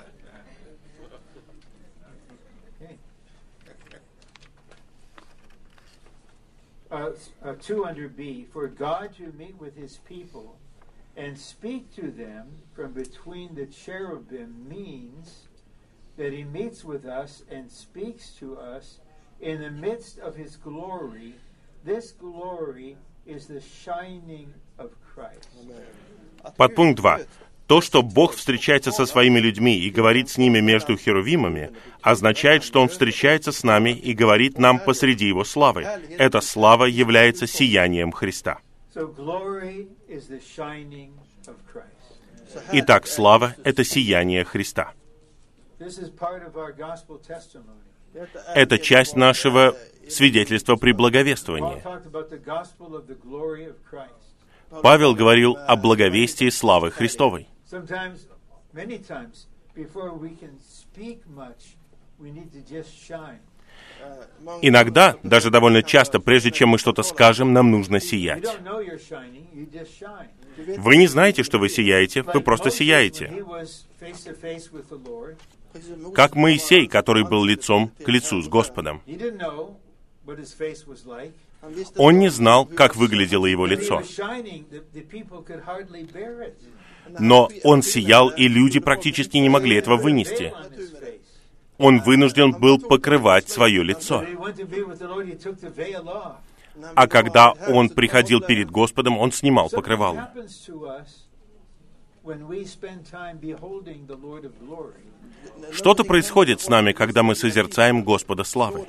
Uh, 6.91 7.11
uh, 7.43 7.53
2 7.59 7.85
under 7.85 8.07
B, 8.07 8.45
for 8.53 8.67
God 8.67 9.15
to 9.17 9.33
meet 9.37 9.59
with 9.59 9.75
his 9.75 9.97
people 10.07 10.57
and 11.15 11.37
speak 11.37 11.93
to 11.95 12.11
them 12.11 12.47
from 12.75 12.93
between 12.93 13.55
the 13.55 13.65
cherubim 13.65 14.67
means 14.67 15.47
that 16.17 16.33
he 16.33 16.43
meets 16.43 16.83
with 16.83 17.05
us 17.05 17.43
and 17.49 17.71
speaks 17.71 18.29
to 18.31 18.57
us 18.57 18.99
in 19.41 19.61
the 19.61 19.71
midst 19.71 20.19
of 20.19 20.35
his 20.35 20.55
glory. 20.55 21.35
This 21.83 22.11
glory 22.11 22.97
is 23.25 23.47
the 23.47 23.61
shining 23.61 24.53
of 24.77 24.91
Christ. 25.13 25.49
Att 26.43 26.57
Подпункт 26.57 27.01
Gud 27.01 27.17
2. 27.17 27.25
То, 27.68 27.82
что 27.82 28.02
Бог 28.02 28.34
встречается 28.34 28.92
со 28.92 29.04
своими 29.04 29.38
людьми 29.40 29.78
и 29.78 29.90
говорит 29.90 30.30
с 30.30 30.38
ними 30.38 30.58
между 30.58 30.96
херувимами, 30.96 31.70
означает, 32.00 32.64
что 32.64 32.80
Он 32.80 32.88
встречается 32.88 33.52
с 33.52 33.62
нами 33.62 33.90
и 33.90 34.14
говорит 34.14 34.58
нам 34.58 34.80
посреди 34.80 35.26
Его 35.26 35.44
славы. 35.44 35.86
Эта 36.16 36.40
слава 36.40 36.86
является 36.86 37.46
сиянием 37.46 38.10
Христа. 38.10 38.60
Итак, 42.72 43.06
слава— 43.06 43.54
это 43.64 43.84
сияние 43.84 44.44
Христа. 44.44 44.94
Это 48.54 48.78
часть 48.78 49.14
нашего 49.14 49.72
vårt, 49.72 49.76
свидетельство 50.08 50.76
при 50.76 50.92
благовествовании. 50.92 51.82
Павел 54.82 55.14
говорил 55.14 55.58
о 55.66 55.76
благовестии 55.76 56.48
славы 56.48 56.90
Христовой. 56.90 57.46
Sometimes, 57.70 58.26
many 58.72 58.98
times, 58.98 59.46
before 59.74 60.14
we 60.14 60.30
can 60.30 60.58
speak 60.60 61.20
much, 61.28 61.76
we 62.18 62.30
need 62.30 62.50
to 62.52 62.62
just 62.62 62.90
shine. 62.96 63.40
Иногда, 64.62 65.16
даже 65.22 65.50
довольно 65.50 65.82
часто, 65.82 66.18
прежде 66.18 66.50
чем 66.50 66.70
мы 66.70 66.78
что-то 66.78 67.02
скажем, 67.02 67.52
нам 67.52 67.70
нужно 67.70 67.96
You 67.96 68.00
сиять. 68.00 68.42
don't 68.44 68.62
know 68.64 68.80
you're 68.80 68.98
shining, 68.98 69.46
you 69.54 69.70
just 69.70 69.90
shine. 70.00 70.28
Вы 70.78 70.96
не 70.96 71.06
знаете, 71.06 71.42
что 71.42 71.58
вы 71.58 71.68
сияете, 71.68 72.22
вы 72.22 72.32
Like 72.32 72.40
просто 72.42 72.70
сияете. 72.70 73.26
he 73.26 73.42
was 73.42 73.84
face 74.00 74.24
to 74.24 74.34
face 74.34 74.70
with 74.72 74.88
the 74.88 74.98
Lord, 75.04 75.36
Как 76.14 76.34
Моисей, 76.34 76.86
который 76.88 77.24
был 77.24 77.44
лицом 77.44 77.88
к 78.02 78.08
лицу 78.08 78.40
с 78.40 78.48
Господом. 78.48 79.02
he 79.06 79.16
didn't 79.16 79.38
know 79.38 79.76
what 80.24 80.38
his 80.38 80.52
face 80.58 80.86
was 80.86 81.04
like. 81.04 81.32
Он 81.96 82.18
не 82.18 82.28
знал, 82.30 82.64
как 82.66 82.96
выглядело 82.96 83.46
его 83.46 83.66
лицо. 83.66 84.02
Но 87.18 87.48
он 87.64 87.82
сиял, 87.82 88.28
и 88.28 88.48
люди 88.48 88.80
практически 88.80 89.36
не 89.38 89.48
могли 89.48 89.76
этого 89.76 89.96
вынести. 89.96 90.52
Он 91.78 92.00
вынужден 92.00 92.52
был 92.52 92.78
покрывать 92.78 93.48
свое 93.48 93.82
лицо. 93.82 94.24
А 96.94 97.06
когда 97.06 97.52
он 97.52 97.88
приходил 97.88 98.40
перед 98.40 98.70
Господом, 98.70 99.18
он 99.18 99.32
снимал 99.32 99.68
покрывало. 99.68 100.30
Что-то 105.72 106.04
происходит 106.04 106.60
с 106.60 106.68
нами, 106.68 106.92
когда 106.92 107.22
мы 107.22 107.34
созерцаем 107.34 108.02
Господа 108.02 108.44
славы. 108.44 108.86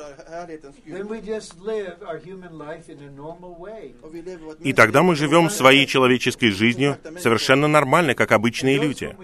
И 4.63 4.73
тогда 4.73 5.03
мы 5.03 5.15
живем 5.15 5.49
своей 5.49 5.85
человеческой 5.85 6.51
жизнью 6.51 6.97
совершенно 7.19 7.67
нормально, 7.67 8.15
как 8.15 8.31
обычные 8.31 8.77
люди. 8.77 9.15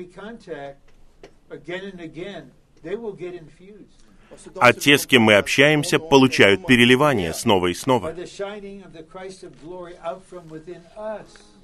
А 4.59 4.73
те, 4.73 4.97
с 4.97 5.05
кем 5.05 5.21
мы 5.23 5.35
общаемся, 5.35 5.97
получают 5.97 6.67
переливание 6.67 7.33
снова 7.33 7.67
и 7.67 7.73
снова, 7.73 8.13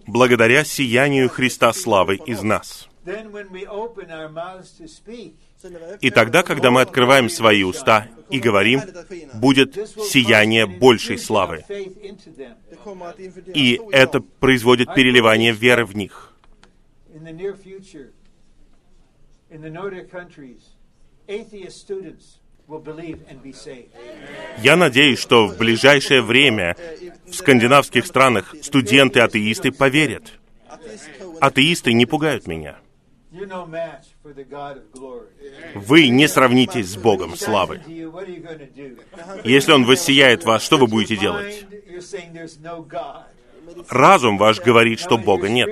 благодаря 0.08 0.64
сиянию 0.64 1.30
Христа 1.30 1.74
славы 1.74 2.16
из 2.16 2.42
нас. 2.42 2.88
И 6.02 6.10
тогда, 6.12 6.44
когда 6.44 6.72
мы 6.72 6.82
открываем 6.82 7.30
свои 7.30 7.64
уста 7.64 8.08
и 8.30 8.40
говорим, 8.40 8.82
будет 9.34 9.76
сияние 10.00 10.66
большей 10.66 11.18
славы. 11.18 11.64
И 13.54 13.82
это 13.92 14.22
производит 14.22 14.94
переливание 14.94 15.52
веры 15.52 15.86
в 15.86 15.96
них. 15.96 16.28
In 19.52 19.68
Я 24.60 24.76
надеюсь, 24.76 25.20
что 25.20 25.48
в 25.48 25.58
ближайшее 25.58 26.22
время 26.22 26.76
в 27.28 27.34
скандинавских 27.34 28.06
странах 28.06 28.56
студенты-атеисты 28.62 29.72
поверят. 29.72 30.40
Атеисты 31.40 31.94
не 31.94 32.06
пугают 32.06 32.48
меня. 32.48 32.78
Вы 35.74 36.10
не 36.10 36.28
сравнитесь 36.28 36.90
с 36.90 36.98
Богом 36.98 37.36
славы. 37.38 37.82
Если 39.44 39.72
Он 39.72 39.86
воссияет 39.86 40.44
вас, 40.44 40.64
что 40.64 40.78
вы 40.78 40.88
будете 40.88 41.16
делать? 41.16 41.66
Разум 43.90 44.38
ваш 44.38 44.60
говорит, 44.60 45.00
что 45.00 45.18
Бога 45.18 45.48
нет. 45.50 45.70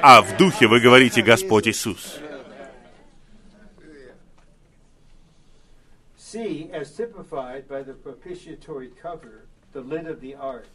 А 0.00 0.22
в 0.22 0.36
духе 0.36 0.66
вы 0.66 0.80
говорите 0.80 1.22
«Господь 1.22 1.66
Иисус». 1.66 2.20
See, 6.28 6.68
as 6.74 6.94
typified 6.94 7.66
by 7.66 7.82
the 7.82 7.94
propitiatory 7.94 8.90
cover, 9.00 9.46
the 9.72 9.80
lid 9.80 10.06
of 10.06 10.20
the 10.20 10.34
ark, 10.34 10.68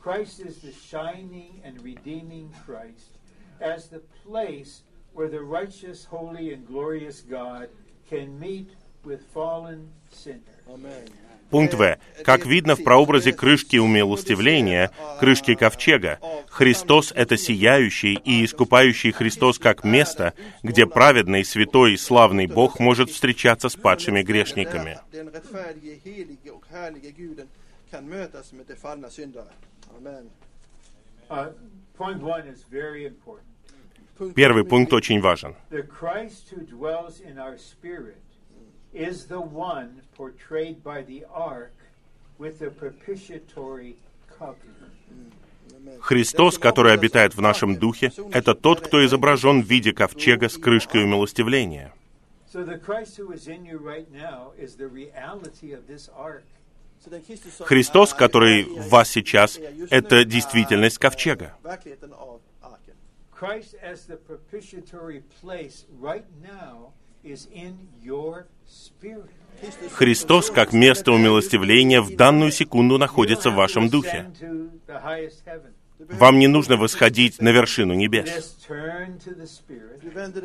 Christ 0.00 0.40
is 0.40 0.56
the 0.60 0.72
shining 0.72 1.60
and 1.62 1.84
redeeming 1.84 2.50
Christ, 2.64 3.18
as 3.60 3.88
the 3.88 3.98
place 3.98 4.84
where 5.12 5.28
the 5.28 5.42
righteous, 5.42 6.06
holy, 6.06 6.54
and 6.54 6.66
glorious 6.66 7.20
God 7.20 7.68
can 8.08 8.40
meet 8.40 8.70
with 9.04 9.22
fallen 9.34 9.90
sinners. 10.10 10.40
Пункт 11.50 11.74
В. 11.74 11.98
Как 12.24 12.44
видно 12.46 12.74
в 12.74 12.82
прообразе 12.82 13.32
крышки 13.32 13.76
умилостивления, 13.76 14.90
крышки 15.20 15.54
ковчега, 15.54 16.18
Христос— 16.48 17.12
это 17.14 17.36
сияющий 17.36 18.14
и 18.14 18.44
искупающий 18.44 19.12
Христос 19.12 19.58
как 19.58 19.84
место, 19.84 20.34
где 20.62 20.86
праведный, 20.86 21.44
святой 21.44 21.94
и 21.94 21.96
славный 21.96 22.46
Бог 22.46 22.80
может 22.80 23.10
встречаться 23.10 23.68
с 23.68 23.76
падшими 23.76 24.22
грешниками. 24.22 24.98
Uh, 31.28 31.52
Первый 34.34 34.64
пункт 34.64 34.92
очень 34.92 35.20
важен. 35.20 35.56
Is 38.96 39.26
the 39.26 39.40
one 39.40 40.00
portrayed 40.16 40.82
by 40.82 41.02
the 41.02 41.24
ark 41.32 41.74
with 42.38 42.58
the 42.58 42.70
propitiatory 42.70 43.96
cover. 44.38 44.56
Христос, 46.00 46.58
который 46.58 46.92
обитает 46.92 47.34
в 47.34 47.40
нашем 47.40 47.76
духе, 47.76 48.12
это 48.32 48.54
тот, 48.54 48.80
кто 48.80 49.04
изображен 49.04 49.62
в 49.62 49.66
виде 49.66 49.92
ковчега 49.92 50.48
с 50.48 50.56
крышкой 50.56 51.04
умилостивления. 51.04 51.92
So 52.52 52.64
the 52.64 52.78
Christ 52.78 53.18
who 53.18 53.32
is 53.32 53.48
in 53.48 53.66
you 53.66 53.78
right 53.78 54.10
now 54.10 54.52
is 54.56 54.76
the 54.76 54.88
reality 54.88 55.72
of 55.72 55.86
this 55.86 56.08
ark. 56.16 56.44
Så 57.04 57.10
den 57.10 57.22
Kristus 57.22 57.56
som 57.56 57.66
Христос, 57.66 58.14
который 58.14 58.64
в 58.64 58.88
вас 58.88 59.10
сейчас, 59.10 59.58
это 59.90 60.24
действительность 60.24 60.98
ковчега. 60.98 61.54
Eh, 67.26 67.72
Христос, 69.92 70.50
как 70.50 70.72
место 70.72 71.12
умилостивления, 71.12 72.00
в 72.00 72.14
данную 72.14 72.50
секунду 72.50 72.98
находится 72.98 73.50
в 73.50 73.54
вашем 73.54 73.88
духе. 73.88 74.30
Вам 75.98 76.38
не 76.38 76.46
нужно 76.46 76.76
восходить 76.76 77.40
на 77.40 77.48
вершину 77.50 77.94
небес. 77.94 78.56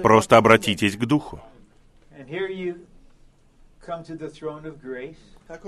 Просто 0.02 0.38
обратитесь 0.38 0.96
к 0.96 1.06
духу. 1.06 1.42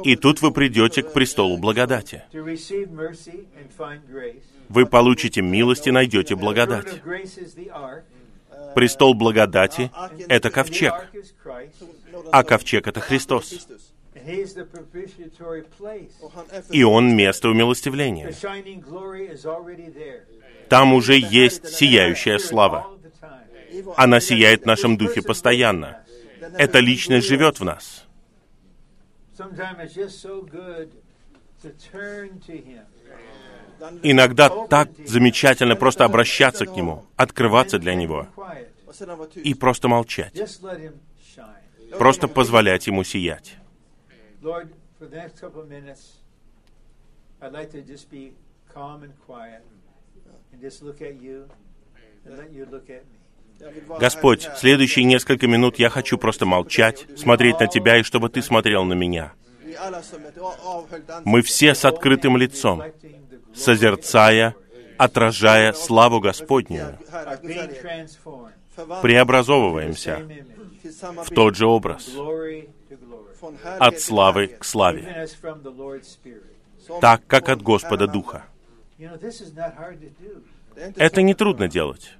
И 0.04 0.16
тут 0.16 0.42
вы 0.42 0.52
придете 0.52 1.04
к 1.04 1.12
престолу 1.12 1.58
благодати. 1.58 2.24
Вы 4.70 4.86
получите 4.86 5.42
милость 5.42 5.88
и 5.88 5.92
найдете 5.92 6.36
благодать. 6.36 7.02
Престол 8.76 9.14
благодати— 9.14 9.92
это 10.30 10.50
ковчег, 10.50 10.94
а 12.32 12.44
ковчег— 12.44 12.88
это 12.88 13.00
Христос. 13.00 13.68
И 16.72 16.84
Он— 16.84 17.16
место 17.16 17.50
умилостивления. 17.50 18.34
Там 20.70 20.94
уже 20.94 21.18
есть 21.18 21.68
сияющая 21.68 22.38
слава. 22.38 22.88
Она 23.98 24.20
сияет 24.20 24.64
в 24.64 24.66
нашем 24.66 24.98
духе 24.98 25.22
постоянно. 25.22 26.04
Эта 26.58 26.80
личность 26.80 27.28
живет 27.28 27.60
в 27.60 27.64
нас. 27.64 28.06
Иногда 34.02 34.50
так 34.68 34.90
замечательно 35.06 35.76
просто 35.76 36.06
обращаться 36.06 36.66
к 36.66 36.76
Нему, 36.76 37.06
открываться 37.16 37.80
для 37.80 37.96
Него 37.96 38.28
и 39.36 39.54
просто 39.54 39.88
молчать, 39.88 40.34
просто 41.98 42.28
позволять 42.28 42.88
Ему 42.88 43.04
сиять. 43.04 43.58
Господь, 54.00 54.50
следующие 54.58 55.06
несколько 55.06 55.48
минут 55.48 55.80
я 55.80 55.90
хочу 55.90 56.18
просто 56.18 56.46
молчать, 56.46 57.06
смотреть 57.18 57.60
на 57.60 57.68
Тебя 57.68 57.98
и 57.98 58.04
чтобы 58.04 58.30
Ты 58.30 58.42
смотрел 58.42 58.84
на 58.84 58.94
меня. 58.94 59.34
Мы 61.26 61.42
все 61.42 61.74
с 61.74 61.86
открытым 61.86 62.38
лицом, 62.38 62.84
созерцая, 63.56 64.56
отражая 64.98 65.74
славу 65.74 66.20
förvandling 66.20 66.98
преобразовываемся 69.02 70.22
в 71.24 71.30
тот 71.30 71.56
же 71.56 71.66
образ, 71.66 72.10
от 73.80 74.00
славы 74.00 74.48
к 74.48 74.64
славе, 74.64 75.28
так, 77.02 77.26
как 77.28 77.50
от 77.50 77.62
Господа 77.62 78.08
Духа. 78.08 78.46
Это 80.96 81.22
не 81.22 81.34
трудно 81.34 81.68
делать. 81.68 82.14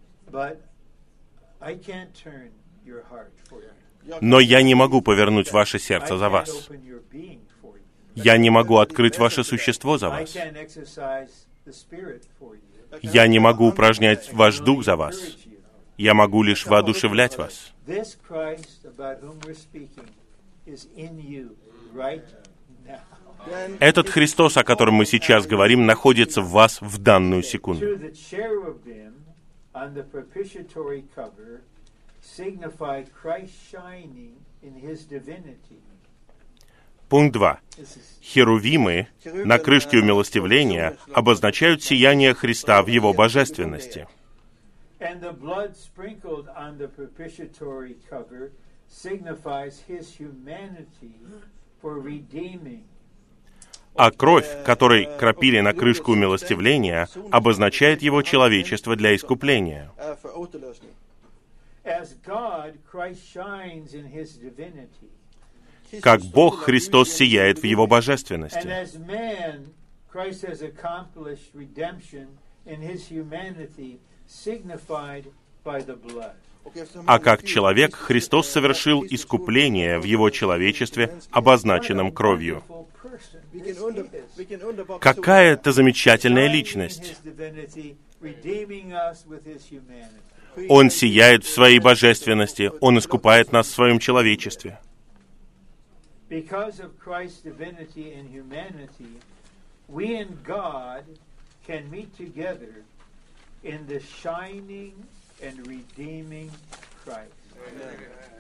Но 4.22 4.40
я 4.40 4.62
не 4.62 4.76
могу 4.76 5.02
повернуть 5.02 5.52
ваше 5.52 5.80
сердце 5.80 6.18
за 6.18 6.30
вас. 6.30 6.70
Я 8.16 8.38
не 8.38 8.50
могу 8.50 8.78
открыть 8.78 9.18
ваше 9.18 9.44
существо 9.44 9.98
за 9.98 10.10
вас. 10.10 10.36
Я 13.02 13.28
не 13.28 13.40
могу 13.40 13.68
упражнять 13.68 14.32
ваш 14.34 14.60
дух 14.60 14.84
за 14.84 14.96
вас. 14.96 15.38
Я 15.98 16.14
могу 16.14 16.44
лишь 16.44 16.66
воодушевлять 16.66 17.38
вас. 17.38 17.74
Этот 23.80 24.10
Христос, 24.10 24.58
о 24.58 24.64
котором 24.64 24.96
мы 24.96 25.06
сейчас 25.06 25.46
говорим, 25.46 25.86
находится 25.86 26.42
в 26.42 26.50
вас 26.50 26.82
в 26.82 26.98
данную 26.98 27.44
секунду. 27.44 27.86
Signify 32.24 33.06
Christ 33.12 33.52
shining 33.70 34.38
in 34.62 34.76
his 34.76 35.04
divinity. 35.04 35.82
Пункт 37.10 37.34
2. 37.34 37.60
This 37.78 37.98
is 37.98 38.14
Херувимы 38.24 39.08
на 39.26 39.60
крышке 39.60 39.98
умилостивления 39.98 40.98
обозначают 41.14 41.84
сияние 41.84 42.34
Христа 42.34 42.82
в 42.82 42.88
Его 42.88 43.14
божественности. 43.14 44.08
А 53.96 54.12
кровь, 54.12 54.64
которой 54.66 55.18
крапили 55.20 55.60
на 55.60 55.74
крышку 55.74 56.14
умилостивления, 56.14 57.10
обозначает 57.30 58.02
Его 58.02 58.22
человечество 58.22 58.96
для 58.96 59.16
искупления. 59.16 59.92
As 61.86 62.16
God, 62.26 62.78
Christ 62.90 63.22
shines 63.28 63.94
in 63.94 64.06
his 64.06 64.38
divinity. 64.38 65.12
Как 66.02 66.22
Бог, 66.22 66.62
Христос 66.62 67.12
сияет 67.12 67.60
в 67.60 67.64
Его 67.64 67.88
божественности. 67.88 68.68
А 77.06 77.20
как 77.20 77.44
человек, 77.44 77.96
Христос 77.96 78.48
совершил 78.48 79.04
искупление 79.08 80.00
в 80.00 80.06
Его 80.06 80.30
человечестве, 80.30 81.20
обозначенном 81.32 82.12
кровью. 82.12 82.64
Какая 85.00 85.54
это 85.54 85.72
замечательная 85.72 86.48
личность! 86.48 87.16
Он 90.70 90.90
сияет 90.90 91.44
в 91.44 91.50
своей 91.50 91.80
божественности, 91.80 92.72
Он 92.80 92.98
искупает 93.00 93.52
нас 93.52 93.68
в 93.68 93.74
своем 93.74 94.00
человечестве. 94.00 94.80
Because 96.34 96.80
of 96.80 96.98
Christ's 96.98 97.42
divinity 97.42 98.14
and 98.14 98.28
humanity, 98.28 99.20
we 99.88 100.16
and 100.16 100.44
God 100.44 101.04
can 101.68 101.92
meet 101.92 102.18
together 102.18 102.74
in 103.64 103.86
the 103.86 104.00
shining 104.00 104.94
and 105.44 105.68
redeeming 105.68 106.50
Christ. 107.04 107.30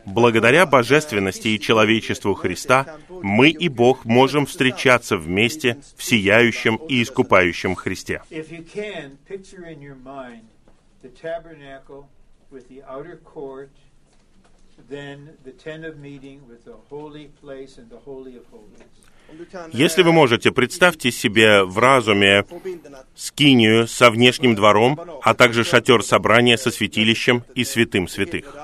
Благодаря 0.05 0.65
божественности 0.65 1.49
и 1.49 1.59
человечеству 1.59 2.33
Христа 2.33 2.97
мы 3.09 3.51
и 3.51 3.69
Бог 3.69 4.05
можем 4.05 4.47
встречаться 4.47 5.15
вместе 5.15 5.79
в 5.95 6.03
сияющем 6.03 6.77
и 6.89 7.03
искупающем 7.03 7.75
Христе. 7.75 8.23
If 8.31 8.49
Если 19.71 20.03
вы 20.03 20.11
можете, 20.11 20.51
представьте 20.51 21.11
себе 21.11 21.63
в 21.63 21.79
разуме 21.79 22.45
скинию 23.15 23.87
со 23.87 24.11
внешним 24.11 24.55
двором, 24.55 24.99
а 25.23 25.33
также 25.33 25.63
шатер 25.63 26.03
собрания 26.03 26.57
со 26.57 26.71
святилищем 26.71 27.43
и 27.55 27.63
святым 27.63 28.07
святых. 28.07 28.55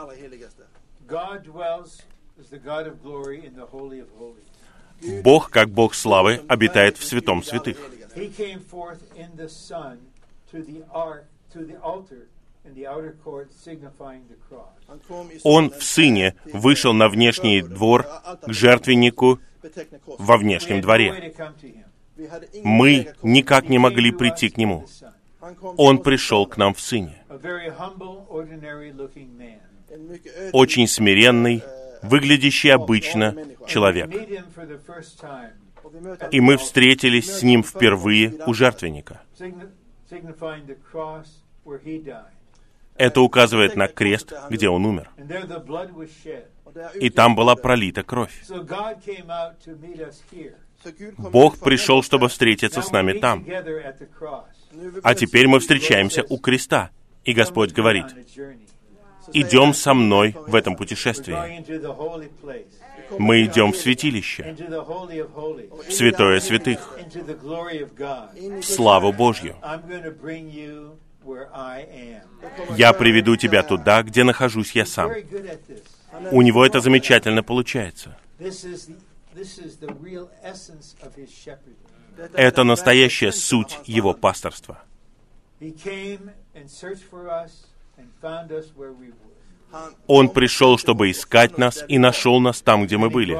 Бог, 5.23 5.49
как 5.49 5.69
Бог 5.69 5.95
славы, 5.95 6.41
обитает 6.48 6.98
в 6.98 7.03
святом 7.03 7.41
святых. 7.44 7.77
Он 15.44 15.70
в 15.70 15.84
Сыне 15.84 16.36
вышел 16.54 16.94
на 16.94 17.10
внешний 17.10 17.62
двор 17.62 18.06
к 18.41 18.52
жертвеннику 18.52 19.40
во 20.18 20.38
We 20.38 20.40
внешнем 20.40 20.82
дворе. 20.82 21.34
Мы 22.64 23.14
никак 23.24 23.70
не 23.70 23.78
He 23.78 23.82
могли 23.82 24.12
прийти 24.12 24.50
к 24.50 24.58
Нему. 24.58 24.86
Он 25.78 26.00
пришел 26.00 26.46
к 26.46 26.58
нам 26.58 26.74
в 26.74 26.82
Сыне. 26.82 27.24
Очень 30.54 30.88
смиренный, 30.88 31.64
выглядящий 32.02 32.72
обычно 32.72 33.36
человек. 33.68 34.10
Meet 34.10 34.30
him 34.30 34.46
for 34.56 34.68
the 34.68 34.80
first 34.86 35.20
time, 35.22 35.52
och 35.84 35.94
vi 35.94 36.02
möter 36.02 36.30
И 36.32 36.40
мы 36.40 36.58
встретились 36.58 37.32
с 37.32 37.44
Ним 37.44 37.64
впервые 37.64 38.34
у 38.46 38.54
жертвенника. 38.54 39.22
signi- 39.38 39.70
signifying 40.10 40.66
the 40.66 40.78
cross 40.91 41.28
where 41.66 41.80
he 41.84 42.04
died. 42.04 42.26
Это 43.00 43.22
указывает 43.22 43.78
на 43.78 43.88
крест, 43.88 44.34
где 44.50 44.68
Он 44.68 44.86
умер. 44.86 45.10
И 46.96 47.10
там 47.10 47.34
была 47.34 47.56
пролита 47.56 48.04
кровь. 48.04 48.44
Бог 51.18 51.60
пришел, 51.60 52.04
чтобы 52.04 52.28
встретиться 52.28 52.82
с 52.82 52.92
нами 52.92 53.14
там. 53.14 53.46
А 55.04 55.16
теперь 55.16 55.48
мы 55.48 55.60
встречаемся 55.60 56.24
у 56.30 56.38
креста. 56.38 56.90
И 57.24 57.34
Господь 57.34 57.72
говорит, 57.72 58.06
идем 59.34 59.74
со 59.74 59.94
мной 59.94 60.36
в 60.48 60.56
этом 60.56 60.76
путешествии. 60.76 61.38
Мы 63.18 63.46
идем 63.46 63.72
в 63.72 63.78
святилище, 63.78 64.56
в 65.88 65.92
святое 65.92 66.40
святых, 66.40 67.00
в 68.62 68.64
славу 68.64 69.14
Божью. 69.14 69.56
Я 72.78 72.94
приведу 72.94 73.36
тебя 73.36 73.64
туда, 73.64 74.04
где 74.04 74.24
нахожусь 74.24 74.72
я 74.72 74.86
сам. 74.86 75.12
У 76.32 76.41
него 76.41 76.66
это 76.66 76.80
замечательно 76.80 77.44
получается. 77.44 78.18
Это 82.34 82.64
настоящая 82.64 83.32
суть 83.32 83.80
его 83.86 84.14
пасторства. 84.14 84.82
Он 90.08 90.30
пришел, 90.30 90.78
чтобы 90.78 91.12
искать 91.12 91.58
нас, 91.58 91.84
и 91.88 91.98
нашел 91.98 92.40
нас 92.40 92.62
там, 92.62 92.86
где 92.86 92.98
мы 92.98 93.10
были. 93.10 93.40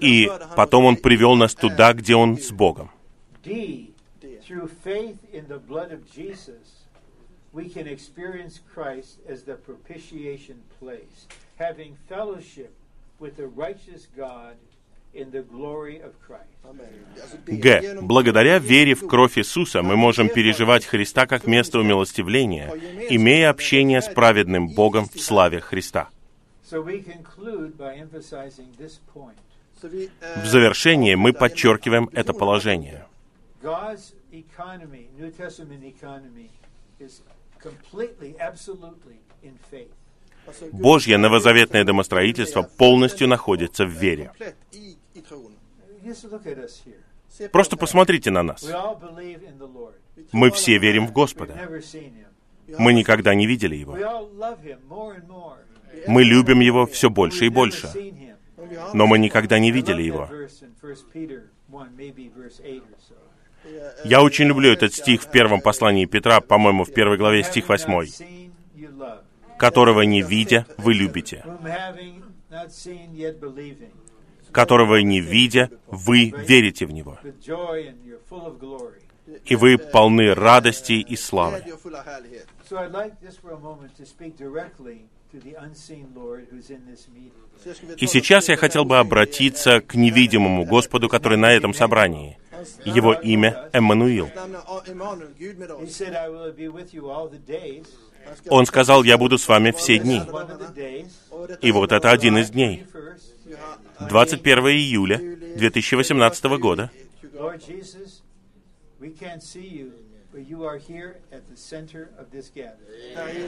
И 0.00 0.30
потом 0.54 0.84
Он 0.84 0.96
привел 0.96 1.34
нас 1.34 1.54
туда, 1.54 1.92
где 1.92 2.14
Он 2.14 2.38
с 2.38 2.50
Богом. 2.50 2.90
D, 3.44 3.90
through 4.46 4.68
faith 4.84 5.18
in 5.32 5.48
the 5.48 5.58
blood 5.58 5.90
of 5.92 6.00
Jesus, 6.14 6.86
we 7.52 7.68
can 7.68 7.86
experience 7.86 8.60
Christ 8.74 9.18
as 9.28 9.42
the 9.44 9.54
propitiation 9.56 10.56
place, 10.78 11.26
having 11.58 11.96
fellowship 12.08 12.70
with 13.18 13.36
the 13.36 13.46
righteous 13.48 14.06
God 14.16 14.56
in 15.14 15.30
the 15.30 15.42
glory 15.42 15.96
of 15.96 16.12
Christ. 16.26 16.52
Amen. 16.64 16.88
Alltså, 17.20 17.38
det- 17.46 17.60
Г. 17.60 18.00
Благодаря 18.02 18.58
вере 18.58 18.94
в 18.94 19.06
кровь 19.08 19.38
Иисуса 19.38 19.82
мы 19.82 19.96
можем 19.96 20.28
переживать 20.28 20.84
Христа 20.84 21.26
как 21.26 21.46
место 21.46 21.78
умилостивления, 21.78 22.68
имея 23.10 23.50
общение 23.50 24.02
с 24.02 24.08
праведным 24.08 24.68
Богом 24.68 25.08
в 25.08 25.18
славе 25.20 25.60
Христа. 25.60 26.08
Eh, 29.82 30.42
В 30.42 30.46
завершение 30.46 31.16
мы 31.16 31.32
подчеркиваем 31.32 32.10
это 32.12 32.32
положение. 32.32 33.06
Economy, 34.32 35.08
New 35.18 35.30
Testament 35.30 35.84
economy, 35.84 36.50
is 36.98 37.22
completely, 37.60 38.34
absolutely 38.40 39.18
in 39.42 39.58
faith. 39.70 39.92
Божье 40.72 41.18
новозаветное 41.18 41.84
домостроительство 41.84 42.62
полностью 42.62 43.26
находится 43.26 43.84
в 43.84 43.90
вере. 43.90 44.30
Просто 47.50 47.76
посмотрите 47.76 48.30
на 48.30 48.42
нас. 48.42 48.64
Мы 50.32 50.50
все 50.52 50.78
верим 50.78 51.06
в 51.08 51.12
Господа. 51.12 51.68
Мы 52.78 52.92
никогда 52.92 53.34
не 53.34 53.46
видели 53.46 53.74
Его. 53.74 53.96
Мы 56.06 56.22
любим 56.24 56.60
Его 56.60 56.86
все 56.86 57.10
больше 57.10 57.46
и 57.46 57.48
больше. 57.48 57.90
Но 58.94 59.06
мы 59.06 59.18
никогда 59.18 59.58
не 59.58 59.72
видели 59.72 60.02
Его. 60.02 60.28
That 63.66 63.82
verse 63.82 64.00
in 64.00 64.00
1 64.00 64.00
Peter 64.00 64.00
1, 64.00 64.00
maybe 64.00 64.00
verse 64.00 64.00
8 64.00 64.02
or 64.02 64.02
so. 64.02 64.08
Я 64.08 64.22
очень 64.22 64.46
люблю 64.46 64.72
этот 64.72 64.94
стих 64.94 65.22
в 65.22 65.30
первом 65.30 65.60
послании 65.60 66.06
Петра, 66.06 66.40
по-моему, 66.40 66.84
в 66.84 66.92
первой 66.92 67.16
главе, 67.16 67.42
стих 67.42 67.68
Having 67.68 67.86
8. 67.86 67.92
not 67.96 68.06
seen, 68.08 68.52
you 68.74 68.90
love. 68.96 69.22
«Которого 69.58 70.02
не 70.02 70.22
видя, 70.22 70.66
вы 70.76 70.94
любите, 70.94 71.44
которого 74.52 74.96
не 74.96 75.20
видя, 75.20 75.70
вы 75.86 76.32
верите 76.46 76.86
в 76.86 76.92
Него, 76.92 77.18
и 79.44 79.56
вы 79.56 79.78
полны 79.78 80.34
радости 80.34 80.92
и 80.92 81.16
славы». 81.16 81.62
И 87.98 88.06
сейчас 88.06 88.48
я 88.48 88.56
хотел 88.56 88.84
бы 88.84 88.98
обратиться 88.98 89.80
к 89.80 89.94
невидимому 89.94 90.64
Господу, 90.64 91.08
который 91.08 91.38
на 91.38 91.52
этом 91.52 91.74
собрании. 91.74 92.38
Его 92.84 93.12
имя 93.12 93.68
Эммануил. 93.72 94.30
Он 98.48 98.66
сказал, 98.66 99.04
«Я 99.04 99.18
буду 99.18 99.38
с 99.38 99.46
вами 99.48 99.70
все 99.70 99.98
дни». 99.98 100.22
И 101.60 101.72
вот 101.72 101.92
это 101.92 102.10
один 102.10 102.38
из 102.38 102.50
дней. 102.50 102.86
21st. 104.00 104.08
21 104.08 104.66
июля 104.66 105.18
2018 105.56 106.44
года. 106.58 106.90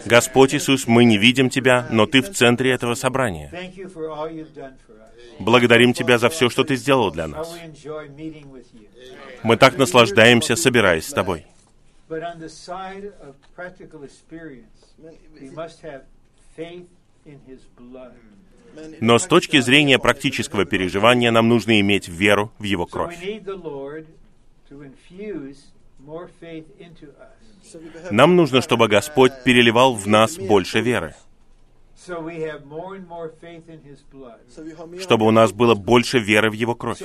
Господь 0.06 0.54
Иисус, 0.54 0.86
мы 0.86 1.04
не 1.04 1.18
видим 1.18 1.50
Тебя, 1.50 1.86
но 1.90 2.06
Ты 2.06 2.22
в 2.22 2.32
центре 2.32 2.72
этого 2.72 2.94
собрания. 2.94 3.50
Благодарим 5.38 5.92
Тебя 5.92 6.18
за 6.18 6.28
все, 6.28 6.48
что 6.48 6.64
Ты 6.64 6.76
сделал 6.76 7.10
для 7.10 7.28
нас. 7.28 7.54
Мы 9.42 9.56
так 9.56 9.76
наслаждаемся, 9.78 10.56
собираясь 10.56 11.06
с 11.06 11.12
Тобой. 11.12 11.46
Но 19.00 19.18
с 19.18 19.26
точки 19.26 19.60
зрения 19.60 19.98
практического 19.98 20.64
переживания 20.64 21.30
нам 21.30 21.48
нужно 21.48 21.80
иметь 21.80 22.08
веру 22.08 22.52
в 22.58 22.62
Его 22.64 22.86
кровь. 22.86 23.16
Нам 28.10 28.36
нужно, 28.36 28.62
чтобы 28.62 28.88
Господь 28.88 29.32
переливал 29.44 29.94
в 29.94 30.06
нас 30.06 30.36
больше 30.38 30.80
веры, 30.80 31.14
So 32.06 32.20
we 32.20 32.40
have 32.42 32.64
more 32.64 32.94
and 32.94 33.06
more 33.08 33.32
faith 33.40 33.68
in 33.68 33.80
his 33.82 33.98
blood. 34.12 34.38
så 34.48 34.62
vi 34.62 34.72
har 34.72 34.86
mer 34.86 35.00
чтобы 35.00 35.26
у 35.26 35.30
нас 35.30 35.52
было 35.52 35.74
больше 35.74 36.18
веры 36.20 36.48
в 36.50 36.54
Его 36.54 36.74
кровь. 36.74 37.02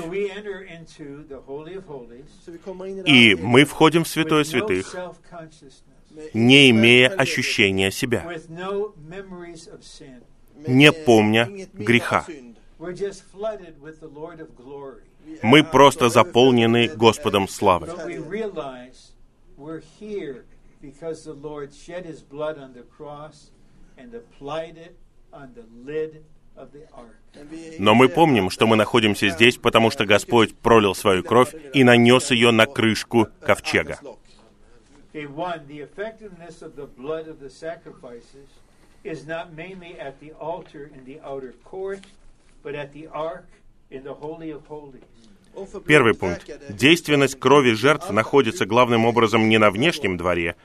И 3.05 3.35
мы 3.35 3.65
входим 3.65 4.03
в 4.03 4.07
Святое 4.07 4.43
Святых, 4.43 4.95
не 6.33 6.69
имея 6.69 7.09
ощущения 7.09 7.91
себя, 7.91 8.23
не 10.67 10.87
eh, 10.87 11.05
помня 11.05 11.49
греха. 11.73 12.25
Мы 15.41 15.63
просто 15.63 16.09
заполнены 16.09 16.87
Господом 16.87 17.47
славы. 17.47 17.87
Но 27.79 27.95
мы 27.95 28.09
помним, 28.09 28.49
что 28.49 28.67
мы 28.67 28.75
находимся 28.75 29.29
здесь, 29.29 29.57
потому 29.57 29.89
что 29.91 30.05
Господь 30.05 30.55
пролил 30.55 30.93
свою 30.95 31.23
кровь 31.23 31.55
и 31.73 31.83
нанес 31.83 32.31
ее 32.31 32.51
на 32.51 32.65
крышку 32.65 33.27
ковчега. 33.41 33.99
Is 39.05 39.27
not 39.27 39.53
mainly 39.53 39.99
at 39.99 40.21
the 40.21 40.31
altar 40.39 40.89
in 40.95 41.03
the 41.03 41.19
outer 41.19 41.53
court, 41.65 41.99
but 42.63 42.73
at 42.73 42.93
the 42.93 43.07
ark 43.07 43.43
Первый 45.85 46.15
пункт. 46.15 46.49
Действенность 46.69 47.39
крови 47.39 47.73
жертв 47.73 48.09
находится 48.09 48.65
главным 48.65 49.05
образом 49.05 49.49
не 49.49 49.57
на 49.59 49.69
внешнем 49.69 50.17
дворе, 50.17 50.55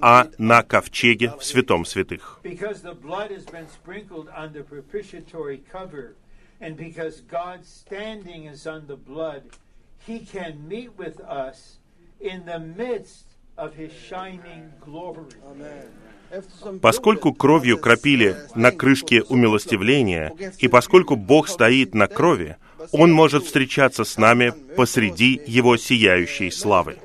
а 0.00 0.28
на 0.38 0.62
ковчеге 0.62 1.32
в 1.38 1.44
святом 1.44 1.84
святых. 1.84 2.40
Поскольку 16.80 17.32
кровью 17.32 17.78
кропили 17.78 18.36
на 18.54 18.72
крышке 18.72 19.22
умилостивления, 19.22 20.32
и 20.58 20.68
поскольку 20.68 21.16
Бог 21.16 21.48
стоит 21.48 21.94
на 21.94 22.08
крови, 22.08 22.56
Он 22.92 23.12
может 23.12 23.44
встречаться 23.44 24.04
с 24.04 24.16
нами 24.16 24.52
посреди 24.76 25.40
Его 25.46 25.76
сияющей 25.76 26.50
славы. 26.50 26.98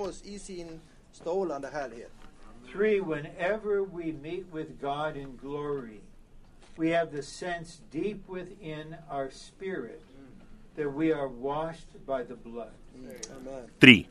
Три. 13.80 14.10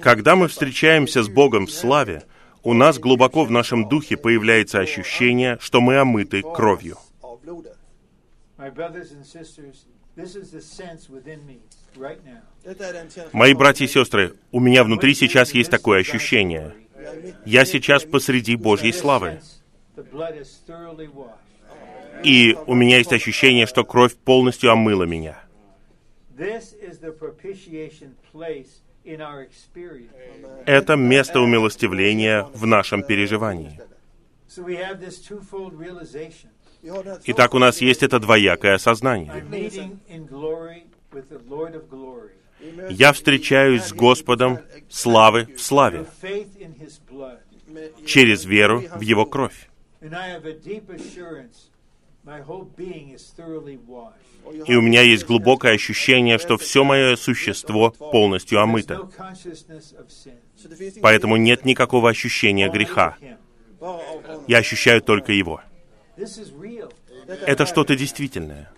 Когда 0.00 0.36
мы 0.36 0.48
встречаемся 0.48 1.22
с 1.22 1.28
Богом 1.28 1.66
в 1.66 1.70
славе, 1.70 2.24
у 2.62 2.74
нас 2.74 2.98
глубоко 2.98 3.44
в 3.44 3.50
нашем 3.50 3.88
духе 3.88 4.16
появляется 4.16 4.80
ощущение, 4.80 5.58
что 5.60 5.80
мы 5.80 5.98
омыты 5.98 6.42
кровью. 6.42 6.96
Мои 13.32 13.54
братья 13.54 13.84
и 13.84 13.88
сестры, 13.88 14.34
у 14.50 14.60
меня 14.60 14.84
внутри 14.84 15.14
сейчас 15.14 15.52
есть 15.52 15.70
такое 15.70 16.00
ощущение. 16.00 16.74
Я 17.44 17.64
сейчас 17.64 18.04
посреди 18.04 18.56
Божьей 18.56 18.92
славы. 18.92 19.40
И 22.24 22.56
у 22.66 22.74
меня 22.74 22.98
есть 22.98 23.12
ощущение, 23.12 23.66
что 23.66 23.84
кровь 23.84 24.14
полностью 24.14 24.70
омыла 24.70 25.04
меня. 25.04 25.42
Это 30.66 30.96
место 30.96 31.40
умилостивления 31.40 32.42
в 32.54 32.66
нашем 32.66 33.02
переживании. 33.02 33.80
So 34.48 34.62
we 34.62 34.76
have 34.76 35.00
this 35.00 35.18
twofold 35.18 35.72
realization. 35.78 36.51
Итак, 37.24 37.54
у 37.54 37.58
нас 37.58 37.80
есть 37.80 38.02
это 38.02 38.18
двоякое 38.18 38.78
glory. 40.28 40.82
Я 42.90 43.12
встречаюсь 43.12 43.84
с 43.84 43.92
Господом 43.92 44.58
славы 44.88 45.48
в 45.56 45.60
славе, 45.60 46.06
через 48.04 48.44
веру 48.44 48.82
в 48.94 49.00
Его 49.00 49.26
кровь. 49.26 49.68
И 54.66 54.74
у 54.74 54.80
меня 54.80 55.02
есть 55.02 55.26
глубокое 55.26 55.74
ощущение, 55.74 56.38
что 56.38 56.56
все 56.56 56.84
мое 56.84 57.16
существо 57.16 57.90
полностью 57.90 58.60
омыто. 58.60 59.08
Поэтому 61.00 61.36
нет 61.36 61.64
никакого 61.64 62.10
ощущения 62.10 62.68
греха. 62.68 63.16
Я 64.46 64.58
ощущаю 64.58 65.00
только 65.02 65.32
Его. 65.32 65.60
This 66.21 66.37
is 66.37 66.51
real. 66.51 66.91
Это 67.27 67.65
что-то 67.65 67.95
действительное. 67.95 68.69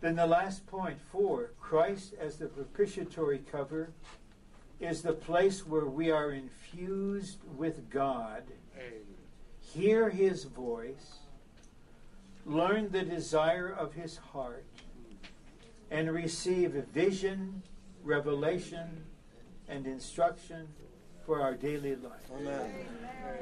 Then 0.00 0.16
the 0.16 0.26
last 0.26 0.66
point, 0.66 0.98
four, 1.10 1.52
Christ 1.60 2.14
as 2.20 2.36
the 2.36 2.46
propitiatory 2.46 3.42
cover 3.50 3.90
is 4.78 5.02
the 5.02 5.12
place 5.12 5.66
where 5.66 5.86
we 5.86 6.10
are 6.10 6.30
infused 6.32 7.38
with 7.56 7.88
God, 7.88 8.42
hear 9.60 10.10
His 10.10 10.44
voice, 10.44 11.20
learn 12.44 12.90
the 12.90 13.02
desire 13.02 13.68
of 13.68 13.94
His 13.94 14.18
heart, 14.18 14.64
and 15.90 16.12
receive 16.12 16.72
vision, 16.92 17.62
revelation, 18.04 19.04
and 19.68 19.86
instruction 19.86 20.68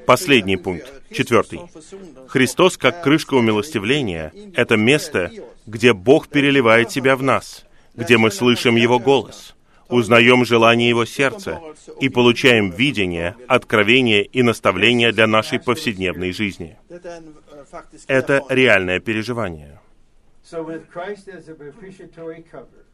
Последний 0.05 0.57
пункт, 0.57 0.91
четвертый. 1.11 1.61
Христос, 2.27 2.77
как 2.77 3.03
крышка 3.03 3.35
умилостивления, 3.35 4.33
это 4.55 4.77
место, 4.77 5.31
где 5.67 5.93
Бог 5.93 6.27
переливает 6.27 6.91
себя 6.91 7.15
в 7.15 7.23
нас, 7.23 7.65
где 7.95 8.17
мы 8.17 8.31
слышим 8.31 8.75
Его 8.75 8.99
голос. 8.99 9.55
узнаем 9.89 10.45
желание 10.45 10.89
Его 10.89 11.05
сердца 11.05 11.61
и 11.99 12.09
получаем 12.09 12.71
видение, 12.71 13.35
откровение 13.47 14.23
и 14.23 14.43
наставление 14.43 15.11
для 15.11 15.27
нашей 15.27 15.59
повседневной 15.59 16.31
жизни. 16.31 16.77
Это 18.07 18.43
реальное 18.49 18.99
переживание. 18.99 19.79
So, 20.43 20.63
with 20.63 20.89
Christ 20.91 21.27
as 21.27 21.47
a 21.47 21.53
propitiatory 21.53 22.43
cover, 22.51 22.88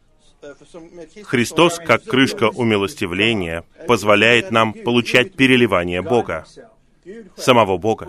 Христос, 1.23 1.79
как 1.79 2.03
крышка 2.03 2.49
умилостивления, 2.49 3.63
позволяет 3.87 4.51
нам 4.51 4.73
получать 4.73 5.33
переливание 5.33 6.01
Бога, 6.01 6.45
самого 7.35 7.77
Бога. 7.77 8.07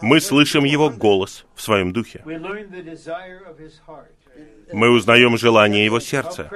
Мы 0.00 0.20
слышим 0.20 0.64
Его 0.64 0.90
голос 0.90 1.44
в 1.54 1.62
своем 1.62 1.92
духе. 1.92 2.22
Мы 4.72 4.90
узнаем 4.90 5.36
желание 5.36 5.84
Его 5.84 6.00
сердца. 6.00 6.50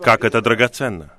Как 0.00 0.24
это 0.24 0.40
драгоценно. 0.40 1.12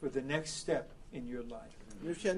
For 0.00 0.10
the 0.10 0.20
next 0.20 0.56
step 0.56 0.90
in 1.14 1.26
your 1.26 1.42
life. 1.44 1.83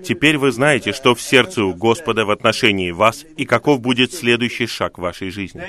Теперь 0.05 0.39
вы 0.39 0.53
знаете, 0.53 0.93
что 0.93 1.15
в 1.15 1.21
сердце 1.21 1.65
у 1.65 1.75
Господа 1.75 2.25
в 2.25 2.31
отношении 2.31 2.93
вас 2.93 3.25
и 3.37 3.45
каков 3.45 3.81
будет 3.81 4.13
следующий 4.13 4.67
шаг 4.67 4.99
в 4.99 5.03
вашей 5.03 5.31
жизни. 5.31 5.61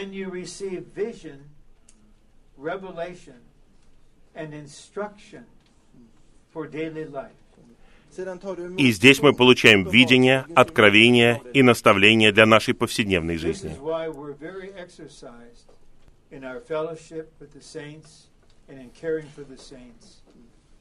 И 8.77 8.91
здесь 8.91 9.22
мы 9.22 9.34
получаем 9.34 9.88
видение, 9.88 10.45
откровение 10.55 11.41
и 11.53 11.64
наставление 11.64 12.31
для 12.31 12.45
нашей 12.45 12.73
повседневной 12.73 13.38
жизни. 13.38 13.76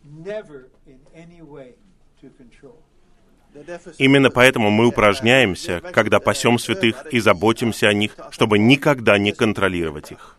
Never 0.05 0.69
in 0.87 1.01
any 1.17 1.41
way 1.41 1.75
to 2.21 2.31
control. 2.31 2.86
Именно 3.99 4.31
поэтому 4.31 4.71
мы 4.71 4.87
упражняемся, 4.87 5.81
когда 5.81 6.21
пасем 6.21 6.59
святых 6.59 7.07
и 7.13 7.21
заботимся 7.21 7.89
о 7.89 7.95
них, 7.95 8.17
чтобы 8.31 8.59
никогда 8.59 9.19
не 9.19 9.33
контролировать 9.33 10.13
их. 10.13 10.37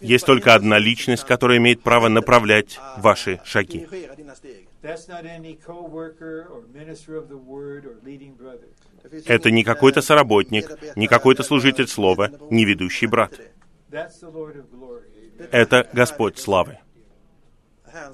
Есть 0.00 0.26
только 0.26 0.54
одна 0.54 0.78
личность, 0.78 1.24
которая 1.24 1.58
имеет 1.58 1.82
право 1.82 2.08
направлять 2.08 2.78
ah, 2.80 3.00
ваши 3.00 3.40
шаги. 3.44 3.86
Это 9.26 9.50
не 9.50 9.62
какой-то 9.62 10.00
eh, 10.00 10.02
соработник, 10.02 10.96
не 10.96 11.06
какой-то 11.06 11.42
служитель 11.42 11.86
слова, 11.86 12.30
не 12.50 12.64
ведущий 12.64 13.06
брат. 13.06 13.40
Till 13.92 13.98
det. 13.98 14.04
That's 14.04 14.20
the 14.20 14.30
Lord 14.30 14.56
of 14.56 14.70
glory. 14.70 15.02
Это 15.50 15.88
Господь 15.92 16.38
славы. 16.38 16.78
Eh, 17.86 18.10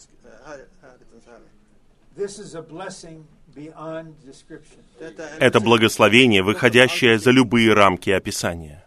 Это 5.40 5.60
благословение, 5.60 6.42
выходящее 6.42 7.18
за 7.18 7.30
любые 7.30 7.72
рамки 7.72 8.10
описания. 8.10 8.84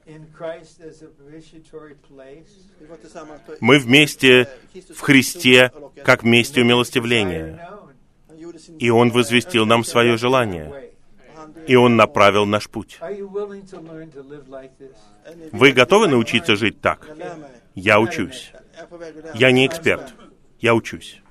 Мы 3.59 3.79
вместе 3.79 4.49
в 4.89 4.99
Христе, 5.01 5.71
как 6.03 6.23
месте 6.23 6.61
desire 6.61 6.63
умилостивления. 6.63 7.69
И 8.79 8.89
Он 8.89 9.11
возвестил 9.11 9.65
нам 9.65 9.83
свое 9.83 10.17
желание. 10.17 10.91
И 11.67 11.75
Он 11.75 11.95
направил 11.95 12.45
наш 12.45 12.69
путь. 12.69 12.99
Вы 15.51 15.71
готовы 15.71 16.07
научиться 16.07 16.55
жить 16.55 16.81
так? 16.81 17.07
Я 17.75 17.99
учусь. 17.99 18.51
Я 19.35 19.51
не 19.51 19.65
эксперт. 19.65 20.13
Я 20.59 20.75
учусь. 20.75 21.21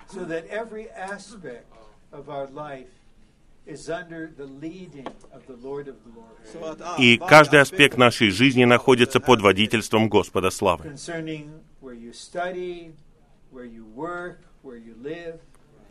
И 6.98 7.18
каждый 7.18 7.60
аспект 7.60 7.96
нашей 7.96 8.30
жизни 8.30 8.64
находится 8.64 9.20
под 9.20 9.40
водительством 9.40 10.08
Господа 10.08 10.50
славы. 10.50 10.96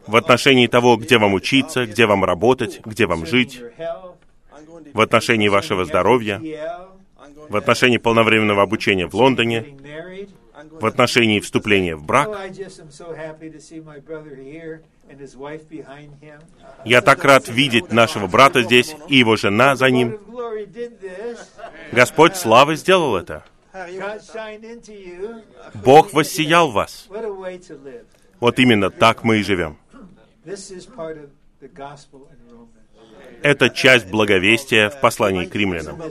В 0.08 0.16
отношении 0.16 0.68
того, 0.68 0.98
где 0.98 1.18
вам 1.18 1.34
учиться, 1.34 1.86
где 1.86 2.06
вам 2.06 2.24
работать, 2.24 2.82
где 2.86 3.06
вам 3.06 3.26
жить, 3.26 3.62
в 4.94 5.02
отношении 5.02 5.48
вашего 5.48 5.86
здоровья, 5.86 6.41
в 7.50 7.56
отношении 7.56 7.98
полновременного 7.98 8.64
обучения 8.64 9.08
в 9.08 9.14
Лондоне, 9.14 9.78
в 10.72 10.86
отношении 10.86 11.40
вступления 11.40 11.96
в 11.96 12.02
Oh, 12.02 12.06
брак. 12.06 12.30
Я 16.86 17.02
так 17.02 17.23
рад 17.23 17.48
видеть 17.48 17.91
нашего 17.91 18.27
брата 18.27 18.61
здесь 18.64 18.95
и 19.07 19.18
его 19.18 19.36
жена 19.36 19.76
за 19.76 19.90
ним. 19.90 20.19
Господь 21.91 22.36
славы 22.36 22.76
сделал 22.76 23.15
это. 23.15 23.44
Бог 25.73 26.14
воссиял 26.14 26.72
вас. 26.72 27.07
Вот 28.40 28.60
именно 28.60 28.90
так 28.90 29.23
мы 29.23 29.38
и 29.38 29.44
живем. 29.44 29.77
Это 33.41 33.69
часть 33.69 34.10
благовестия 34.10 34.90
в 34.90 34.99
послании 35.02 35.45
к 35.45 35.56
римлянам. 35.56 36.02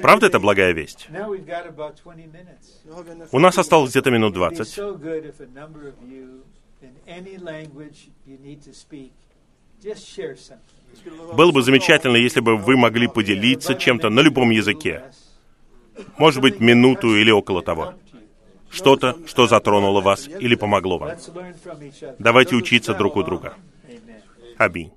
Правда 0.00 0.26
это 0.26 0.40
благая 0.40 0.72
весть? 0.72 1.06
Now 1.10 1.28
we've 1.30 1.46
got 1.46 1.66
about 1.66 1.96
20 1.96 2.26
minutes. 2.26 2.82
Nu 2.84 2.94
har 2.94 3.04
vi 3.04 3.10
en- 3.12 3.28
У 3.30 3.38
нас 3.38 3.56
осталось 3.58 3.90
где-то 3.90 4.10
минут 4.10 4.34
It'd 4.34 4.50
be 4.50 4.56
20. 4.56 4.66
Было 11.34 11.52
бы 11.52 11.62
замечательно, 11.62 12.16
если 12.16 12.40
бы 12.40 12.56
вы 12.56 12.76
могли 12.76 13.08
поделиться 13.08 13.74
чем-то 13.74 14.10
на 14.10 14.20
любом 14.20 14.50
языке. 14.50 15.04
Может 16.18 16.40
быть, 16.40 16.60
минуту 16.60 17.16
или 17.16 17.30
около 17.30 17.62
того. 17.62 17.94
Что-то, 18.70 19.18
что 19.26 19.46
затронуло 19.46 20.00
вас 20.00 20.28
или 20.28 20.54
помогло 20.54 20.98
вам. 20.98 21.16
Давайте 22.18 22.56
учиться 22.56 22.94
друг 22.94 23.16
у 23.16 23.22
друга. 23.22 23.54
Аминь. 24.56 24.92